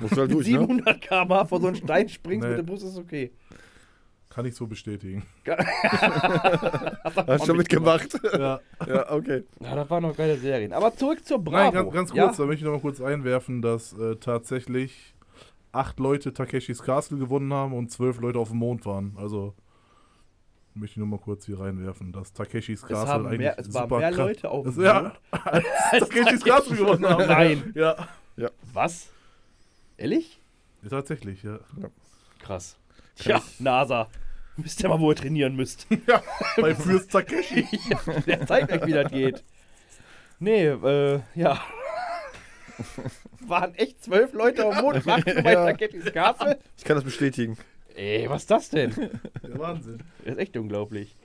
Du 0.00 0.10
halt 0.10 0.28
mit 0.28 0.32
durch, 0.32 0.46
ne? 0.48 0.58
700 0.58 1.00
km 1.00 1.46
vor 1.46 1.60
so 1.60 1.66
einen 1.68 1.76
Stein 1.76 2.08
springst 2.10 2.42
Nee. 2.44 2.48
mit 2.50 2.58
der 2.58 2.62
Brust, 2.64 2.84
ist 2.84 2.98
okay. 2.98 3.32
Kann 4.30 4.44
ich 4.46 4.54
so 4.54 4.66
bestätigen. 4.66 5.24
Hast 7.26 7.46
schon 7.46 7.56
mitgemacht. 7.56 8.08
ja. 8.32 8.60
ja, 8.86 9.10
okay. 9.12 9.44
Ja, 9.60 9.74
das 9.74 9.90
waren 9.90 10.02
noch 10.02 10.16
geile 10.16 10.36
Serien. 10.36 10.72
Aber 10.72 10.94
zurück 10.94 11.24
zur 11.24 11.38
Bravo. 11.42 11.56
Nein, 11.64 11.72
ganz, 11.72 11.92
ganz 11.92 12.10
kurz, 12.10 12.38
Ja? 12.38 12.44
da 12.44 12.46
möchte 12.46 12.60
ich 12.60 12.64
noch 12.64 12.72
mal 12.72 12.80
kurz 12.80 13.00
einwerfen, 13.00 13.62
dass 13.62 13.92
äh, 13.98 14.16
tatsächlich 14.16 15.14
acht 15.72 15.98
Leute 15.98 16.32
Takeshis 16.32 16.82
Castle 16.82 17.18
gewonnen 17.18 17.52
haben 17.52 17.72
und 17.72 17.90
zwölf 17.90 18.20
Leute 18.20 18.38
auf 18.38 18.50
dem 18.50 18.58
Mond 18.58 18.86
waren. 18.86 19.14
Also 19.18 19.54
möchte 20.78 20.94
ich 20.94 20.96
nur 20.98 21.06
mal 21.06 21.18
kurz 21.18 21.46
hier 21.46 21.60
reinwerfen, 21.60 22.12
dass 22.12 22.32
Takeshis 22.32 22.82
Es, 22.82 22.88
Castle 22.88 23.14
eigentlich 23.14 23.38
mehr, 23.38 23.58
es 23.58 23.72
waren 23.74 23.88
super 23.88 23.98
mehr 23.98 24.10
Leute 24.10 24.50
auf 24.50 24.64
dem 24.64 24.82
ja, 24.82 25.02
Mond. 25.02 25.14
als 25.92 26.08
Takeshis 26.08 26.44
Castle 26.44 26.76
gewonnen 26.76 27.06
haben. 27.06 27.26
Nein. 27.26 27.74
Ja. 28.36 28.50
Was? 28.72 29.08
Ehrlich? 29.96 30.40
ja. 30.84 30.90
Tatsächlich, 30.90 31.42
ja. 31.42 31.58
Krass. 32.38 32.76
Tja, 33.16 33.42
NASA. 33.58 34.08
Wisst 34.56 34.80
ihr 34.80 34.88
mal, 34.88 35.00
wo 35.00 35.10
ihr 35.10 35.16
trainieren 35.16 35.56
müsst. 35.56 35.88
ja. 36.06 36.22
Bei 36.60 36.72
Fürst 36.72 37.10
Takeshi. 37.10 37.66
Der 38.26 38.46
zeigt 38.46 38.70
euch, 38.70 38.86
wie 38.86 38.92
das 38.92 39.10
geht. 39.10 39.44
Nee, 40.38 40.66
äh, 40.66 41.20
ja. 41.34 41.60
Waren 43.40 43.74
echt 43.74 44.04
zwölf 44.04 44.32
Leute 44.34 44.64
auf 44.66 44.76
dem 44.76 44.84
Mond 44.84 45.04
warten 45.04 45.42
bei 45.42 45.52
Ja. 45.52 45.66
Takeshis 45.66 46.12
Castle? 46.12 46.58
Ich 46.76 46.84
kann 46.84 46.94
das 46.94 47.04
bestätigen. 47.04 47.56
Ey, 47.98 48.30
was 48.30 48.42
ist 48.42 48.50
das 48.52 48.70
denn? 48.70 48.92
Der 49.42 49.58
Wahnsinn. 49.58 49.98
Das 50.24 50.34
ist 50.34 50.38
echt 50.38 50.56
unglaublich. 50.56 51.16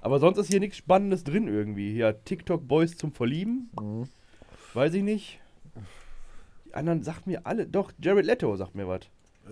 Aber 0.00 0.18
sonst 0.18 0.38
ist 0.38 0.48
hier 0.48 0.60
nichts 0.60 0.78
Spannendes 0.78 1.24
drin 1.24 1.46
irgendwie. 1.46 1.92
Hier 1.92 2.24
TikTok 2.24 2.66
Boys 2.66 2.96
zum 2.96 3.12
Verlieben. 3.12 3.70
Mhm. 3.78 4.08
Weiß 4.72 4.94
ich 4.94 5.02
nicht. 5.02 5.40
anderen 6.72 7.02
sagt 7.02 7.26
mir 7.26 7.44
alle. 7.46 7.66
Doch, 7.66 7.92
Jared 8.00 8.24
Leto 8.24 8.56
sagt 8.56 8.74
mir 8.74 8.88
was. 8.88 9.02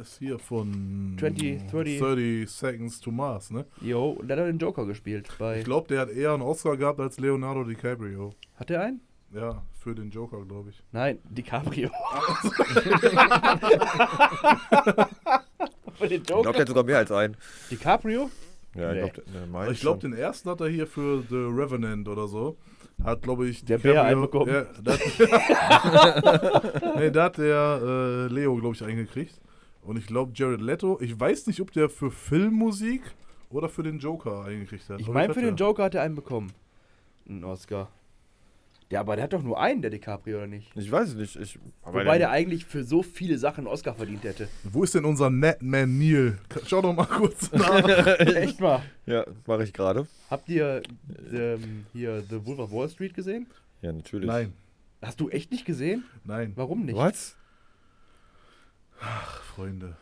Ist 0.01 0.21
hier 0.21 0.39
von 0.39 1.17
20, 1.21 1.67
30. 1.67 1.99
30 1.99 2.49
Seconds 2.51 3.01
to 3.01 3.11
Mars, 3.11 3.51
ne? 3.51 3.67
Jo, 3.83 4.19
der 4.23 4.39
hat 4.39 4.47
den 4.47 4.57
Joker 4.59 4.87
gespielt. 4.87 5.29
Bei, 5.39 5.59
Ich 5.59 5.65
glaube, 5.65 5.89
der 5.89 6.01
hat 6.01 6.09
eher 6.11 6.33
einen 6.33 6.43
Oscar 6.43 6.79
gehabt 6.79 6.99
als 7.01 7.21
Leonardo 7.21 7.65
DiCaprio. 7.65 8.33
hat 8.55 8.71
der 8.71 8.81
einen? 8.83 9.01
Ja, 9.35 9.63
für 9.79 9.95
den 9.95 10.11
Joker, 10.11 10.43
glaube 10.47 10.71
ich. 10.71 10.83
Nein, 10.93 11.19
DiCaprio. 11.29 11.91
Den 16.01 16.11
Ich 16.13 16.23
glaube, 16.25 16.53
der 16.53 16.61
hat 16.61 16.69
sogar 16.69 16.85
mehr 16.85 16.99
als 16.99 17.11
einen. 17.13 17.37
DiCaprio? 17.71 18.31
Ja, 18.75 18.93
Nee. 18.93 19.05
ich 19.07 19.13
glaube, 19.13 19.31
ne, 19.31 19.73
Ich 19.73 19.81
glaube, 19.81 20.01
schon. 20.01 20.11
den 20.13 20.19
ersten 20.21 20.49
hat 20.51 20.61
er 20.61 20.69
hier 20.69 20.87
für 20.87 21.23
The 21.29 21.35
Revenant 21.37 22.07
oder 22.09 22.29
so. 22.29 22.57
Hat, 23.03 23.23
glaube 23.23 23.49
ich, 23.49 23.65
Der 23.65 23.79
Bär 23.79 24.03
einen 24.05 24.21
bekommen. 24.21 24.53
Ja, 24.53 24.67
da 24.83 24.93
hat, 24.93 25.01
nee, 26.97 27.11
da 27.11 27.25
hat 27.25 27.39
der 27.39 27.81
äh, 27.83 28.27
Leo, 28.33 28.55
glaube 28.57 28.75
ich, 28.75 28.85
eingekriegt. 28.85 29.41
Und 29.83 29.97
ich 29.97 30.07
glaube, 30.07 30.33
Jared 30.35 30.61
Leto, 30.61 30.99
ich 31.01 31.19
weiß 31.19 31.47
nicht, 31.47 31.61
ob 31.61 31.73
der 31.73 31.89
für 31.89 32.11
Filmmusik 32.11 33.03
oder 33.49 33.69
für 33.69 33.83
den 33.83 33.99
Joker 33.99 34.45
eingekriegt 34.45 34.89
hat. 34.91 35.01
Ich 35.01 35.09
meine, 35.09 35.33
für 35.35 35.41
den 35.41 35.55
er. 35.55 35.57
Joker 35.57 35.85
hat 35.85 35.95
er 35.95 36.03
einen 36.03 36.15
bekommen. 36.15 36.53
Einen 37.29 37.45
Oscar. 37.45 37.89
Ja, 38.91 39.01
aber 39.01 39.15
der 39.15 39.23
hat 39.25 39.33
doch 39.33 39.43
nur 39.43 39.61
einen, 39.61 39.83
der 39.83 39.91
DiCaprio, 39.93 40.39
oder 40.39 40.47
nicht? 40.49 40.73
Ich 40.75 40.91
weiß 40.91 41.11
es 41.11 41.15
nicht. 41.15 41.37
Ich, 41.37 41.59
aber 41.83 42.01
Wobei 42.01 42.19
der 42.19 42.31
eigentlich 42.31 42.65
für 42.65 42.83
so 42.83 43.05
viele 43.05 43.39
Sachen 43.39 43.61
einen 43.67 43.73
Oscar 43.73 43.95
verdient 43.95 44.25
hätte. 44.25 44.49
Wo 44.65 44.83
ist 44.83 44.95
denn 44.97 45.05
unser 45.05 45.31
Netman 45.31 45.97
Neil? 45.97 46.39
Schau 46.67 46.83
doch 46.83 46.93
mal 46.93 47.07
kurz 47.07 47.53
nach. 47.53 47.87
Echt 48.19 48.61
mal. 48.61 48.83
Ja, 49.07 49.25
mache 49.47 49.63
ich 49.63 49.73
gerade. 49.73 50.09
Habt 50.29 50.49
ihr 50.49 50.83
ähm, 51.33 51.87
hier 51.93 52.23
The 52.29 52.45
Wolf 52.45 52.59
of 52.59 52.73
Wall 52.73 52.89
Street 52.89 53.15
gesehen? 53.15 53.47
Ja, 53.81 53.93
natürlich. 53.93 54.27
Nein, 54.27 54.53
Hast 55.01 55.21
du 55.21 55.29
echt 55.31 55.53
nicht 55.53 55.65
gesehen? 55.65 56.03
nein, 56.25 56.53
Warum 56.57 56.85
nicht? 56.85 56.97
Was? 56.97 57.37
Freunde. 59.55 59.97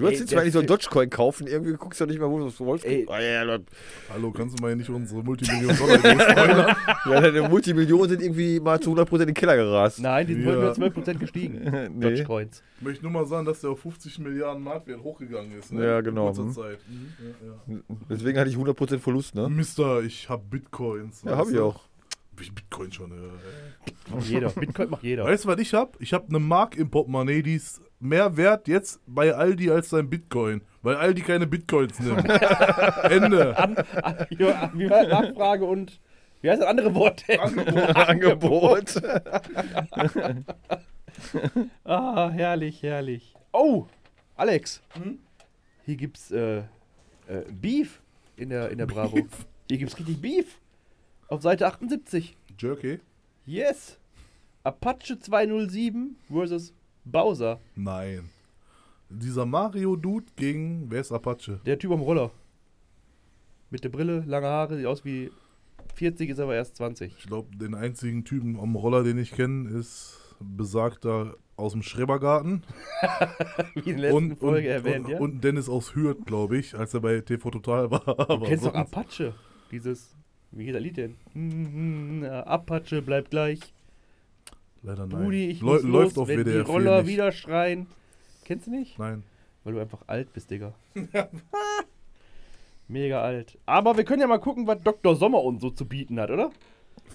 Du 0.00 0.06
hast 0.06 0.18
jetzt 0.20 0.34
mal 0.34 0.44
nicht 0.44 0.52
so 0.52 0.58
einen 0.60 0.68
Film- 0.68 0.78
Dogecoin 0.78 1.10
kaufen. 1.10 1.46
Irgendwie 1.46 1.72
guckst 1.74 2.00
du 2.00 2.04
doch 2.04 2.10
nicht 2.10 2.20
mal, 2.20 2.30
wo 2.30 2.38
du 2.38 2.46
es 2.46 2.58
wolltest. 2.60 2.86
Ey. 2.90 3.06
Ah, 3.08 3.20
ja, 3.20 3.42
Leute. 3.42 3.64
Hallo, 4.12 4.30
kannst 4.32 4.58
du 4.58 4.62
mal 4.62 4.68
hier 4.68 4.76
nicht 4.76 4.88
unsere 4.90 5.22
Multimillion-Dollar-Idee 5.22 6.20
spoilern? 6.32 6.76
ja, 7.06 7.20
deine 7.20 7.48
Multimillionen 7.48 8.08
sind 8.08 8.22
irgendwie 8.22 8.60
mal 8.60 8.80
zu 8.80 8.92
100% 8.94 9.20
in 9.20 9.26
den 9.26 9.34
Keller 9.34 9.56
gerast. 9.56 10.00
Nein, 10.00 10.26
die 10.26 10.34
sind 10.34 10.44
Ja. 10.46 10.52
nur 10.54 10.72
12% 10.72 11.18
gestiegen. 11.18 11.60
nee. 11.96 12.10
Dogecoins. 12.10 12.62
Ich 12.78 12.82
möchte 12.82 13.02
nur 13.04 13.12
mal 13.12 13.26
sagen, 13.26 13.44
dass 13.46 13.60
der 13.60 13.70
auf 13.70 13.80
50 13.80 14.18
Milliarden 14.20 14.62
Marktwert 14.62 15.02
hochgegangen 15.02 15.58
ist. 15.58 15.72
Ne? 15.72 15.84
Ja, 15.84 16.00
genau. 16.00 16.28
In 16.30 16.34
kurzer 16.34 16.42
Mhm. 16.44 16.52
Zeit. 16.54 16.78
Ja, 17.68 17.74
ja. 17.74 17.80
Deswegen 18.08 18.38
hatte 18.38 18.50
ich 18.50 18.56
100% 18.56 18.98
Verlust, 18.98 19.34
ne? 19.34 19.48
Mister, 19.48 20.02
ich 20.02 20.28
hab 20.28 20.48
Bitcoins. 20.50 21.22
Ja, 21.24 21.36
hab 21.36 21.48
ich 21.50 21.58
auch. 21.58 21.80
Ich 22.40 22.54
Bitcoin 22.54 22.90
schon. 22.90 23.10
Äh. 23.12 24.14
Macht 24.14 24.26
jeder. 24.26 24.48
Bitcoin 24.48 24.88
macht 24.88 25.02
jeder. 25.02 25.24
Weißt 25.24 25.44
du, 25.44 25.48
was 25.48 25.60
ich 25.60 25.74
hab? 25.74 26.00
Ich 26.00 26.14
hab 26.14 26.30
eine 26.30 26.38
Mark 26.38 26.74
im 26.74 26.88
Portemonnaie, 26.88 27.42
die 27.42 27.56
ist 27.56 27.82
mehr 28.00 28.36
wert 28.36 28.66
jetzt 28.68 29.00
bei 29.06 29.34
Aldi 29.34 29.70
als 29.70 29.90
sein 29.90 30.10
Bitcoin. 30.10 30.62
Weil 30.82 30.96
Aldi 30.96 31.20
keine 31.20 31.46
Bitcoins 31.46 32.00
nimmt. 32.00 32.28
Ende. 33.04 33.56
An, 33.58 33.76
an, 33.76 34.26
wie 34.30 34.90
war 34.90 35.06
Nachfrage 35.06 35.64
und. 35.64 36.00
Wie 36.42 36.48
heißt 36.48 36.62
das 36.62 36.68
andere 36.68 36.94
Wort? 36.94 37.22
Angebot. 37.94 38.94
Ah, 41.84 42.30
herrlich, 42.30 42.82
herrlich. 42.82 43.34
Oh, 43.52 43.86
Alex. 44.36 44.80
Hm? 44.94 45.18
Hier 45.84 45.96
gibt's 45.96 46.30
äh, 46.30 46.58
äh, 46.58 46.62
Beef 47.52 48.00
in 48.36 48.48
der, 48.48 48.70
in 48.70 48.78
der 48.78 48.86
Bravo. 48.86 49.18
Hier 49.68 49.78
gibt's 49.78 49.98
richtig 49.98 50.20
Beef. 50.22 50.58
Auf 51.28 51.42
Seite 51.42 51.66
78. 51.66 52.36
Jerky? 52.58 53.00
Yes. 53.44 53.98
Apache 54.64 55.18
207 55.18 56.16
versus 56.30 56.72
Bowser. 57.04 57.58
Nein. 57.76 58.28
Dieser 59.08 59.46
Mario-Dude 59.46 60.26
gegen. 60.36 60.90
Wer 60.90 61.00
ist 61.00 61.12
Apache? 61.12 61.60
Der 61.66 61.78
Typ 61.78 61.90
am 61.92 62.00
Roller. 62.00 62.30
Mit 63.70 63.84
der 63.84 63.88
Brille, 63.88 64.24
lange 64.26 64.46
Haare, 64.46 64.76
sieht 64.76 64.86
aus 64.86 65.04
wie 65.04 65.30
40, 65.94 66.30
ist 66.30 66.40
aber 66.40 66.54
erst 66.54 66.76
20. 66.76 67.14
Ich 67.18 67.26
glaube, 67.26 67.54
den 67.56 67.74
einzigen 67.74 68.24
Typen 68.24 68.58
am 68.58 68.74
Roller, 68.74 69.02
den 69.02 69.18
ich 69.18 69.32
kenne, 69.32 69.68
ist 69.70 70.18
besagter 70.40 71.36
aus 71.56 71.72
dem 71.72 71.82
Schrebergarten. 71.82 72.62
Wie 73.74 73.90
in 73.90 73.98
der 73.98 74.10
letzten 74.10 74.32
und, 74.32 74.38
Folge 74.38 74.68
und, 74.68 74.74
erwähnt, 74.74 75.04
und, 75.04 75.10
ja? 75.10 75.18
und 75.18 75.44
Dennis 75.44 75.68
aus 75.68 75.94
Hürth, 75.94 76.24
glaube 76.24 76.56
ich, 76.56 76.74
als 76.74 76.94
er 76.94 77.00
bei 77.00 77.20
TV 77.20 77.50
Total 77.50 77.90
war. 77.90 78.00
du 78.00 78.40
kennst 78.40 78.64
doch 78.64 78.74
Apache. 78.74 79.34
Dieses, 79.70 80.16
wie 80.52 80.64
geht 80.64 80.74
das 80.74 80.82
Lied 80.82 80.96
denn? 80.96 81.16
Hm, 81.34 82.20
na, 82.20 82.42
Apache 82.44 83.02
bleibt 83.02 83.30
gleich. 83.30 83.60
Leider 84.82 85.06
nein. 85.06 85.22
Brudi, 85.24 85.50
ich 85.50 85.60
Läu- 85.60 85.74
muss 85.74 85.82
läuft 85.82 86.16
los, 86.16 86.22
auf 86.22 86.28
wenn 86.28 86.38
die 86.38 86.44
WDR 86.44 86.64
4 86.64 86.72
Roller 86.74 87.02
nicht. 87.02 87.12
wieder 87.12 87.32
schreien. 87.32 87.86
Kennst 88.44 88.66
du 88.66 88.70
nicht? 88.70 88.98
Nein. 88.98 89.22
Weil 89.64 89.74
du 89.74 89.80
einfach 89.80 90.00
alt 90.06 90.32
bist, 90.32 90.50
Digga. 90.50 90.72
Mega 92.88 93.22
alt. 93.22 93.58
Aber 93.66 93.96
wir 93.96 94.04
können 94.04 94.20
ja 94.22 94.26
mal 94.26 94.38
gucken, 94.40 94.66
was 94.66 94.82
Dr. 94.82 95.14
Sommer 95.16 95.42
uns 95.44 95.60
so 95.60 95.70
zu 95.70 95.84
bieten 95.86 96.18
hat, 96.18 96.30
oder? 96.30 96.50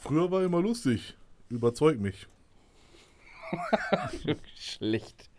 Früher 0.01 0.29
war 0.31 0.43
immer 0.43 0.61
lustig. 0.61 1.15
Überzeug 1.49 1.99
mich. 1.99 2.27
Schlecht. 4.55 5.29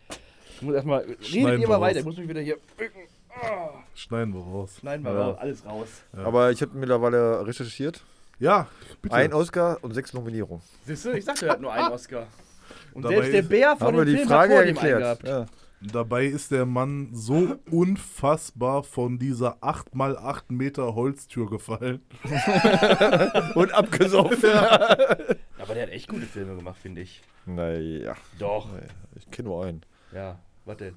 Ich 0.55 0.61
muss 0.61 0.75
erstmal. 0.75 1.01
Redet 1.01 1.25
Schneiden 1.25 1.61
ihr 1.61 1.67
mal 1.67 1.81
weiter. 1.81 1.99
Ich 1.99 2.05
muss 2.05 2.17
mich 2.17 2.27
wieder 2.27 2.41
hier 2.41 2.57
bücken. 2.77 3.01
Ah, 3.29 3.69
Schneiden 3.93 4.33
wir 4.33 4.41
raus. 4.41 4.77
Schneiden 4.79 5.05
wir 5.05 5.13
Ja. 5.13 5.21
raus. 5.29 5.37
Alles 5.39 5.65
raus. 5.65 5.87
Aber 6.13 6.51
ich 6.51 6.61
habe 6.61 6.75
mittlerweile 6.77 7.45
recherchiert. 7.45 8.03
Ja, 8.39 8.67
bitte. 9.01 9.15
Ein 9.15 9.33
Oscar 9.33 9.77
und 9.81 9.93
sechs 9.93 10.13
Nominierungen. 10.13 10.61
Siehst 10.85 11.05
du, 11.05 11.11
ich 11.11 11.25
sagte, 11.25 11.47
er 11.47 11.53
hat 11.53 11.61
nur 11.61 11.73
einen 11.73 11.87
Oscar. 11.93 12.27
Und 12.93 13.03
Dabei 13.03 13.15
selbst 13.15 13.33
der 13.33 13.39
ist- 13.41 13.49
Bär 13.49 13.77
von 13.77 13.95
dem 13.95 14.05
die 14.05 14.15
Film 14.15 14.27
Frage 14.27 14.53
hat 14.53 14.57
vor 14.59 14.65
dem 14.65 14.77
einen 14.77 14.99
gehabt. 14.99 15.27
Ja. 15.27 15.45
Dabei 15.79 16.25
ist 16.25 16.49
der 16.51 16.65
Mann 16.65 17.09
so 17.13 17.55
unfassbar 17.69 18.81
von 18.83 19.19
dieser 19.19 19.57
8x8 19.61 20.43
Meter 20.49 20.95
Holztür 20.95 21.47
gefallen. 21.49 22.01
Und 23.55 23.71
abgesoffen. 23.73 24.49
Aber 24.51 25.73
der 25.73 25.83
hat 25.83 25.89
echt 25.89 26.07
gute 26.07 26.25
Filme 26.25 26.55
gemacht, 26.55 26.77
finde 26.81 27.01
ich. 27.01 27.21
naja, 27.45 28.15
Doch. 28.39 28.69
ich 29.15 29.29
kenne 29.29 29.49
nur 29.49 29.65
einen. 29.65 29.81
Ja, 30.13 30.39
was 30.65 30.77
denn? 30.77 30.95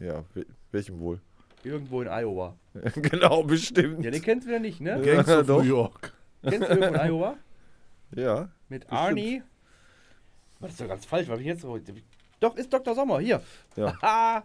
Ja, 0.00 0.22
wel- 0.36 0.46
welchem 0.70 1.00
wohl? 1.00 1.20
Irgendwo 1.64 2.00
in 2.02 2.08
Iowa. 2.08 2.54
genau, 2.94 3.42
bestimmt. 3.42 4.04
Ja, 4.04 4.10
den 4.12 4.22
kennst 4.22 4.46
du 4.46 4.50
wieder 4.50 4.60
nicht, 4.60 4.80
ne? 4.80 5.00
Gangs 5.02 5.28
of 5.28 5.46
doch. 5.46 5.62
New 5.62 5.68
York. 5.68 6.12
Kennst 6.42 6.60
du 6.68 6.74
irgendwo 6.74 6.86
in 6.94 6.96
Iowa? 7.00 7.36
Ja. 8.14 8.48
Mit 8.68 8.90
Arnie. 8.90 9.42
Was 10.60 10.70
ist 10.72 10.80
doch 10.80 10.88
ganz 10.88 11.04
falsch, 11.04 11.28
weil 11.28 11.40
ich 11.40 11.46
jetzt 11.46 11.62
so. 11.62 11.78
Doch, 12.38 12.56
ist 12.56 12.72
Dr. 12.72 12.94
Sommer, 12.94 13.18
hier. 13.18 13.42
Ja. 13.74 13.94
Haha, 14.02 14.44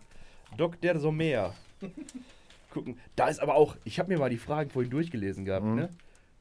Dr. 0.58 0.98
Sommer. 1.00 1.54
Gucken. 2.72 2.98
Da 3.16 3.28
ist 3.28 3.40
aber 3.40 3.54
auch, 3.56 3.76
ich 3.84 4.00
habe 4.00 4.12
mir 4.12 4.18
mal 4.20 4.30
die 4.32 4.38
Fragen 4.38 4.70
vorhin 4.72 4.90
durchgelesen 4.90 5.46
gehabt, 5.46 5.66
Mhm. 5.66 5.76
ne? 5.76 5.90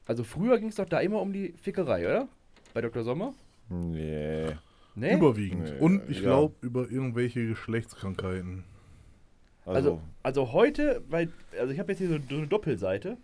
Also 0.06 0.24
früher 0.24 0.58
ging 0.58 0.68
es 0.68 0.76
doch 0.76 0.88
da 0.88 0.98
immer 1.00 1.20
um 1.20 1.32
die 1.32 1.52
Fickerei, 1.62 2.06
oder? 2.06 2.28
Bei 2.72 2.80
Dr. 2.80 3.04
Sommer? 3.04 3.34
Nee. 3.68 4.46
Ne? 4.94 5.14
Überwiegend. 5.14 5.64
Nee, 5.74 5.78
Und 5.78 6.08
ich 6.08 6.16
ja. 6.18 6.22
glaube 6.22 6.54
über 6.62 6.90
irgendwelche 6.90 7.46
Geschlechtskrankheiten. 7.46 8.64
Also, 9.66 9.74
Also, 9.76 10.00
also 10.22 10.52
heute, 10.52 11.02
weil, 11.10 11.30
also 11.58 11.72
ich 11.72 11.78
habe 11.78 11.92
jetzt 11.92 11.98
hier 11.98 12.08
so, 12.08 12.18
so 12.28 12.36
eine 12.38 12.46
Doppelseite. 12.48 13.18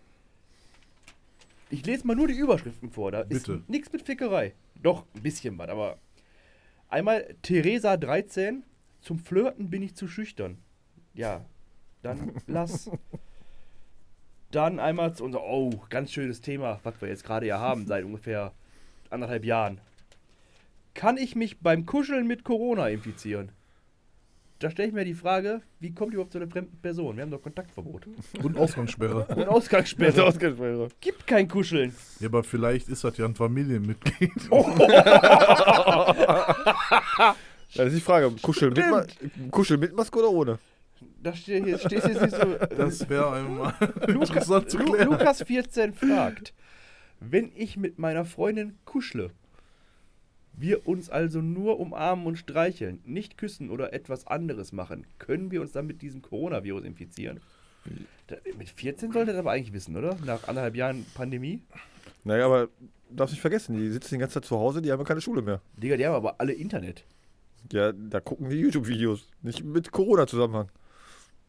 Ich 1.69 1.85
lese 1.85 2.07
mal 2.07 2.15
nur 2.15 2.27
die 2.27 2.37
Überschriften 2.37 2.91
vor. 2.91 3.11
Da 3.11 3.23
Bitte. 3.23 3.53
ist 3.53 3.69
nichts 3.69 3.91
mit 3.91 4.03
Fickerei. 4.03 4.53
Doch, 4.81 5.05
ein 5.15 5.23
bisschen 5.23 5.57
was, 5.57 5.69
aber. 5.69 5.97
Einmal 6.89 7.35
Theresa 7.41 7.97
13. 7.97 8.63
Zum 9.01 9.19
Flirten 9.19 9.69
bin 9.69 9.81
ich 9.81 9.95
zu 9.95 10.07
schüchtern. 10.07 10.57
Ja, 11.13 11.45
dann 12.01 12.33
lass. 12.47 12.89
Dann 14.51 14.79
einmal 14.79 15.13
zu 15.13 15.25
unser, 15.25 15.43
oh, 15.43 15.71
ganz 15.89 16.13
schönes 16.13 16.39
Thema, 16.39 16.79
was 16.83 17.01
wir 17.01 17.09
jetzt 17.09 17.25
gerade 17.25 17.45
ja 17.45 17.59
haben, 17.59 17.85
seit 17.85 18.05
ungefähr 18.05 18.53
anderthalb 19.09 19.43
Jahren. 19.43 19.81
Kann 20.93 21.17
ich 21.17 21.35
mich 21.35 21.59
beim 21.59 21.85
Kuscheln 21.85 22.27
mit 22.27 22.45
Corona 22.45 22.87
infizieren? 22.87 23.51
Da 24.59 24.71
stelle 24.71 24.87
ich 24.87 24.93
mir 24.93 25.05
die 25.05 25.13
Frage, 25.13 25.61
wie 25.79 25.93
kommt 25.93 26.13
überhaupt 26.13 26.31
zu 26.31 26.39
einer 26.39 26.49
fremden 26.49 26.77
Person? 26.81 27.15
Wir 27.15 27.23
haben 27.23 27.31
doch 27.31 27.41
Kontaktverbot. 27.41 28.07
Und 28.41 28.57
Ausgangssperre. 28.57 29.25
Und 29.35 29.47
Ausgangssperre. 29.47 30.23
Ausgangssperre. 30.23 30.87
Gibt 30.99 31.27
kein 31.27 31.47
Kuscheln. 31.47 31.93
ja, 32.19 32.27
aber 32.27 32.43
vielleicht 32.43 32.89
ist 32.89 33.03
das 33.03 33.17
ja 33.17 33.25
ein 33.25 33.35
Familienmitglied. 33.35 34.31
Das 37.75 37.87
ist 37.87 37.97
die 37.97 38.01
Frage, 38.01 38.31
Kuscheln 38.41 38.73
mit, 38.73 38.89
Ma 38.89 39.05
Kuscheln 39.51 39.79
mit 39.81 39.93
Maske 39.93 40.17
oder 40.19 40.29
ohne? 40.29 40.57
Da 41.21 41.35
steht 41.35 41.65
hier 41.65 41.77
steht 41.77 42.05
jetzt 42.05 42.21
nicht 42.21 42.35
so. 42.35 42.55
Das 42.75 43.07
wäre 43.09 43.33
einmal 43.33 43.73
Lukas, 44.07 44.29
interessant 44.29 44.71
zu 44.71 44.77
Lu, 44.77 44.93
klären. 44.93 45.11
Lukas 45.11 45.43
14 45.43 45.93
fragt, 45.93 46.53
wenn 47.19 47.51
ich 47.53 47.75
mit 47.75 47.99
meiner 47.99 48.23
Freundin 48.23 48.77
kuschle, 48.85 49.31
wir 50.57 50.87
uns 50.87 51.09
also 51.09 51.41
nur 51.41 51.79
umarmen 51.79 52.25
und 52.25 52.37
streicheln, 52.37 52.99
nicht 53.05 53.37
küssen 53.37 53.69
oder 53.69 53.93
etwas 53.93 54.27
anderes 54.27 54.71
machen, 54.71 55.05
können 55.19 55.51
wir 55.51 55.61
uns 55.61 55.71
dann 55.71 55.87
mit 55.87 56.01
diesem 56.01 56.21
Coronavirus 56.21 56.83
infizieren? 56.83 57.39
Da, 58.27 58.35
mit 58.57 58.69
14 58.69 59.11
sollte 59.13 59.31
das 59.31 59.39
aber 59.39 59.51
eigentlich 59.51 59.71
wissen, 59.73 59.95
oder? 59.95 60.17
Nach 60.25 60.47
anderthalb 60.47 60.75
Jahren 60.75 61.05
Pandemie? 61.13 61.61
Naja, 62.25 62.45
aber 62.45 62.67
darfst 63.09 63.33
nicht 63.33 63.41
vergessen, 63.41 63.77
die 63.77 63.89
sitzen 63.89 64.15
die 64.15 64.19
ganze 64.19 64.33
Zeit 64.41 64.45
zu 64.45 64.57
Hause, 64.57 64.81
die 64.81 64.91
haben 64.91 65.03
keine 65.05 65.21
Schule 65.21 65.41
mehr. 65.41 65.61
Digga, 65.77 65.95
die 65.95 66.05
haben 66.05 66.15
aber 66.15 66.35
alle 66.41 66.51
Internet. 66.53 67.05
Ja, 67.71 67.91
da 67.93 68.19
gucken 68.19 68.49
die 68.49 68.57
YouTube-Videos. 68.57 69.27
Nicht 69.41 69.63
mit 69.63 69.91
Corona-Zusammenhang. 69.91 70.69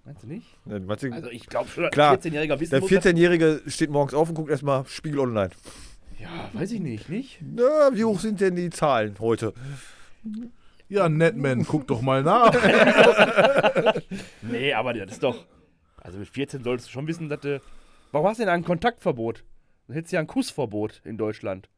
Meinst 0.04 0.22
du 0.22 0.26
nicht? 0.28 0.46
Ja, 0.66 0.78
meinst 0.78 1.02
du- 1.02 1.12
Also 1.12 1.30
ich 1.30 1.46
glaube 1.46 1.68
schon, 1.68 1.90
Klar, 1.90 2.12
ein 2.12 2.18
14-Jähriger 2.20 2.60
wissen 2.60 2.70
Der 2.70 2.80
muss, 2.80 2.90
14-Jährige 2.90 3.62
steht 3.66 3.90
morgens 3.90 4.14
auf 4.14 4.28
und 4.28 4.34
guckt 4.36 4.50
erstmal 4.50 4.86
Spiegel 4.86 5.18
online. 5.20 5.50
Ja, 6.18 6.50
weiß 6.52 6.72
ich 6.72 6.80
nicht, 6.80 7.08
nicht? 7.08 7.38
Na, 7.42 7.90
wie 7.92 8.04
hoch 8.04 8.18
sind 8.20 8.40
denn 8.40 8.56
die 8.56 8.70
Zahlen 8.70 9.14
heute? 9.20 9.54
Ja, 10.88 11.08
Netman, 11.08 11.64
guck 11.66 11.86
doch 11.86 12.00
mal 12.02 12.22
nach. 12.22 12.52
Nee, 14.42 14.72
aber 14.72 14.94
das 14.94 15.12
ist 15.12 15.22
doch. 15.22 15.44
Also 15.96 16.18
mit 16.18 16.28
14 16.28 16.64
solltest 16.64 16.88
du 16.88 16.92
schon 16.92 17.06
wissen, 17.06 17.28
dass 17.28 17.40
du. 17.40 17.60
Warum 18.12 18.26
hast 18.28 18.38
du 18.38 18.44
denn 18.44 18.52
ein 18.52 18.64
Kontaktverbot? 18.64 19.44
Dann 19.86 19.94
hättest 19.94 20.12
du 20.12 20.16
ja 20.16 20.20
ein 20.20 20.26
Kussverbot 20.26 21.02
in 21.04 21.18
Deutschland. 21.18 21.68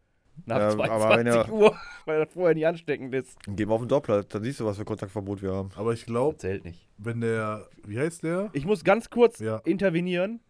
Nach 0.46 0.58
Ja, 0.58 0.68
aber 0.68 0.86
22 0.86 1.16
wenn 1.18 1.26
er- 1.26 1.52
Uhr, 1.52 1.76
weil 2.06 2.24
das 2.24 2.32
vorher 2.32 2.54
nicht 2.54 2.66
ansteckend 2.66 3.14
ist. 3.14 3.36
Dann 3.46 3.56
gehen 3.56 3.68
wir 3.68 3.74
auf 3.74 3.82
den 3.82 3.88
Doppler, 3.88 4.22
dann 4.24 4.42
siehst 4.42 4.60
du, 4.60 4.64
was 4.64 4.76
für 4.78 4.84
Kontaktverbot 4.84 5.42
wir 5.42 5.52
haben. 5.52 5.70
Aber 5.76 5.92
ich 5.92 6.06
glaube, 6.06 6.38
Zählt 6.38 6.64
nicht. 6.64 6.86
wenn 6.98 7.20
der, 7.20 7.66
wie 7.84 7.98
heißt 7.98 8.22
der? 8.22 8.48
Ich 8.52 8.64
muss 8.64 8.84
ganz 8.84 9.10
kurz 9.10 9.38
Ja. 9.40 9.56
intervenieren. 9.64 10.40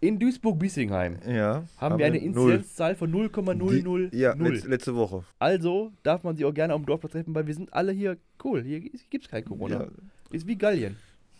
In 0.00 0.18
Duisburg-Bissingheim 0.18 1.18
Ja. 1.26 1.64
haben 1.78 1.98
wir 1.98 2.06
eine. 2.06 2.18
Inzidenzzahl 2.18 2.94
von 2.96 3.10
0,000. 3.10 4.10
Die- 4.12 4.18
Ja, 4.18 4.34
letz, 4.34 4.64
letzte 4.64 4.94
Woche. 4.94 5.24
Also 5.38 5.92
darf 6.02 6.22
man 6.22 6.36
sie 6.36 6.44
auch 6.44 6.52
gerne 6.52 6.74
auf 6.74 6.82
dem 6.82 6.86
Dorfplatz 6.86 7.12
treffen, 7.12 7.34
weil 7.34 7.46
wir 7.46 7.54
sind 7.54 7.72
alle 7.72 7.92
hier 7.92 8.18
cool. 8.44 8.62
Hier 8.62 8.80
gibt 8.80 9.24
es 9.24 9.30
kein 9.30 9.44
Corona. 9.44 9.84
Ja. 9.84 9.88
Ist 10.30 10.46
wie 10.46 10.56
Gallien. 10.56 10.96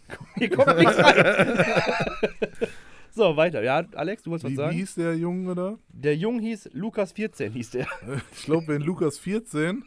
Hier 0.37 0.49
kommt 0.51 0.79
nichts 0.79 0.97
rein. 0.99 1.59
so, 3.11 3.37
weiter. 3.37 3.63
Ja, 3.63 3.85
Alex, 3.95 4.23
du 4.23 4.31
wolltest 4.31 4.45
was 4.45 4.51
Wie, 4.53 4.55
wie 4.55 4.57
sagen? 4.57 4.77
hieß 4.77 4.95
der 4.95 5.17
Junge 5.17 5.55
da? 5.57 5.79
Der 5.89 6.17
Jung 6.17 6.39
hieß 6.39 6.71
Lukas 6.73 7.11
14, 7.13 7.53
hieß 7.53 7.71
der. 7.73 7.87
Ich 8.33 8.45
glaube, 8.45 8.69
wenn 8.69 8.83
Lukas 8.83 9.19
14, 9.19 9.83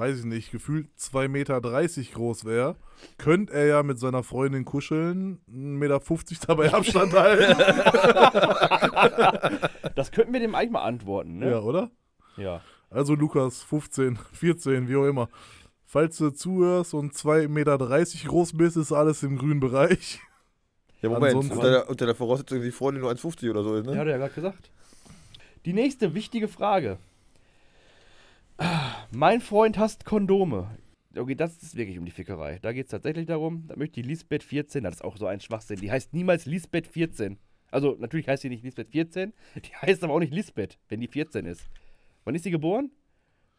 weiß 0.00 0.20
ich 0.20 0.24
nicht, 0.24 0.50
gefühlt 0.50 0.88
2,30 0.98 1.28
Meter 1.28 1.60
groß 1.60 2.44
wäre, 2.44 2.76
könnte 3.18 3.52
er 3.52 3.66
ja 3.66 3.82
mit 3.82 3.98
seiner 3.98 4.22
Freundin 4.22 4.64
kuscheln, 4.64 5.40
1,50 5.48 5.52
Meter 5.52 6.00
dabei 6.46 6.68
Abstand 6.74 7.12
halten. 7.12 7.56
Das 9.94 10.12
könnten 10.12 10.32
wir 10.32 10.40
dem 10.40 10.54
eigentlich 10.54 10.70
mal 10.70 10.84
antworten, 10.84 11.38
ne? 11.38 11.50
ja, 11.50 11.60
oder? 11.60 11.90
Ja. 12.36 12.62
Also 12.88 13.14
Lukas 13.14 13.62
15, 13.62 14.18
14, 14.32 14.88
wie 14.88 14.96
auch 14.96 15.06
immer. 15.06 15.28
Falls 15.84 16.16
du 16.16 16.30
zuhörst 16.30 16.94
und 16.94 17.12
2,30 17.12 17.48
Meter 17.48 17.78
groß 18.28 18.56
bist, 18.56 18.76
ist 18.76 18.92
alles 18.92 19.22
im 19.22 19.36
grünen 19.36 19.60
Bereich. 19.60 20.20
Ja, 21.02 21.08
Moment. 21.08 21.34
Unter 21.34 21.70
der, 21.70 21.90
unter 21.90 22.06
der 22.06 22.14
Voraussetzung, 22.14 22.58
dass 22.58 22.64
die 22.64 22.72
Freundin 22.72 23.02
nur 23.02 23.10
1,50 23.10 23.50
oder 23.50 23.62
so 23.62 23.76
ist, 23.76 23.86
Ja, 23.86 23.92
ne? 23.92 23.98
hat 23.98 24.06
er 24.06 24.12
ja 24.12 24.18
gerade 24.18 24.34
gesagt. 24.34 24.70
Die 25.64 25.72
nächste 25.72 26.14
wichtige 26.14 26.48
Frage. 26.48 26.98
Mein 29.12 29.40
Freund 29.40 29.76
hasst 29.76 30.04
Kondome. 30.04 30.78
Okay, 31.16 31.34
das 31.34 31.60
ist 31.62 31.74
wirklich 31.74 31.98
um 31.98 32.04
die 32.04 32.12
Fickerei. 32.12 32.60
Da 32.62 32.72
geht 32.72 32.84
es 32.86 32.92
tatsächlich 32.92 33.26
darum, 33.26 33.66
da 33.66 33.74
möchte 33.76 34.00
die 34.00 34.08
Lisbeth 34.08 34.44
14, 34.44 34.84
das 34.84 34.94
ist 34.96 35.04
auch 35.04 35.16
so 35.16 35.26
ein 35.26 35.40
Schwachsinn, 35.40 35.80
die 35.80 35.90
heißt 35.90 36.14
niemals 36.14 36.46
Lisbeth 36.46 36.86
14. 36.86 37.36
Also 37.72 37.96
natürlich 37.98 38.28
heißt 38.28 38.42
sie 38.42 38.48
nicht 38.48 38.62
Lisbeth 38.62 38.90
14, 38.90 39.32
die 39.56 39.74
heißt 39.74 40.04
aber 40.04 40.14
auch 40.14 40.20
nicht 40.20 40.32
Lisbeth, 40.32 40.78
wenn 40.88 41.00
die 41.00 41.08
14 41.08 41.44
ist. 41.46 41.68
Wann 42.24 42.36
ist 42.36 42.44
sie 42.44 42.52
geboren? 42.52 42.92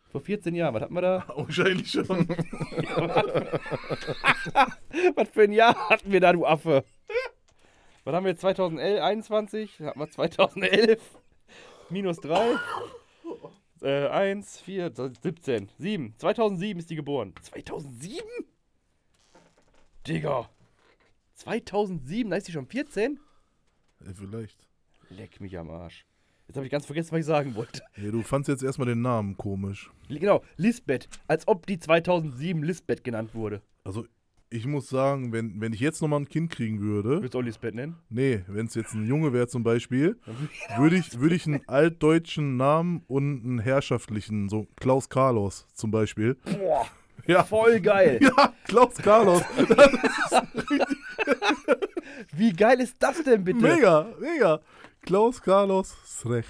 Vor 0.10 0.22
14 0.22 0.56
Jahren. 0.56 0.74
Was 0.74 0.84
hatten 0.84 0.94
wir 0.94 1.02
da? 1.02 1.26
Wahrscheinlich 1.36 1.92
schon. 1.92 2.08
Was 5.16 5.30
für 5.30 5.42
ein 5.44 5.52
Jahr 5.52 5.90
hatten 5.90 6.14
wir 6.14 6.22
da, 6.22 6.32
du 6.32 6.46
Affe? 6.46 6.86
Was 8.06 8.16
haben 8.16 8.24
wir 8.24 8.32
jetzt 8.32 8.42
2021? 8.42 9.82
Hatten 9.82 10.00
wir 10.00 10.10
2011? 10.10 11.02
Minus 11.90 12.22
3? 12.22 12.56
Äh, 13.82 14.08
1, 14.08 14.60
4, 14.60 14.92
17, 15.22 15.70
7. 15.80 16.14
2007 16.18 16.80
ist 16.80 16.90
die 16.90 16.96
geboren. 16.96 17.34
2007? 17.42 18.22
Digga. 20.08 20.50
2007, 21.36 22.30
da 22.30 22.38
ist 22.38 22.48
die 22.48 22.52
schon 22.52 22.68
14? 22.68 23.20
Ey, 24.06 24.14
vielleicht. 24.14 24.68
Leck 25.10 25.42
mich 25.42 25.58
am 25.58 25.70
Arsch. 25.72 26.06
Jetzt 26.48 26.58
habe 26.58 26.66
ich 26.66 26.72
ganz 26.72 26.86
vergessen, 26.86 27.12
was 27.12 27.20
ich 27.22 27.26
sagen 27.26 27.56
wollte. 27.56 27.82
Nee, 27.96 28.12
du 28.12 28.22
fandst 28.24 28.50
jetzt 28.50 28.62
erstmal 28.62 28.88
den 28.88 29.02
Namen 29.02 29.38
komisch. 29.38 29.90
Genau, 30.10 30.44
Lisbeth. 30.58 31.08
Als 31.28 31.48
ob 31.48 31.66
die 31.66 31.80
2007 31.80 32.62
Lisbeth 32.62 33.04
genannt 33.04 33.34
wurde. 33.34 33.62
Also, 33.84 34.06
ich 34.54 34.68
muss 34.68 34.90
sagen, 34.90 35.32
wenn, 35.32 35.60
wenn 35.62 35.74
ich 35.74 35.80
jetzt 35.80 36.02
nochmal 36.02 36.20
ein 36.20 36.28
Kind 36.30 36.52
kriegen 36.52 36.82
würde, 36.82 37.22
Willst 37.22 37.34
du 37.34 37.40
auch 37.40 37.44
Lisbeth 37.44 37.74
nennen? 37.74 37.96
nee, 38.10 38.42
wenn 38.48 38.66
es 38.68 38.76
jetzt 38.76 38.94
ein 38.94 39.08
Junge 39.08 39.34
wäre 39.34 39.48
zum 39.48 39.64
Beispiel, 39.64 40.20
würde 40.78 40.98
ich, 40.98 41.20
würde 41.20 41.36
ich 41.36 41.48
einen 41.48 41.62
altdeutschen 41.68 42.58
Namen 42.58 43.04
und 43.08 43.44
einen 43.44 43.60
herrschaftlichen, 43.60 44.50
so 44.50 44.68
Klaus 44.76 45.10
Carlos 45.10 45.68
zum 45.74 45.90
Beispiel. 45.92 46.36
Boah, 46.60 46.86
Ja, 47.28 47.44
voll 47.44 47.80
geil. 47.82 48.20
ja 48.22 48.54
Klaus 48.66 48.96
Carlos. 48.96 49.44
Wie 52.34 52.52
geil 52.54 52.80
ist 52.82 52.96
das 53.00 53.24
denn 53.24 53.44
bitte? 53.44 53.60
mega, 53.60 54.08
mega. 54.20 54.60
Klaus 55.02 55.42
Carlos 55.42 55.96
Srech. 56.06 56.46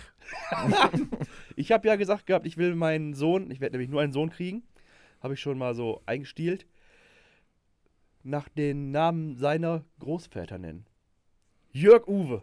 Ich 1.56 1.72
habe 1.72 1.88
ja 1.88 1.96
gesagt 1.98 2.26
gehabt, 2.26 2.46
ich 2.46 2.58
will 2.58 2.76
meinen 2.76 3.14
Sohn, 3.14 3.52
ich 3.52 3.60
werde 3.60 3.74
nämlich 3.74 3.90
nur 3.90 4.02
einen 4.02 4.14
Sohn 4.14 4.30
kriegen, 4.30 4.64
habe 5.22 5.34
ich 5.34 5.42
schon 5.42 5.58
mal 5.58 5.76
so 5.76 6.02
eingestielt, 6.06 6.66
nach 8.24 8.50
den 8.50 8.92
Namen 8.92 9.36
seiner 9.36 9.84
Großväter 10.00 10.58
nennen. 10.58 10.86
Jörg 11.72 12.08
Uwe. 12.08 12.42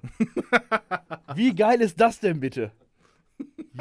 Wie 1.34 1.54
geil 1.54 1.80
ist 1.80 2.00
das 2.00 2.18
denn 2.20 2.40
bitte? 2.40 2.72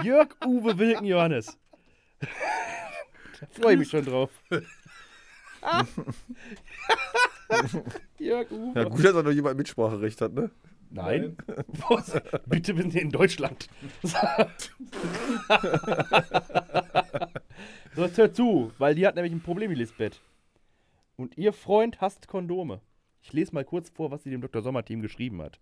Jörg 0.04 0.36
Uwe 0.46 0.78
Wilken 0.78 1.06
Johannes. 1.06 1.58
da 2.20 2.28
freue 3.52 3.74
ich 3.74 3.80
mich 3.80 3.90
schon 3.90 4.06
drauf. 4.06 4.30
Jörg 8.20 8.52
Uwe. 8.52 8.80
Ja, 8.80 8.84
gut, 8.84 9.04
dass 9.04 9.16
auch 9.16 9.24
noch 9.24 9.32
jemand 9.32 9.58
Mitspracherecht 9.58 10.22
hat, 10.22 10.34
ne? 10.34 10.52
Nein. 10.90 11.38
Was? 11.90 12.22
Bitte, 12.46 12.76
wir 12.76 12.84
sind 12.84 12.92
hier 12.92 13.02
in 13.02 13.12
Deutschland. 13.12 13.68
so, 17.96 18.04
jetzt 18.06 18.18
hört 18.18 18.36
zu, 18.36 18.72
weil 18.78 18.96
die 18.96 19.06
hat 19.06 19.16
nämlich 19.16 19.34
ein 19.34 19.42
Problem, 19.42 19.70
die 19.70 19.78
Lisbeth. 19.78 20.22
Und 21.18 21.36
ihr 21.36 21.52
Freund 21.52 22.00
hasst 22.00 22.28
Kondome. 22.28 22.80
Ich 23.24 23.34
lese 23.34 23.54
mal 23.54 23.66
kurz 23.66 23.90
vor, 23.90 24.12
was 24.12 24.24
sie 24.24 24.30
dem 24.30 24.42
Dr. 24.42 24.62
Sommer-Team 24.62 25.02
geschrieben 25.02 25.42
hat. 25.42 25.60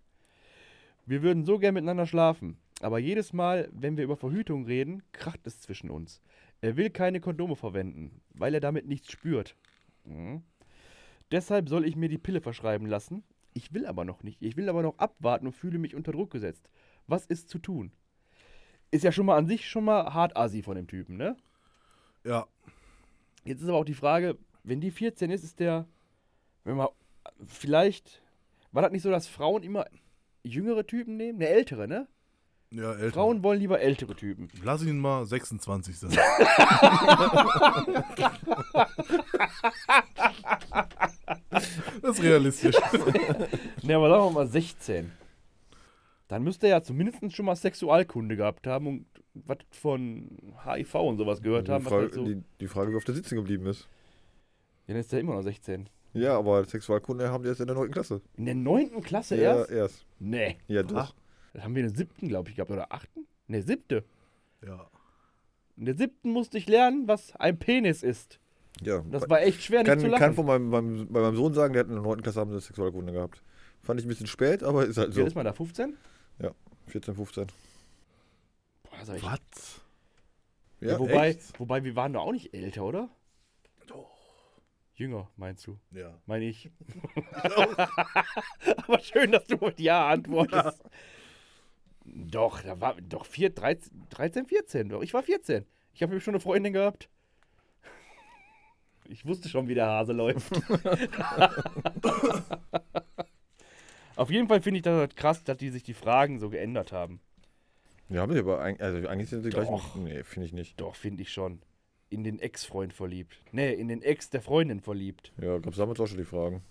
Wir 1.06 1.22
würden 1.22 1.46
so 1.46 1.58
gern 1.58 1.72
miteinander 1.72 2.06
schlafen, 2.06 2.58
aber 2.82 2.98
jedes 2.98 3.32
Mal, 3.32 3.70
wenn 3.72 3.96
wir 3.96 4.04
über 4.04 4.16
Verhütung 4.16 4.66
reden, 4.66 5.02
kracht 5.12 5.46
es 5.46 5.60
zwischen 5.60 5.88
uns. 5.88 6.20
Er 6.60 6.76
will 6.76 6.90
keine 6.90 7.20
Kondome 7.20 7.56
verwenden, 7.56 8.20
weil 8.34 8.52
er 8.52 8.60
damit 8.60 8.86
nichts 8.86 9.10
spürt. 9.10 9.56
Mhm. 10.04 10.42
Deshalb 11.32 11.70
soll 11.70 11.86
ich 11.86 11.96
mir 11.96 12.10
die 12.10 12.18
Pille 12.18 12.42
verschreiben 12.42 12.86
lassen. 12.86 13.24
Ich 13.54 13.72
will 13.72 13.86
aber 13.86 14.04
noch 14.04 14.22
nicht. 14.22 14.42
Ich 14.42 14.58
will 14.58 14.68
aber 14.68 14.82
noch 14.82 14.98
abwarten 14.98 15.46
und 15.46 15.54
fühle 15.54 15.78
mich 15.78 15.94
unter 15.94 16.12
Druck 16.12 16.30
gesetzt. 16.30 16.68
Was 17.06 17.24
ist 17.24 17.48
zu 17.48 17.58
tun? 17.58 17.92
Ist 18.90 19.04
ja 19.04 19.10
schon 19.12 19.26
mal 19.26 19.38
an 19.38 19.46
sich 19.46 19.66
schon 19.66 19.84
mal 19.84 20.12
hart 20.12 20.36
assi 20.36 20.62
von 20.62 20.76
dem 20.76 20.86
Typen, 20.86 21.16
ne? 21.16 21.36
Ja, 22.24 22.46
Jetzt 23.46 23.62
ist 23.62 23.68
aber 23.68 23.78
auch 23.78 23.84
die 23.84 23.94
Frage, 23.94 24.36
wenn 24.66 24.80
die 24.80 24.90
14 24.90 25.30
ist, 25.30 25.44
ist 25.44 25.60
der, 25.60 25.86
wenn 26.64 26.76
man 26.76 26.88
vielleicht, 27.46 28.20
war 28.72 28.82
das 28.82 28.90
nicht 28.92 29.02
so, 29.02 29.10
dass 29.10 29.28
Frauen 29.28 29.62
immer 29.62 29.86
jüngere 30.42 30.84
Typen 30.86 31.16
nehmen? 31.16 31.38
Ne, 31.38 31.46
ältere, 31.46 31.86
ne? 31.88 32.08
ja, 32.70 32.92
älter. 32.94 33.12
Frauen 33.12 33.42
wollen 33.44 33.60
lieber 33.60 33.80
ältere 33.80 34.14
Typen. 34.16 34.48
Lass 34.62 34.82
ihn 34.82 34.98
mal 34.98 35.24
26 35.24 35.98
sein. 35.98 36.10
das 42.02 42.18
ist 42.18 42.22
realistisch. 42.22 42.76
Ne, 43.82 43.94
aber 43.94 44.08
sagen 44.10 44.24
wir 44.24 44.30
mal 44.32 44.48
16. 44.48 45.12
Dann 46.26 46.42
müsste 46.42 46.66
er 46.66 46.78
ja 46.78 46.82
zumindest 46.82 47.32
schon 47.32 47.46
mal 47.46 47.54
Sexualkunde 47.54 48.36
gehabt 48.36 48.66
haben 48.66 48.88
und 48.88 49.06
was 49.34 49.58
von 49.70 50.28
HIV 50.64 50.94
und 50.96 51.18
sowas 51.18 51.40
gehört 51.40 51.68
Die 51.68 51.72
haben. 51.72 51.84
Was 51.84 51.92
Frage, 51.92 52.02
halt 52.02 52.14
so, 52.14 52.24
die, 52.24 52.42
die 52.60 52.66
Frage, 52.66 52.90
wie 52.90 52.96
oft 52.96 53.06
der 53.06 53.14
sitzen 53.14 53.36
geblieben 53.36 53.66
ist. 53.66 53.88
Ja, 54.86 54.94
dann 54.94 54.96
ist 54.96 55.12
er 55.12 55.20
immer 55.20 55.34
noch 55.34 55.42
16. 55.42 55.88
Ja, 56.14 56.38
aber 56.38 56.64
Sexualkunde 56.64 57.30
haben 57.30 57.42
die 57.42 57.50
jetzt 57.50 57.60
in 57.60 57.66
der 57.66 57.76
9. 57.76 57.90
Klasse. 57.90 58.22
In 58.36 58.46
der 58.46 58.54
9. 58.54 59.02
Klasse 59.02 59.36
Ja, 59.36 59.56
erst? 59.58 59.70
erst. 59.70 60.06
Nee. 60.18 60.56
Ja, 60.68 60.82
doch. 60.82 61.14
Das 61.52 61.62
haben 61.64 61.74
wir 61.74 61.82
in 61.82 61.88
der 61.88 61.96
siebten, 61.96 62.28
glaube 62.28 62.48
ich, 62.50 62.56
gehabt. 62.56 62.70
Oder 62.70 62.92
achten? 62.92 63.26
Ne, 63.48 63.62
siebte. 63.62 64.04
Ja. 64.64 64.88
In 65.76 65.84
der 65.84 65.94
siebten 65.96 66.30
musste 66.30 66.56
ich 66.58 66.66
lernen, 66.68 67.06
was 67.06 67.34
ein 67.36 67.58
Penis 67.58 68.02
ist. 68.02 68.40
Ja. 68.82 69.02
Das 69.10 69.28
war 69.28 69.42
echt 69.42 69.62
schwer, 69.62 69.80
nicht 69.80 69.88
kann, 69.88 70.00
zu 70.00 70.06
lachen. 70.06 70.18
kann 70.20 70.34
von 70.34 70.46
meinem, 70.46 70.68
meinem, 70.68 71.08
bei 71.08 71.20
meinem 71.20 71.36
Sohn 71.36 71.52
sagen, 71.54 71.72
der 71.74 71.80
hat 71.80 71.88
in 71.88 71.94
der 71.94 72.02
9. 72.02 72.22
Klasse 72.22 72.40
haben 72.40 72.50
sie 72.50 72.60
Sexualkunde 72.60 73.12
gehabt. 73.12 73.42
Fand 73.82 74.00
ich 74.00 74.06
ein 74.06 74.08
bisschen 74.08 74.26
spät, 74.26 74.62
aber 74.62 74.84
ist 74.86 74.96
halt 74.98 75.10
Wie 75.10 75.14
so. 75.14 75.20
alt 75.20 75.28
ist 75.28 75.34
man 75.34 75.44
da? 75.44 75.52
15? 75.52 75.96
14, 76.88 77.14
15. 77.14 77.46
Boah, 78.84 78.90
das 79.00 79.08
Was? 79.22 79.80
Ja, 80.80 80.92
Ja, 80.92 80.98
wobei, 81.00 81.30
echt? 81.30 81.58
wobei, 81.58 81.82
wir 81.84 81.96
waren 81.96 82.12
doch 82.12 82.22
auch 82.22 82.32
nicht 82.32 82.54
älter, 82.54 82.84
oder? 82.84 83.08
Jünger, 84.96 85.30
meinst 85.36 85.66
du? 85.66 85.78
Ja. 85.92 86.18
Meine 86.24 86.46
ich. 86.46 86.70
Aber 88.76 88.98
schön, 89.00 89.30
dass 89.30 89.46
du 89.46 89.56
mit 89.58 89.78
Ja 89.78 90.08
antwortest. 90.08 90.82
Doch, 92.04 92.62
da 92.62 92.80
war 92.80 92.94
doch 93.02 93.26
4, 93.26 93.50
13, 93.50 94.06
13, 94.08 94.46
14. 94.46 94.88
Doch, 94.88 95.02
ich 95.02 95.12
war 95.12 95.22
14. 95.22 95.66
Ich 95.92 96.02
habe 96.02 96.18
schon 96.20 96.34
eine 96.34 96.40
Freundin 96.40 96.72
gehabt. 96.72 97.10
Ich 99.08 99.26
wusste 99.26 99.48
schon, 99.48 99.68
wie 99.68 99.74
der 99.74 99.86
Hase 99.86 100.12
läuft. 100.12 100.50
Auf 104.16 104.30
jeden 104.30 104.48
Fall 104.48 104.62
finde 104.62 104.78
ich 104.78 104.82
das 104.82 104.98
halt 104.98 105.14
krass, 105.14 105.44
dass 105.44 105.58
die 105.58 105.68
sich 105.68 105.82
die 105.82 105.94
Fragen 105.94 106.38
so 106.38 106.48
geändert 106.48 106.90
haben. 106.92 107.20
Ja, 108.08 108.22
haben 108.22 108.32
sie 108.32 108.38
aber 108.38 108.62
eigentlich, 108.62 108.82
also 108.82 109.08
eigentlich 109.08 109.28
sind 109.28 109.42
sie 109.42 109.50
gleich. 109.50 109.68
Nee, 109.96 110.22
finde 110.22 110.46
ich 110.46 110.52
nicht. 110.52 110.80
Doch, 110.80 110.96
finde 110.96 111.22
ich 111.22 111.32
schon. 111.32 111.60
In 112.08 112.22
den 112.22 112.38
Ex-Freund 112.38 112.92
verliebt. 112.92 113.38
Nee, 113.52 113.72
in 113.72 113.88
den 113.88 114.00
Ex 114.02 114.30
der 114.30 114.40
Freundin 114.40 114.80
verliebt. 114.80 115.32
Ja, 115.40 115.58
gab 115.58 115.72
es 115.72 115.78
damals 115.78 115.98
auch 116.00 116.06
schon 116.06 116.18
die 116.18 116.24
Fragen. 116.24 116.62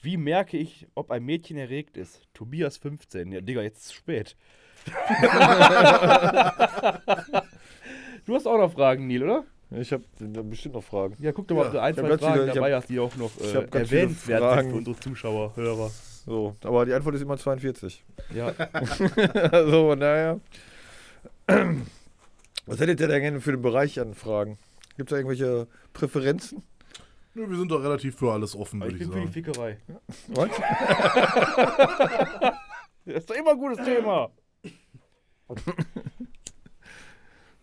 Wie 0.00 0.16
merke 0.16 0.56
ich, 0.56 0.86
ob 0.94 1.10
ein 1.10 1.24
Mädchen 1.24 1.56
erregt 1.56 1.96
ist? 1.96 2.22
Tobias 2.34 2.76
15. 2.76 3.32
Ja, 3.32 3.40
Digga, 3.40 3.62
jetzt 3.62 3.78
ist 3.78 3.86
es 3.86 3.92
spät. 3.94 4.36
du 8.24 8.34
hast 8.34 8.46
auch 8.46 8.58
noch 8.58 8.72
Fragen, 8.72 9.08
Neil, 9.08 9.24
oder? 9.24 9.44
Ich 9.72 9.92
habe 9.92 10.04
bestimmt 10.44 10.76
noch 10.76 10.84
Fragen. 10.84 11.16
Ja, 11.20 11.32
guck 11.32 11.46
doch 11.48 11.56
mal, 11.56 11.66
ob 11.66 11.72
du 11.72 11.82
ein, 11.82 11.94
zwei 11.94 12.16
Fragen 12.16 12.40
viele- 12.40 12.52
dabei 12.52 12.72
hab- 12.74 12.82
hast, 12.82 12.88
die 12.88 12.98
auch 13.00 13.14
noch 13.16 13.36
äh, 13.38 13.44
viele 13.44 13.66
erwähnenswert 13.72 14.60
sind 14.60 14.70
für 14.70 14.76
unsere 14.78 15.00
Zuschauer, 15.00 15.56
Hörer. 15.56 15.90
So, 16.24 16.54
aber 16.62 16.86
die 16.86 16.92
Antwort 16.94 17.16
ist 17.16 17.22
immer 17.22 17.36
42. 17.36 18.02
Ja. 18.34 18.48
also, 19.52 19.94
naja. 19.94 20.38
Was 22.68 22.80
hättet 22.80 23.00
ihr 23.00 23.08
denn 23.08 23.22
gerne 23.22 23.40
für 23.40 23.52
den 23.52 23.62
Bereich 23.62 23.98
an 23.98 24.14
Fragen? 24.14 24.58
Gibt 24.98 25.10
es 25.10 25.12
da 25.14 25.16
irgendwelche 25.16 25.66
Präferenzen? 25.94 26.62
Nö, 27.32 27.48
wir 27.48 27.56
sind 27.56 27.70
doch 27.70 27.82
relativ 27.82 28.16
für 28.16 28.30
alles 28.30 28.54
offen, 28.54 28.82
würde 28.82 28.96
ich 28.96 29.00
ich, 29.00 29.08
bin 29.08 29.26
für 29.26 29.26
die 29.26 29.42
sagen. 29.42 29.54
Fickerei. 29.54 29.78
Was? 30.28 30.50
Das 33.04 33.20
ist 33.20 33.30
doch 33.30 33.36
immer 33.36 33.52
ein 33.52 33.58
gutes 33.58 33.82
Thema. 33.82 34.30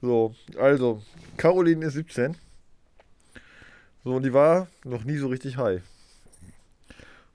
So, 0.01 0.33
also, 0.57 1.03
Caroline 1.37 1.85
ist 1.85 1.93
17. 1.93 2.35
So, 4.03 4.15
und 4.15 4.23
die 4.23 4.33
war 4.33 4.65
noch 4.83 5.03
nie 5.03 5.17
so 5.17 5.27
richtig 5.27 5.57
high. 5.57 5.83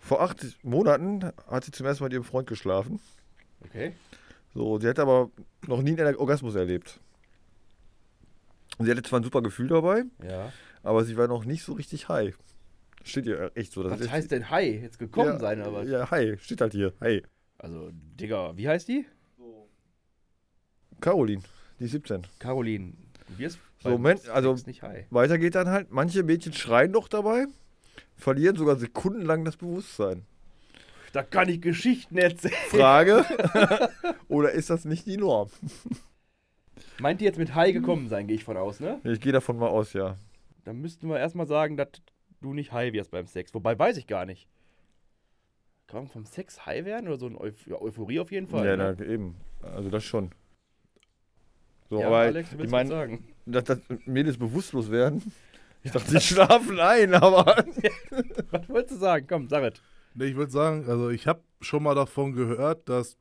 Vor 0.01 0.23
acht 0.23 0.45
Monaten 0.65 1.31
hat 1.47 1.65
sie 1.65 1.71
zum 1.71 1.87
ersten 1.87 2.03
Mal 2.03 2.09
mit 2.09 2.15
ihrem 2.15 2.25
Freund 2.25 2.49
geschlafen. 2.49 2.99
Okay. 3.65 3.93
So, 4.55 4.81
sie 4.81 4.89
hat 4.89 4.99
aber 4.99 5.31
noch 5.69 5.81
nie 5.81 5.97
einen 5.97 6.17
Orgasmus 6.17 6.57
erlebt. 6.57 6.99
Und 8.81 8.87
sie 8.87 8.93
hatte 8.93 9.03
zwar 9.03 9.21
ein 9.21 9.25
super 9.25 9.43
Gefühl 9.43 9.69
dabei, 9.69 10.05
Ja. 10.27 10.51
aber 10.83 11.05
sie 11.05 11.19
war 11.19 11.29
noch 11.29 11.45
nicht 11.45 11.63
so 11.65 11.75
richtig 11.75 12.09
high. 12.09 12.35
Steht 13.05 13.25
hier 13.25 13.51
echt 13.55 13.73
so. 13.75 13.85
Was 13.85 14.09
heißt 14.11 14.31
denn 14.31 14.49
Hi? 14.49 14.81
Jetzt 14.81 14.99
gekommen 14.99 15.35
ja, 15.35 15.39
sein, 15.39 15.61
aber. 15.61 15.83
Ja, 15.85 16.11
hi, 16.11 16.39
steht 16.39 16.63
halt 16.63 16.73
hier. 16.73 16.95
Hi. 16.99 17.23
Also, 17.59 17.91
Digga, 17.93 18.57
wie 18.57 18.67
heißt 18.67 18.89
die? 18.89 19.05
Caroline, 21.03 21.43
die 21.79 21.85
ist 21.85 21.91
17. 21.91 22.27
Caroline. 22.39 22.95
Wirst 23.37 23.59
So, 23.83 23.91
Moment, 23.91 24.27
also-. 24.31 24.57
Weiter 25.11 25.37
geht 25.37 25.57
dann 25.57 25.69
halt, 25.69 25.91
manche 25.91 26.23
Mädchen 26.23 26.55
schreien 26.55 26.95
doch 26.95 27.09
dabei, 27.09 27.45
verlieren 28.17 28.57
sogar 28.57 28.77
sekundenlang 28.77 29.45
das 29.45 29.59
Bewusstsein. 29.59 30.25
Da 31.13 31.23
kann 31.23 31.51
ich 31.51 31.61
Geschichten 31.61 32.17
erzählen. 32.17 32.55
Frage, 32.71 33.27
oder 34.29 34.53
ist 34.53 34.71
das 34.71 34.87
nicht 34.87 35.05
die 35.05 35.19
Norm? 35.19 35.51
Meint 37.01 37.21
ihr 37.21 37.27
jetzt 37.27 37.39
mit 37.39 37.55
Hi 37.55 37.73
gekommen 37.73 38.09
sein, 38.09 38.27
gehe 38.27 38.37
ich 38.37 38.45
von 38.45 38.57
aus, 38.57 38.81
ne? 38.81 39.01
Ich 39.05 39.21
gehe 39.21 39.33
davon 39.33 39.59
mal 39.59 39.69
aus, 39.69 39.93
ja. 39.93 40.17
Dann 40.65 40.81
müssten 40.81 41.09
wir 41.09 41.19
erstmal 41.19 41.47
sagen, 41.47 41.77
dass 41.77 41.89
du 42.41 42.55
nicht 42.55 42.73
Hi 42.73 42.93
wirst 42.93 43.11
beim 43.11 43.27
Sex. 43.27 43.55
Wobei 43.55 43.79
weiß 43.79 43.97
ich 43.97 44.07
gar 44.07 44.27
nicht. 44.27 44.49
Kann 45.87 46.03
man 46.03 46.09
vom 46.09 46.25
Sex 46.25 46.67
Hi 46.67 46.85
werden 46.85 47.09
oder 47.09 47.19
so 47.19 47.27
eine 47.27 47.41
Euph 47.41 47.67
ja, 47.67 47.81
Euphorie 47.81 48.21
auf 48.21 48.31
jeden 48.31 48.47
Fall? 48.47 48.67
ja, 48.67 48.77
ne? 48.77 48.97
na, 48.99 49.05
eben. 49.05 49.37
Also 49.63 49.91
das 49.91 50.05
schon. 50.05 50.31
So, 51.89 52.01
ja, 52.01 52.07
aber 52.07 52.19
Alex, 52.19 52.51
du 52.51 52.55
ich 52.55 52.61
willst 52.61 52.73
meine, 52.73 53.19
dass, 53.47 53.65
dass 53.65 53.81
Mädels 54.07 54.39
bewusstlos 54.39 54.91
werden. 54.91 55.33
Ich 55.83 55.93
dachte, 55.93 56.11
sie 56.11 56.21
schlafen 56.21 56.79
ein, 56.79 57.15
aber. 57.15 57.47
Was 58.51 58.69
wolltest 58.69 58.97
du 58.97 58.99
sagen? 58.99 59.27
Komm, 59.27 59.49
sag 59.49 59.63
es. 59.63 59.81
Nee, 60.13 60.27
ich 60.27 60.37
würde 60.37 60.53
sagen, 60.53 60.85
also 60.87 61.09
ich 61.09 61.27
habe 61.27 61.41
schon 61.63 61.83
mal 61.83 61.95
davon 61.95 62.35
gehört, 62.35 62.87
dass 62.87 63.17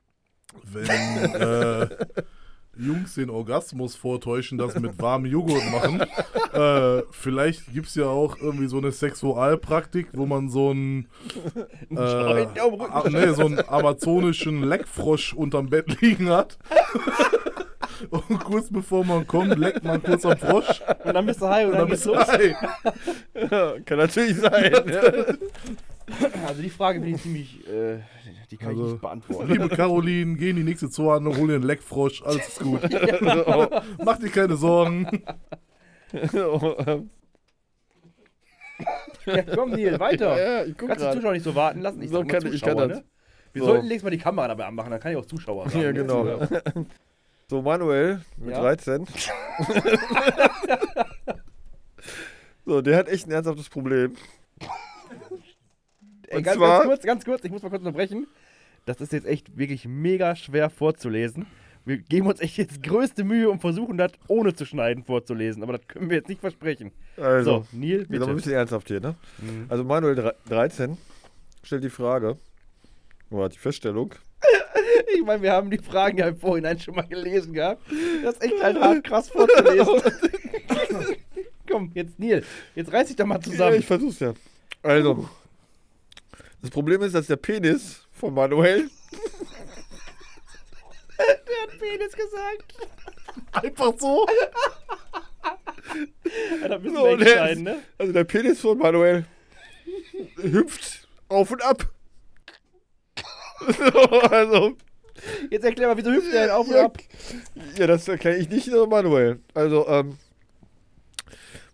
wenn 0.63 0.85
äh, 1.35 1.87
Jungs 2.79 3.15
den 3.15 3.29
Orgasmus 3.29 3.95
vortäuschen, 3.95 4.57
das 4.57 4.79
mit 4.79 4.99
warmem 5.01 5.31
Joghurt 5.31 5.63
machen, 5.71 6.01
äh, 6.53 7.03
vielleicht 7.11 7.73
gibt 7.73 7.87
es 7.87 7.95
ja 7.95 8.05
auch 8.05 8.37
irgendwie 8.39 8.67
so 8.67 8.77
eine 8.77 8.91
Sexualpraktik, 8.91 10.07
wo 10.13 10.25
man 10.25 10.49
so 10.49 10.69
einen, 10.71 11.07
äh, 11.91 11.99
a- 11.99 13.09
nee, 13.09 13.27
so 13.33 13.45
einen 13.45 13.59
amazonischen 13.67 14.63
Leckfrosch 14.63 15.33
unterm 15.33 15.69
Bett 15.69 16.01
liegen 16.01 16.29
hat. 16.29 16.57
Und 18.11 18.39
kurz 18.45 18.69
bevor 18.71 19.03
man 19.03 19.27
kommt, 19.27 19.57
leckt 19.57 19.83
man 19.83 20.01
kurz 20.01 20.25
am 20.25 20.37
Frosch 20.37 20.81
Und 21.03 21.13
dann 21.13 21.25
bist 21.25 21.41
du 21.41 21.47
Hi 21.49 21.65
und, 21.65 21.71
und 21.71 21.77
dann 21.79 21.81
dann 21.81 21.89
bist 21.89 22.05
du 22.05 22.13
los. 22.13 22.29
Ei. 22.29 22.55
Kann 23.85 23.97
natürlich 23.97 24.37
sein. 24.37 24.71
ja. 24.87 25.01
Also 26.47 26.61
die 26.61 26.69
Frage 26.69 27.01
bin 27.01 27.15
ich 27.15 27.21
ziemlich, 27.21 27.67
äh, 27.67 27.97
die 28.51 28.57
kann 28.57 28.71
ich 28.71 28.77
Also, 28.79 28.91
nicht 28.91 29.01
beantworten. 29.01 29.51
Liebe 29.51 29.69
Caroline, 29.69 30.35
geh 30.35 30.49
in 30.51 30.55
die 30.57 30.63
nächste 30.63 30.89
Zoohandlung, 30.89 31.37
hol 31.37 31.47
dir 31.47 31.55
einen 31.55 31.63
Leckfrosch, 31.63 32.21
alles 32.23 32.47
ist 32.47 32.59
gut. 32.59 32.81
Mach 34.03 34.17
dir 34.17 34.29
keine 34.29 34.55
Sorgen. 34.57 35.07
Ja, 39.25 39.43
komm, 39.43 39.71
Neil, 39.71 39.99
weiter. 39.99 40.41
ja, 40.41 40.63
ich 40.65 40.77
guck 40.77 40.87
Kannst 40.87 41.01
die 41.01 41.05
gerade. 41.05 41.17
Zuschauer 41.17 41.33
nicht 41.33 41.43
so 41.43 41.53
warten 41.53 41.81
lassen? 41.81 42.01
Ich 42.01 42.09
So 42.09 42.17
sag 42.19 42.27
mal 42.27 42.31
kann 42.39 42.47
ich- 42.47 42.53
ich 42.55 42.61
kann 42.61 42.71
Zuschauer, 42.77 42.87
das. 42.87 42.97
ne? 42.99 43.03
Wir 43.51 43.61
So. 43.61 43.67
sollten 43.67 43.87
nächstes 43.87 44.03
Mal 44.03 44.09
die 44.11 44.17
Kamera 44.17 44.47
dabei 44.47 44.65
anmachen, 44.65 44.89
dann 44.91 44.99
kann 45.01 45.11
ich 45.11 45.17
auch 45.17 45.25
Zuschauer 45.25 45.69
sagen. 45.69 45.81
Ja, 45.81 45.91
genau. 45.91 46.39
So, 47.49 47.61
Manuel 47.61 48.21
mit 48.37 48.51
Ja. 48.51 48.61
13. 48.61 49.05
so, 52.65 52.81
der 52.81 52.97
hat 52.97 53.09
echt 53.09 53.27
ein 53.27 53.31
ernsthaftes 53.31 53.69
Problem. 53.69 54.15
Ey, 56.29 56.41
ganz, 56.41 56.59
ganz 56.59 56.83
kurz, 56.85 57.03
ganz 57.03 57.25
kurz, 57.25 57.43
ich 57.43 57.51
muss 57.51 57.61
mal 57.63 57.69
kurz 57.69 57.81
unterbrechen. 57.81 58.27
Das 58.85 59.01
ist 59.01 59.11
jetzt 59.13 59.27
echt 59.27 59.57
wirklich 59.57 59.85
mega 59.87 60.35
schwer 60.35 60.69
vorzulesen. 60.69 61.45
Wir 61.85 61.97
geben 61.97 62.27
uns 62.27 62.39
echt 62.39 62.57
jetzt 62.57 62.83
größte 62.83 63.23
Mühe 63.23 63.49
und 63.49 63.61
versuchen 63.61 63.97
das 63.97 64.11
ohne 64.27 64.53
zu 64.53 64.65
schneiden 64.65 65.03
vorzulesen, 65.03 65.63
aber 65.63 65.73
das 65.77 65.87
können 65.87 66.09
wir 66.09 66.17
jetzt 66.17 66.29
nicht 66.29 66.41
versprechen. 66.41 66.91
Also, 67.17 67.65
so, 67.71 67.77
Neil, 67.77 67.89
wir 67.91 67.97
sind 67.97 68.13
ein 68.13 68.19
bitte. 68.19 68.33
bisschen 68.35 68.51
ernsthaft 68.53 68.87
hier, 68.87 68.99
ne? 68.99 69.15
Mhm. 69.39 69.65
Also, 69.69 69.83
Manuel 69.83 70.15
dre- 70.19 70.35
13 70.49 70.97
stellt 71.63 71.83
die 71.83 71.89
Frage, 71.89 72.37
oder 73.31 73.49
die 73.49 73.57
Feststellung, 73.57 74.13
Ich 75.15 75.23
meine, 75.25 75.41
wir 75.41 75.51
haben 75.51 75.69
die 75.71 75.77
Fragen 75.79 76.17
ja 76.17 76.27
im 76.27 76.37
Vorhinein 76.37 76.79
schon 76.79 76.95
mal 76.95 77.07
gelesen 77.07 77.53
gehabt. 77.53 77.81
Das 78.23 78.35
ist 78.35 78.43
echt 78.43 78.61
halt 78.63 78.79
hart 78.79 79.03
krass 79.03 79.29
vorzulesen. 79.29 80.01
Komm, 81.69 81.91
jetzt 81.93 82.19
Neil, 82.19 82.43
jetzt 82.75 82.91
reiß 82.91 83.07
dich 83.07 83.15
doch 83.15 83.25
mal 83.25 83.35
Ja, 83.35 83.41
zusammen. 83.41 83.75
ich 83.79 83.85
versuch's 83.85 84.19
ja. 84.19 84.33
Also, 84.83 85.29
das 86.61 86.71
Problem 86.71 87.01
ist, 87.01 87.15
dass 87.15 87.27
der 87.27 87.35
Penis 87.37 88.01
von 88.11 88.33
Manuel 88.33 88.89
Der 91.17 91.27
hat 91.27 91.79
Penis 91.79 92.13
gesagt. 92.13 92.89
Einfach 93.51 93.93
so. 93.97 94.25
Ja, 96.61 96.67
da 96.67 96.77
müssen 96.79 96.95
So, 96.95 97.03
wir 97.03 97.17
der 97.17 97.27
entscheiden, 97.27 97.63
ne? 97.63 97.79
Also 97.97 98.13
der 98.13 98.23
Penis 98.23 98.59
von 98.61 98.77
Manuel 98.77 99.25
hüpft 100.41 101.07
auf 101.27 101.51
und 101.51 101.63
ab. 101.63 101.89
So, 103.67 103.99
also, 104.21 104.77
Jetzt 105.49 105.65
erklär 105.65 105.87
mal, 105.89 105.97
wieso 105.97 106.11
hüpft 106.11 106.31
der 106.31 106.43
denn 106.43 106.51
auf 106.51 106.67
und 106.67 106.75
ja, 106.75 106.85
ab? 106.85 106.97
ja, 107.77 107.87
das 107.87 108.07
erkläre 108.07 108.37
ich 108.37 108.49
nicht 108.49 108.67
nur 108.67 108.87
Manuel. 108.87 109.39
Also, 109.53 109.85
ähm, 109.87 110.17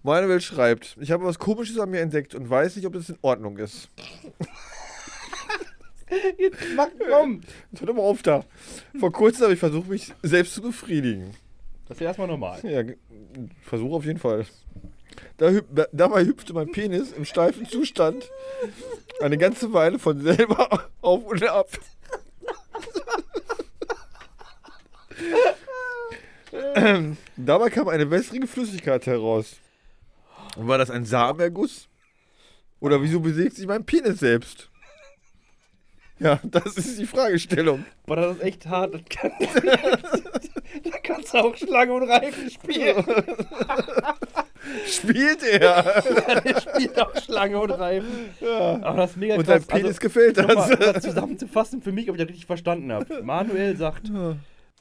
Manuel 0.02 0.42
schreibt, 0.42 0.98
ich 1.00 1.12
habe 1.12 1.26
was 1.26 1.38
Komisches 1.38 1.78
an 1.80 1.90
mir 1.92 2.02
entdeckt 2.02 2.34
und 2.34 2.50
weiß 2.50 2.76
nicht, 2.76 2.86
ob 2.88 2.94
das 2.94 3.10
in 3.10 3.18
Ordnung 3.22 3.58
ist. 3.58 3.90
Jetzt 6.38 6.60
mach, 6.76 6.88
komm. 7.10 7.42
Jetzt 7.72 7.82
hört 7.82 7.90
doch 7.90 7.96
mal 7.96 8.02
auf 8.04 8.22
da. 8.22 8.44
Vor 9.00 9.12
kurzem 9.12 9.44
habe 9.44 9.54
ich 9.54 9.60
versucht, 9.60 9.90
mich 9.90 10.14
selbst 10.24 10.54
zu 10.54 10.62
befriedigen. 10.62 11.32
Das 11.88 11.98
ist 11.98 12.02
ja 12.02 12.08
erstmal 12.08 12.28
normal. 12.28 12.60
Ja, 12.64 12.84
Versuch 13.64 13.94
auf 13.94 14.06
jeden 14.06 14.20
Fall. 14.20 14.46
Da 15.38 15.52
da, 15.74 15.86
dabei 15.92 16.26
hüpfte 16.26 16.54
mein 16.54 16.72
Penis 16.72 17.12
im 17.12 17.26
steifen 17.26 17.68
Zustand 17.68 18.30
eine 19.22 19.38
ganze 19.38 19.72
Weile 19.74 20.00
von 20.00 20.20
selber 20.22 20.90
auf 21.02 21.26
und 21.26 21.44
ab. 21.44 21.70
Dabei 27.38 27.70
kam 27.70 27.88
eine 27.88 28.10
wässrige 28.10 28.48
Flüssigkeit 28.48 29.06
heraus. 29.06 29.58
War 30.56 30.78
das 30.78 30.90
ein 30.90 31.06
Samenerguss? 31.06 31.88
Oder 32.80 33.02
wieso 33.02 33.20
bewegt 33.20 33.56
sich 33.56 33.68
mein 33.68 33.86
Penis 33.86 34.20
selbst? 34.20 34.70
Ja, 36.20 36.40
das 36.44 36.78
ist 36.78 36.98
die 36.98 37.06
Fragestellung. 37.06 37.86
Boah, 38.06 38.16
das 38.16 38.38
ist 38.38 38.44
echt 38.44 38.66
hart. 38.68 38.94
Das 38.94 39.02
kann, 39.10 39.32
da 40.84 40.98
kannst 41.04 41.34
du 41.34 41.38
auch 41.40 41.56
Schlange 41.58 41.94
und 41.94 42.10
Reifen 42.10 42.50
spielen. 42.50 43.04
Spielt 44.88 45.44
er? 45.44 45.84
Der 46.44 46.60
spielt 46.60 47.00
auch 47.00 47.16
Schlange 47.22 47.60
und 47.60 47.72
Reifen. 47.72 48.30
Ja. 48.42 48.82
Aber 48.82 48.98
das 48.98 49.12
ist 49.12 49.18
mega 49.18 49.36
Und 49.36 49.46
krass. 49.46 49.66
Penis 49.68 49.86
Also, 49.88 50.00
gefällt 50.00 50.38
nochmal, 50.38 50.74
um 50.74 50.80
das. 50.80 50.94
das 50.94 51.04
zusammenzufassen 51.04 51.82
für 51.82 51.92
mich, 51.92 52.10
ob 52.10 52.16
ich 52.16 52.22
das 52.22 52.30
richtig 52.30 52.46
verstanden 52.48 52.92
habe. 52.92 53.22
Manuel 53.22 53.76
sagt, 53.78 54.12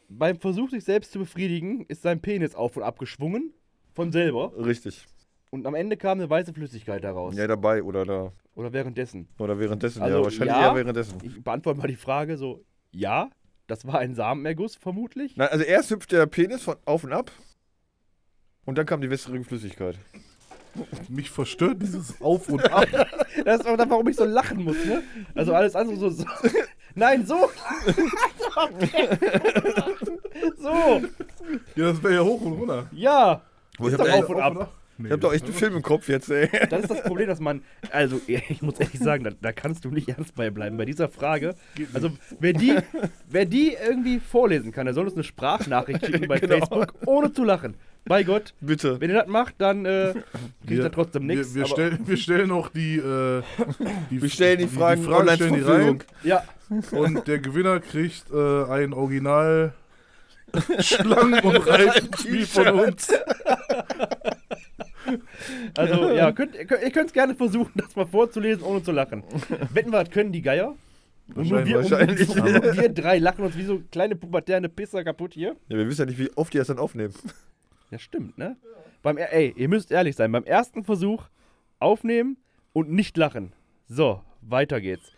beim 0.09 0.39
Versuch, 0.41 0.71
sich 0.71 0.85
selbst 0.85 1.13
zu 1.13 1.19
befriedigen, 1.19 1.85
ist 1.89 2.03
sein 2.03 2.21
Penis 2.21 2.55
auf 2.55 2.77
und 2.77 2.83
ab 2.83 2.99
geschwungen. 2.99 3.53
Von 3.95 4.11
selber. 4.11 4.53
Richtig. 4.57 5.07
Und 5.55 5.69
am 5.69 5.77
Ende 5.77 5.97
kam 5.97 6.19
eine 6.19 6.29
weiße 6.29 6.53
Flüssigkeit 6.53 7.05
daraus. 7.05 7.37
Ja, 7.37 7.47
dabei 7.47 7.85
oder 7.85 8.05
da. 8.05 8.33
Oder 8.57 8.73
währenddessen. 8.73 9.29
Oder 9.39 9.57
währenddessen. 9.57 10.03
Also, 10.03 10.19
ja, 10.19 10.25
wahrscheinlich 10.25 10.57
ja. 10.57 10.67
eher 10.67 10.75
währenddessen. 10.75 11.19
Ich 11.23 11.45
beantworte 11.45 11.79
mal 11.79 11.87
die 11.87 11.95
Frage 11.95 12.37
so, 12.37 12.65
ja, 12.91 13.31
das 13.69 13.87
war 13.87 14.01
ein 14.01 14.17
Samenerguss 14.17 14.75
vermutlich. 14.75 15.37
Nein, 15.37 15.47
also 15.53 15.63
erst 15.63 15.93
hüpft 15.93 16.11
der 16.11 16.27
Penis 16.27 16.65
von 16.65 16.75
auf 16.87 17.05
und 17.05 17.13
ab. 17.13 17.31
Und 18.65 18.79
dann 18.79 18.85
kam 18.85 19.01
die 19.01 19.09
wässrige 19.11 19.45
Flüssigkeit. 19.45 19.97
Mich 21.09 21.31
verstört 21.31 21.81
dieses 21.81 22.21
Auf 22.21 22.49
und 22.49 22.69
Ab. 22.73 22.89
Das 23.45 23.61
ist 23.61 23.69
auch 23.69 23.77
das, 23.77 23.89
warum 23.89 24.09
ich 24.09 24.17
so 24.17 24.25
lachen 24.25 24.65
muss, 24.65 24.85
ne? 24.85 25.05
Also 25.37 25.55
alles 25.55 25.77
andere 25.77 25.97
so. 25.97 26.11
so. 26.11 26.25
Nein, 26.97 27.25
so. 27.25 27.37
so, 30.57 31.01
Ja, 31.77 31.93
das 31.93 32.03
wäre 32.03 32.15
ja 32.15 32.25
hoch 32.25 32.41
und 32.41 32.55
runter. 32.55 32.89
ja. 32.91 33.41
Ich 33.79 33.87
Ist 33.87 33.99
hab 34.01 34.07
doch 34.07 34.13
auf 34.15 34.29
und 34.29 34.41
ab. 34.41 34.73
Nee, 34.97 35.09
Ich 35.09 35.13
hab 35.13 35.21
doch 35.21 35.33
echt 35.33 35.45
einen 35.45 35.55
Film 35.55 35.77
im 35.77 35.83
Kopf 35.83 36.09
jetzt, 36.09 36.31
ey. 36.31 36.49
Das 36.71 36.83
ist 36.83 36.91
das 36.91 37.03
Problem, 37.03 37.27
dass 37.27 37.41
man, 37.41 37.63
also 37.91 38.21
ich 38.27 38.63
muss 38.63 38.79
ehrlich 38.79 39.01
sagen, 39.01 39.25
da, 39.25 39.31
da 39.41 39.53
kannst 39.53 39.85
du 39.85 39.91
nicht 39.91 40.09
ernst 40.09 40.35
bei 40.35 40.51
bleiben 40.51 40.77
bei 40.77 40.85
dieser 40.85 41.09
Frage. 41.09 41.55
Also 41.93 42.11
wer 42.41 42.53
die, 42.53 42.75
wer 43.29 43.45
die 43.45 43.75
irgendwie 43.75 44.21
vorlesen 44.21 44.73
kann, 44.73 44.85
der 44.87 44.95
soll 44.95 45.05
uns 45.07 45.15
eine 45.15 45.25
Sprachnachricht 45.25 46.05
schicken 46.07 46.29
bei 46.29 46.39
Genau. 46.39 46.59
Facebook, 46.59 46.95
ohne 47.07 47.33
zu 47.33 47.45
lachen. 47.45 47.75
Bei 48.07 48.23
Gott, 48.23 48.53
Bitte. 48.61 49.01
wenn 49.01 49.09
ihr 49.09 49.17
das 49.17 49.29
macht, 49.29 49.55
dann 49.59 49.87
äh, 49.87 50.13
kriegt 50.67 50.83
ihr 50.83 50.93
trotzdem 50.93 51.27
nichts. 51.27 51.55
Wir, 51.55 51.63
wir, 51.63 51.67
stellen, 51.69 51.99
wir 52.05 52.17
stellen 52.19 52.51
auch 52.53 52.69
die, 52.69 52.97
äh, 52.99 53.43
die. 54.11 54.21
Wir 54.21 54.29
stellen 54.29 54.59
die 54.59 54.67
Fragen 54.67 55.03
Fragen 55.03 55.21
online 55.23 55.37
stellen 55.37 55.55
die 55.55 55.61
Verfügung. 55.63 56.03
Ja, 56.23 56.45
Und 56.93 57.27
der 57.27 57.39
Gewinner 57.39 57.81
kriegt 57.81 58.31
äh, 58.31 58.65
ein 58.65 58.93
Original 58.93 59.73
Schlangen- 60.81 61.41
und 61.41 61.67
Reifenspiel 61.67 62.47
von 62.47 62.69
uns. 62.81 63.09
also 65.77 66.11
ja, 66.11 66.33
könnt, 66.33 66.55
ihr 66.55 66.67
könnt 66.67 67.07
es 67.07 67.13
gerne 67.13 67.35
versuchen, 67.35 67.73
das 67.75 67.95
mal 67.97 68.07
vorzulesen, 68.07 68.63
ohne 68.65 68.83
zu 68.83 68.93
lachen. 68.93 69.23
Wetten 69.73 69.91
wir, 69.93 70.05
können 70.05 70.33
die 70.33 70.43
Geier? 70.43 70.75
Und 71.35 71.49
nur 71.49 71.65
wir, 71.65 71.77
Wahrscheinlich. 71.77 72.29
Nur 72.35 72.77
wir 72.77 72.89
drei 72.91 73.19
lachen 73.19 73.45
uns 73.45 73.57
wie 73.57 73.65
so 73.65 73.81
kleine 73.91 74.15
pubertäre 74.15 74.69
Pisser 74.69 75.03
kaputt 75.05 75.33
hier. 75.35 75.57
Ja, 75.69 75.79
wir 75.79 75.89
wissen 75.89 76.03
ja 76.03 76.07
nicht, 76.07 76.19
wie 76.19 76.31
oft 76.37 76.53
die 76.53 76.59
das 76.59 76.67
dann 76.67 76.79
aufnehmen. 76.79 77.15
Ja, 77.91 77.99
stimmt, 77.99 78.37
ne? 78.37 78.57
Beim, 79.03 79.17
ey, 79.17 79.55
ihr 79.57 79.69
müsst 79.69 79.91
ehrlich 79.91 80.17
sein. 80.17 80.33
Beim 80.33 80.45
ersten 80.45 80.85
Versuch 80.85 81.29
aufnehmen 81.79 82.37
und 82.73 82.91
nicht 82.91 83.17
lachen. 83.17 83.53
So, 83.89 84.21
weiter 84.43 84.81
geht's. 84.81 85.13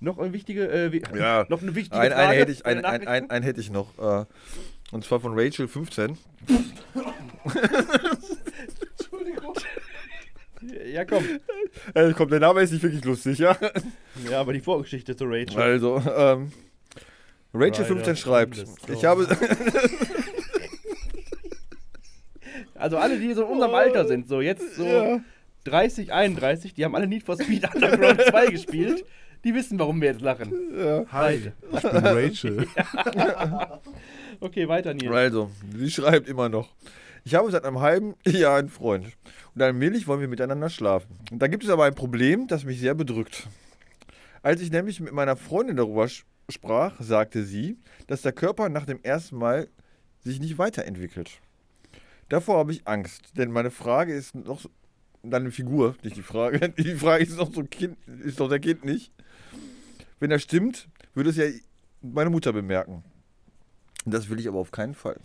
Noch 0.00 0.18
eine 0.18 0.32
wichtige, 0.32 0.68
äh, 0.68 1.00
Ja. 1.16 1.46
noch 1.48 1.62
eine 1.62 1.74
wichtige 1.74 2.00
Ein, 2.00 2.12
Frage. 2.12 2.28
einen 2.28 2.38
hätte 2.38 2.52
ich, 2.52 2.66
ein, 2.66 2.84
ein, 2.84 3.06
ein, 3.06 3.30
einen 3.30 3.44
hätte 3.44 3.60
ich 3.60 3.70
noch. 3.70 3.98
Äh, 3.98 4.24
und 4.92 5.04
zwar 5.04 5.20
von 5.20 5.38
Rachel 5.38 5.68
15. 5.68 6.18
Ja, 10.94 11.04
komm. 11.04 11.24
Äh, 11.94 12.12
komm, 12.12 12.28
der 12.28 12.38
Name 12.38 12.62
ist 12.62 12.70
nicht 12.72 12.84
wirklich 12.84 13.04
lustig, 13.04 13.38
ja? 13.38 13.56
Ja, 14.30 14.40
aber 14.40 14.52
die 14.52 14.60
Vorgeschichte 14.60 15.16
zu 15.16 15.24
Rachel. 15.24 15.60
Also, 15.60 15.96
ähm, 15.96 16.52
Rachel 17.52 17.82
Leider 17.82 17.84
15 17.84 18.16
schreibt, 18.16 18.64
ich 18.88 19.04
habe, 19.04 19.26
Also 22.76 22.96
alle, 22.98 23.18
die 23.18 23.34
so 23.34 23.42
in 23.42 23.48
unserem 23.48 23.74
Alter 23.74 24.06
sind, 24.06 24.28
so 24.28 24.40
jetzt 24.40 24.76
so 24.76 24.86
Ja. 24.86 25.20
30, 25.64 26.12
31, 26.12 26.74
die 26.74 26.84
haben 26.84 26.94
alle 26.94 27.08
Need 27.08 27.24
for 27.24 27.34
Speed 27.42 27.74
Underground 27.74 28.20
2 28.22 28.46
gespielt. 28.46 29.04
Die 29.42 29.52
wissen, 29.52 29.76
warum 29.80 30.00
wir 30.00 30.10
jetzt 30.10 30.20
lachen. 30.20 30.52
Hi, 31.10 31.34
ich 31.34 31.82
bin 31.82 32.06
Rachel. 32.06 32.68
Okay, 34.38 34.68
weiter, 34.68 34.94
Nils. 34.94 35.12
also, 35.12 35.50
sie 35.76 35.90
schreibt 35.90 36.28
immer 36.28 36.48
noch, 36.48 36.68
ich 37.24 37.34
habe 37.34 37.50
seit 37.50 37.64
einem 37.64 37.80
halben 37.80 38.14
Jahr 38.26 38.58
einen 38.58 38.68
Freund 38.68 39.06
und 39.54 39.62
allmählich 39.62 40.06
wollen 40.06 40.20
wir 40.20 40.28
miteinander 40.28 40.68
schlafen. 40.68 41.16
Und 41.30 41.40
da 41.40 41.46
gibt 41.46 41.64
es 41.64 41.70
aber 41.70 41.84
ein 41.84 41.94
Problem, 41.94 42.46
das 42.46 42.64
mich 42.64 42.80
sehr 42.80 42.94
bedrückt. 42.94 43.48
Als 44.42 44.60
ich 44.60 44.70
nämlich 44.70 45.00
mit 45.00 45.12
meiner 45.12 45.36
Freundin 45.36 45.76
darüber 45.76 46.08
sprach, 46.48 47.00
sagte 47.00 47.44
sie, 47.44 47.78
dass 48.06 48.22
der 48.22 48.32
Körper 48.32 48.68
nach 48.68 48.84
dem 48.84 49.00
ersten 49.02 49.36
Mal 49.36 49.68
sich 50.22 50.40
nicht 50.40 50.58
weiterentwickelt. 50.58 51.40
Davor 52.28 52.58
habe 52.58 52.72
ich 52.72 52.86
Angst, 52.86 53.36
denn 53.36 53.50
meine 53.50 53.70
Frage 53.70 54.14
ist 54.14 54.34
noch 54.34 54.60
so, 54.60 54.70
deine 55.22 55.50
Figur, 55.50 55.96
nicht 56.02 56.16
die 56.16 56.22
Frage. 56.22 56.68
Die 56.76 56.94
Frage 56.94 57.24
ist 57.24 57.36
noch 57.36 57.52
so 57.52 57.62
kind, 57.64 57.96
ist 58.24 58.40
doch 58.40 58.48
der 58.48 58.60
Kind 58.60 58.84
nicht. 58.84 59.12
Wenn 60.20 60.30
das 60.30 60.42
stimmt, 60.42 60.88
würde 61.14 61.30
es 61.30 61.36
ja 61.36 61.44
meine 62.02 62.30
Mutter 62.30 62.52
bemerken. 62.52 63.02
Das 64.04 64.28
will 64.28 64.38
ich 64.38 64.48
aber 64.48 64.58
auf 64.58 64.70
keinen 64.70 64.94
Fall. 64.94 65.18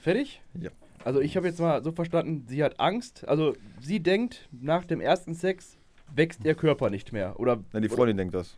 Fertig? 0.00 0.42
Ja. 0.54 0.70
Also 1.04 1.20
ich 1.20 1.36
habe 1.36 1.46
jetzt 1.46 1.60
mal 1.60 1.82
so 1.84 1.92
verstanden, 1.92 2.46
sie 2.48 2.64
hat 2.64 2.80
Angst. 2.80 3.26
Also 3.28 3.54
sie 3.80 4.00
denkt, 4.00 4.48
nach 4.50 4.84
dem 4.84 5.00
ersten 5.00 5.34
Sex 5.34 5.76
wächst 6.14 6.44
ihr 6.44 6.54
Körper 6.54 6.90
nicht 6.90 7.12
mehr. 7.12 7.38
Oder 7.38 7.62
Na, 7.72 7.80
die 7.80 7.88
oder 7.88 7.96
Freundin 7.96 8.16
denkt 8.16 8.34
das. 8.34 8.56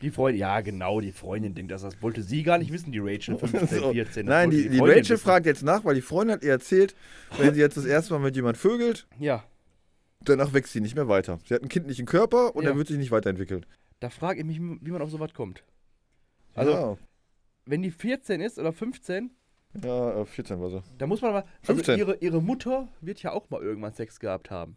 die 0.00 0.10
Freundin, 0.10 0.40
ja 0.40 0.60
genau, 0.62 1.00
die 1.00 1.12
Freundin 1.12 1.54
denkt 1.54 1.70
das. 1.70 1.82
Das 1.82 2.00
wollte 2.00 2.22
sie 2.22 2.42
gar 2.42 2.56
nicht 2.58 2.72
wissen, 2.72 2.92
die 2.92 2.98
Rachel 2.98 3.36
15, 3.36 3.66
So. 3.80 3.92
14. 3.92 4.26
das 4.26 4.32
Nein, 4.32 4.50
die, 4.50 4.68
die 4.70 4.78
Freundin 4.78 4.98
Rachel 4.98 5.10
wissen. 5.16 5.18
fragt 5.24 5.46
jetzt 5.46 5.62
nach, 5.62 5.84
weil 5.84 5.94
die 5.94 6.00
Freundin 6.00 6.36
hat 6.36 6.42
ihr 6.42 6.50
erzählt, 6.52 6.94
wenn 7.38 7.52
sie 7.54 7.60
jetzt 7.60 7.76
das 7.76 7.84
erste 7.84 8.14
Mal 8.14 8.20
mit 8.20 8.36
jemand 8.36 8.56
vögelt, 8.56 9.06
Ja, 9.18 9.44
danach 10.24 10.52
wächst 10.54 10.72
sie 10.72 10.80
nicht 10.80 10.94
mehr 10.94 11.08
weiter. 11.08 11.40
Sie 11.46 11.52
hat 11.54 11.60
einen 11.60 11.68
kindlichen 11.68 12.06
Körper 12.06 12.56
und 12.56 12.64
Ja. 12.64 12.70
er 12.70 12.76
wird 12.76 12.88
sich 12.88 12.96
nicht 12.98 13.10
weiterentwickeln. 13.10 13.66
da 14.00 14.08
frage 14.08 14.40
ich 14.40 14.46
mich, 14.46 14.58
wie 14.60 14.90
man 14.90 15.02
auf 15.02 15.10
sowas 15.10 15.34
kommt. 15.34 15.62
Also, 16.54 16.72
ja, 16.72 16.96
wenn 17.66 17.82
die 17.82 17.90
14 17.90 18.40
ist 18.40 18.58
oder 18.58 18.72
15, 18.72 19.30
ja 19.82 20.20
äh, 20.20 20.24
14 20.26 20.60
war 20.60 20.70
sie. 20.70 20.82
da 20.98 21.06
muss 21.06 21.22
man 21.22 21.30
aber. 21.30 21.46
Also 21.62 21.74
15. 21.74 21.98
ihre, 21.98 22.16
ihre 22.16 22.42
Mutter 22.42 22.88
wird 23.00 23.22
ja 23.22 23.32
auch 23.32 23.50
mal 23.50 23.62
irgendwann 23.62 23.92
Sex 23.94 24.20
gehabt 24.20 24.50
haben. 24.50 24.76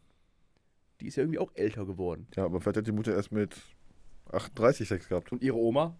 Die 1.01 1.07
ist 1.07 1.15
ja 1.17 1.23
irgendwie 1.23 1.39
auch 1.39 1.51
älter 1.55 1.85
geworden. 1.85 2.27
Ja, 2.35 2.45
aber 2.45 2.61
vielleicht 2.61 2.77
hat 2.77 2.87
die 2.87 2.91
Mutter 2.91 3.13
erst 3.13 3.31
mit 3.31 3.55
38 4.31 4.87
Sex 4.87 5.09
gehabt. 5.09 5.31
Und 5.31 5.41
ihre 5.41 5.57
Oma? 5.57 5.97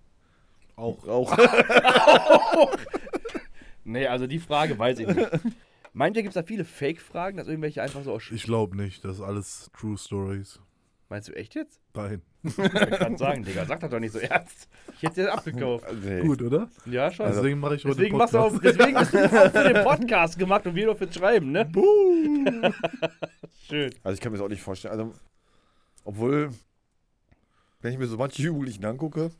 Auch. 0.75 1.07
Auch. 1.07 1.37
Nee, 3.85 4.07
also 4.07 4.25
die 4.25 4.39
Frage 4.39 4.77
weiß 4.77 4.99
ich 4.99 5.07
nicht. 5.07 5.29
Meint 5.93 6.17
ihr, 6.17 6.23
gibt 6.23 6.35
es 6.35 6.41
da 6.41 6.45
viele 6.45 6.65
Fake-Fragen, 6.65 7.37
dass 7.37 7.47
irgendwelche 7.47 7.81
einfach 7.81 8.03
so 8.03 8.11
aus 8.11 8.23
Ich 8.31 8.43
glaube 8.43 8.75
nicht, 8.75 9.05
das 9.05 9.17
ist 9.17 9.21
alles 9.21 9.69
True 9.77 9.97
Stories. 9.97 10.59
Meinst 11.08 11.28
du 11.28 11.34
echt 11.34 11.56
jetzt? 11.56 11.80
Nein. 11.93 12.22
Ich 12.43 12.53
kann 12.99 13.18
sagen, 13.18 13.43
Digga, 13.43 13.66
sag 13.66 13.80
das 13.80 13.89
doch 13.89 13.99
nicht 13.99 14.12
so 14.14 14.20
ernst. 14.20 14.68
Ich 14.97 15.03
hätte 15.03 15.24
dir 15.24 15.34
abgekauft. 15.34 15.86
nee. 16.03 16.22
Gut, 16.22 16.41
oder? 16.41 16.70
Ja, 16.86 17.10
schon. 17.12 17.28
Deswegen 17.28 17.60
mache 17.60 17.76
ich 17.76 17.86
heute 17.86 17.95
deswegen, 17.95 18.18
machst 18.18 18.34
du 18.34 18.39
auch, 18.39 18.53
Podcast. 18.53 18.80
deswegen 18.80 18.97
hast 18.97 19.14
du 19.14 19.18
das 19.18 19.34
auch 19.34 19.51
für 19.51 19.74
den 19.74 19.84
Podcast 19.84 20.39
gemacht 20.39 20.66
und 20.68 20.76
wir 20.76 20.86
nur 20.86 20.95
fürs 20.95 21.16
Schreiben, 21.16 21.51
ne? 21.51 21.70
Schön. 23.68 23.93
Also 24.03 24.14
ich 24.14 24.22
kann 24.22 24.32
mir 24.32 24.38
das 24.38 24.45
auch 24.45 24.49
nicht 24.49 24.62
vorstellen. 24.62 24.91
Also, 24.91 25.14
obwohl, 26.03 26.49
wenn 27.82 27.93
ich 27.93 27.97
mir 27.99 28.08
so 28.08 28.18
manche 28.18 28.41
Jugendlichen 28.43 28.86
angucke, 28.86 29.32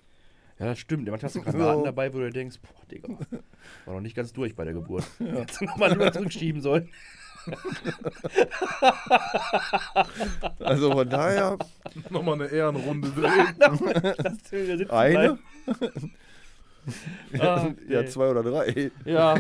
Ja, 0.60 0.68
das 0.68 0.80
stimmt. 0.80 1.08
Manchmal 1.08 1.28
hast 1.30 1.36
du 1.36 1.42
Granaten 1.42 1.84
dabei, 1.84 2.14
wo 2.14 2.20
du 2.20 2.30
denkst, 2.32 2.58
boah, 2.62 2.86
Digga, 2.90 3.20
war 3.86 3.94
noch 3.94 4.02
nicht 4.02 4.16
ganz 4.16 4.34
durch 4.34 4.56
bei 4.56 4.64
der 4.64 4.74
Geburt. 4.74 5.06
Hättest 5.20 5.62
du 5.62 5.66
nochmal 5.66 5.90
drüber 5.90 6.12
zurückschieben 6.12 6.62
sollen. 6.62 6.90
also 10.60 10.92
von 10.92 11.10
daher, 11.10 11.58
Nochmal 12.10 12.36
eine 12.36 12.48
Ehrenrunde 12.48 13.10
drehen. 13.12 14.90
Eine. 14.90 15.40
Ah, 17.40 17.74
ja 17.88 18.02
nee. 18.02 18.08
zwei 18.08 18.30
oder 18.30 18.44
drei. 18.44 18.92
Ja. 19.06 19.36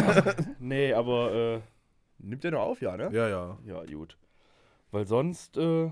nee, 0.58 0.92
aber 0.92 1.32
äh, 1.32 1.60
nimmt 2.18 2.44
der 2.44 2.52
noch 2.52 2.60
auf, 2.60 2.80
ja, 2.80 2.96
ne? 2.96 3.10
Ja, 3.12 3.28
ja. 3.28 3.58
Ja, 3.64 3.84
gut. 3.84 4.16
Weil 4.90 5.06
sonst, 5.06 5.56
äh, 5.56 5.90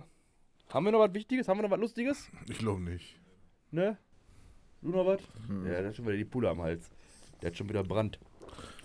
haben 0.68 0.84
wir 0.84 0.92
noch 0.92 1.00
was 1.00 1.14
Wichtiges? 1.14 1.48
Haben 1.48 1.58
wir 1.58 1.62
noch 1.62 1.70
was 1.70 1.80
Lustiges? 1.80 2.30
Ich 2.48 2.58
glaube 2.58 2.82
nicht. 2.82 3.18
Ne? 3.70 3.96
Du 4.82 4.90
noch 4.90 5.06
was? 5.06 5.20
Ja, 5.64 5.80
der 5.80 5.88
hat 5.88 5.96
schon 5.96 6.06
wieder 6.06 6.16
die 6.16 6.24
Pulle 6.24 6.50
am 6.50 6.62
Hals. 6.62 6.90
Der 7.42 7.50
hat 7.50 7.56
schon 7.56 7.68
wieder 7.68 7.82
Brand. 7.82 8.18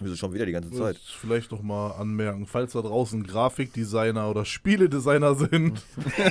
Wieso 0.02 0.16
schon 0.16 0.34
wieder 0.34 0.45
die 0.45 0.52
ganze 0.54 0.72
Zeit? 0.72 0.95
Muss 0.95 1.12
vielleicht 1.20 1.52
noch 1.52 1.62
mal 1.62 1.91
anmerken, 1.91 2.45
falls 2.45 2.74
da 2.74 2.82
draußen 2.82 3.24
Grafikdesigner 3.24 4.30
oder 4.30 4.45
Spieledesigner 4.45 5.36
sind, 5.36 5.82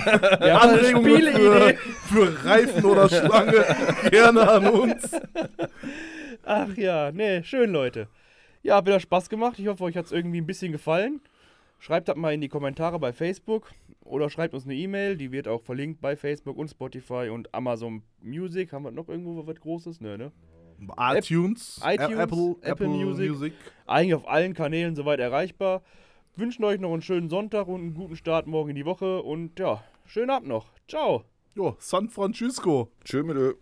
Ja, 0.40 0.58
Anregungen 0.58 1.04
für, 1.04 1.16
Spieleidee. 1.16 1.76
für 1.76 2.44
Reifen 2.44 2.84
oder 2.84 3.08
Schlange, 3.08 3.64
gerne 4.10 4.48
an 4.48 4.66
uns. 4.68 5.10
Ach 6.44 6.74
ja, 6.76 7.12
nee, 7.12 7.42
schön, 7.42 7.70
Leute. 7.70 8.08
Ja, 8.62 8.76
hat 8.76 8.86
wieder 8.86 9.00
Spaß 9.00 9.28
gemacht. 9.28 9.58
Ich 9.58 9.66
hoffe, 9.66 9.84
euch 9.84 9.96
hat 9.96 10.06
es 10.06 10.12
irgendwie 10.12 10.40
ein 10.40 10.46
bisschen 10.46 10.72
gefallen. 10.72 11.20
Schreibt 11.78 12.08
das 12.08 12.16
mal 12.16 12.34
in 12.34 12.40
die 12.40 12.48
Kommentare 12.48 12.98
bei 12.98 13.12
Facebook 13.12 13.70
oder 14.02 14.30
schreibt 14.30 14.54
uns 14.54 14.64
eine 14.64 14.74
E-Mail. 14.74 15.16
Die 15.16 15.30
wird 15.30 15.46
auch 15.46 15.62
verlinkt 15.62 16.00
bei 16.00 16.16
Facebook 16.16 16.56
und 16.56 16.68
Spotify 16.68 17.28
und 17.30 17.54
Amazon 17.54 18.02
Music. 18.20 18.72
Haben 18.72 18.84
wir 18.84 18.90
noch 18.90 19.08
irgendwo 19.08 19.46
was 19.46 19.60
Großes? 19.60 20.00
Nö, 20.00 20.16
ne? 20.18 20.32
iTunes, 20.96 21.80
iTunes, 21.84 22.18
Apple, 22.18 22.18
Apple 22.18 22.56
Apple 22.62 22.88
Music. 22.88 23.30
Music. 23.30 23.52
Eigentlich 23.86 24.14
auf 24.14 24.28
allen 24.28 24.54
Kanälen 24.54 24.94
soweit 24.94 25.20
erreichbar. 25.20 25.82
Wünschen 26.36 26.64
euch 26.64 26.78
noch 26.78 26.92
einen 26.92 27.02
schönen 27.02 27.28
Sonntag 27.28 27.66
und 27.66 27.80
einen 27.80 27.94
guten 27.94 28.16
Start 28.16 28.46
morgen 28.46 28.70
in 28.70 28.76
die 28.76 28.84
Woche. 28.84 29.22
Und 29.22 29.58
ja, 29.58 29.82
schönen 30.04 30.30
Abend 30.30 30.48
noch. 30.48 30.66
Ciao. 30.86 31.24
Jo, 31.54 31.76
San 31.80 32.08
Francisco. 32.08 32.90
Tschö 33.04 33.24
mit 33.24 33.36
Ö. 33.36 33.54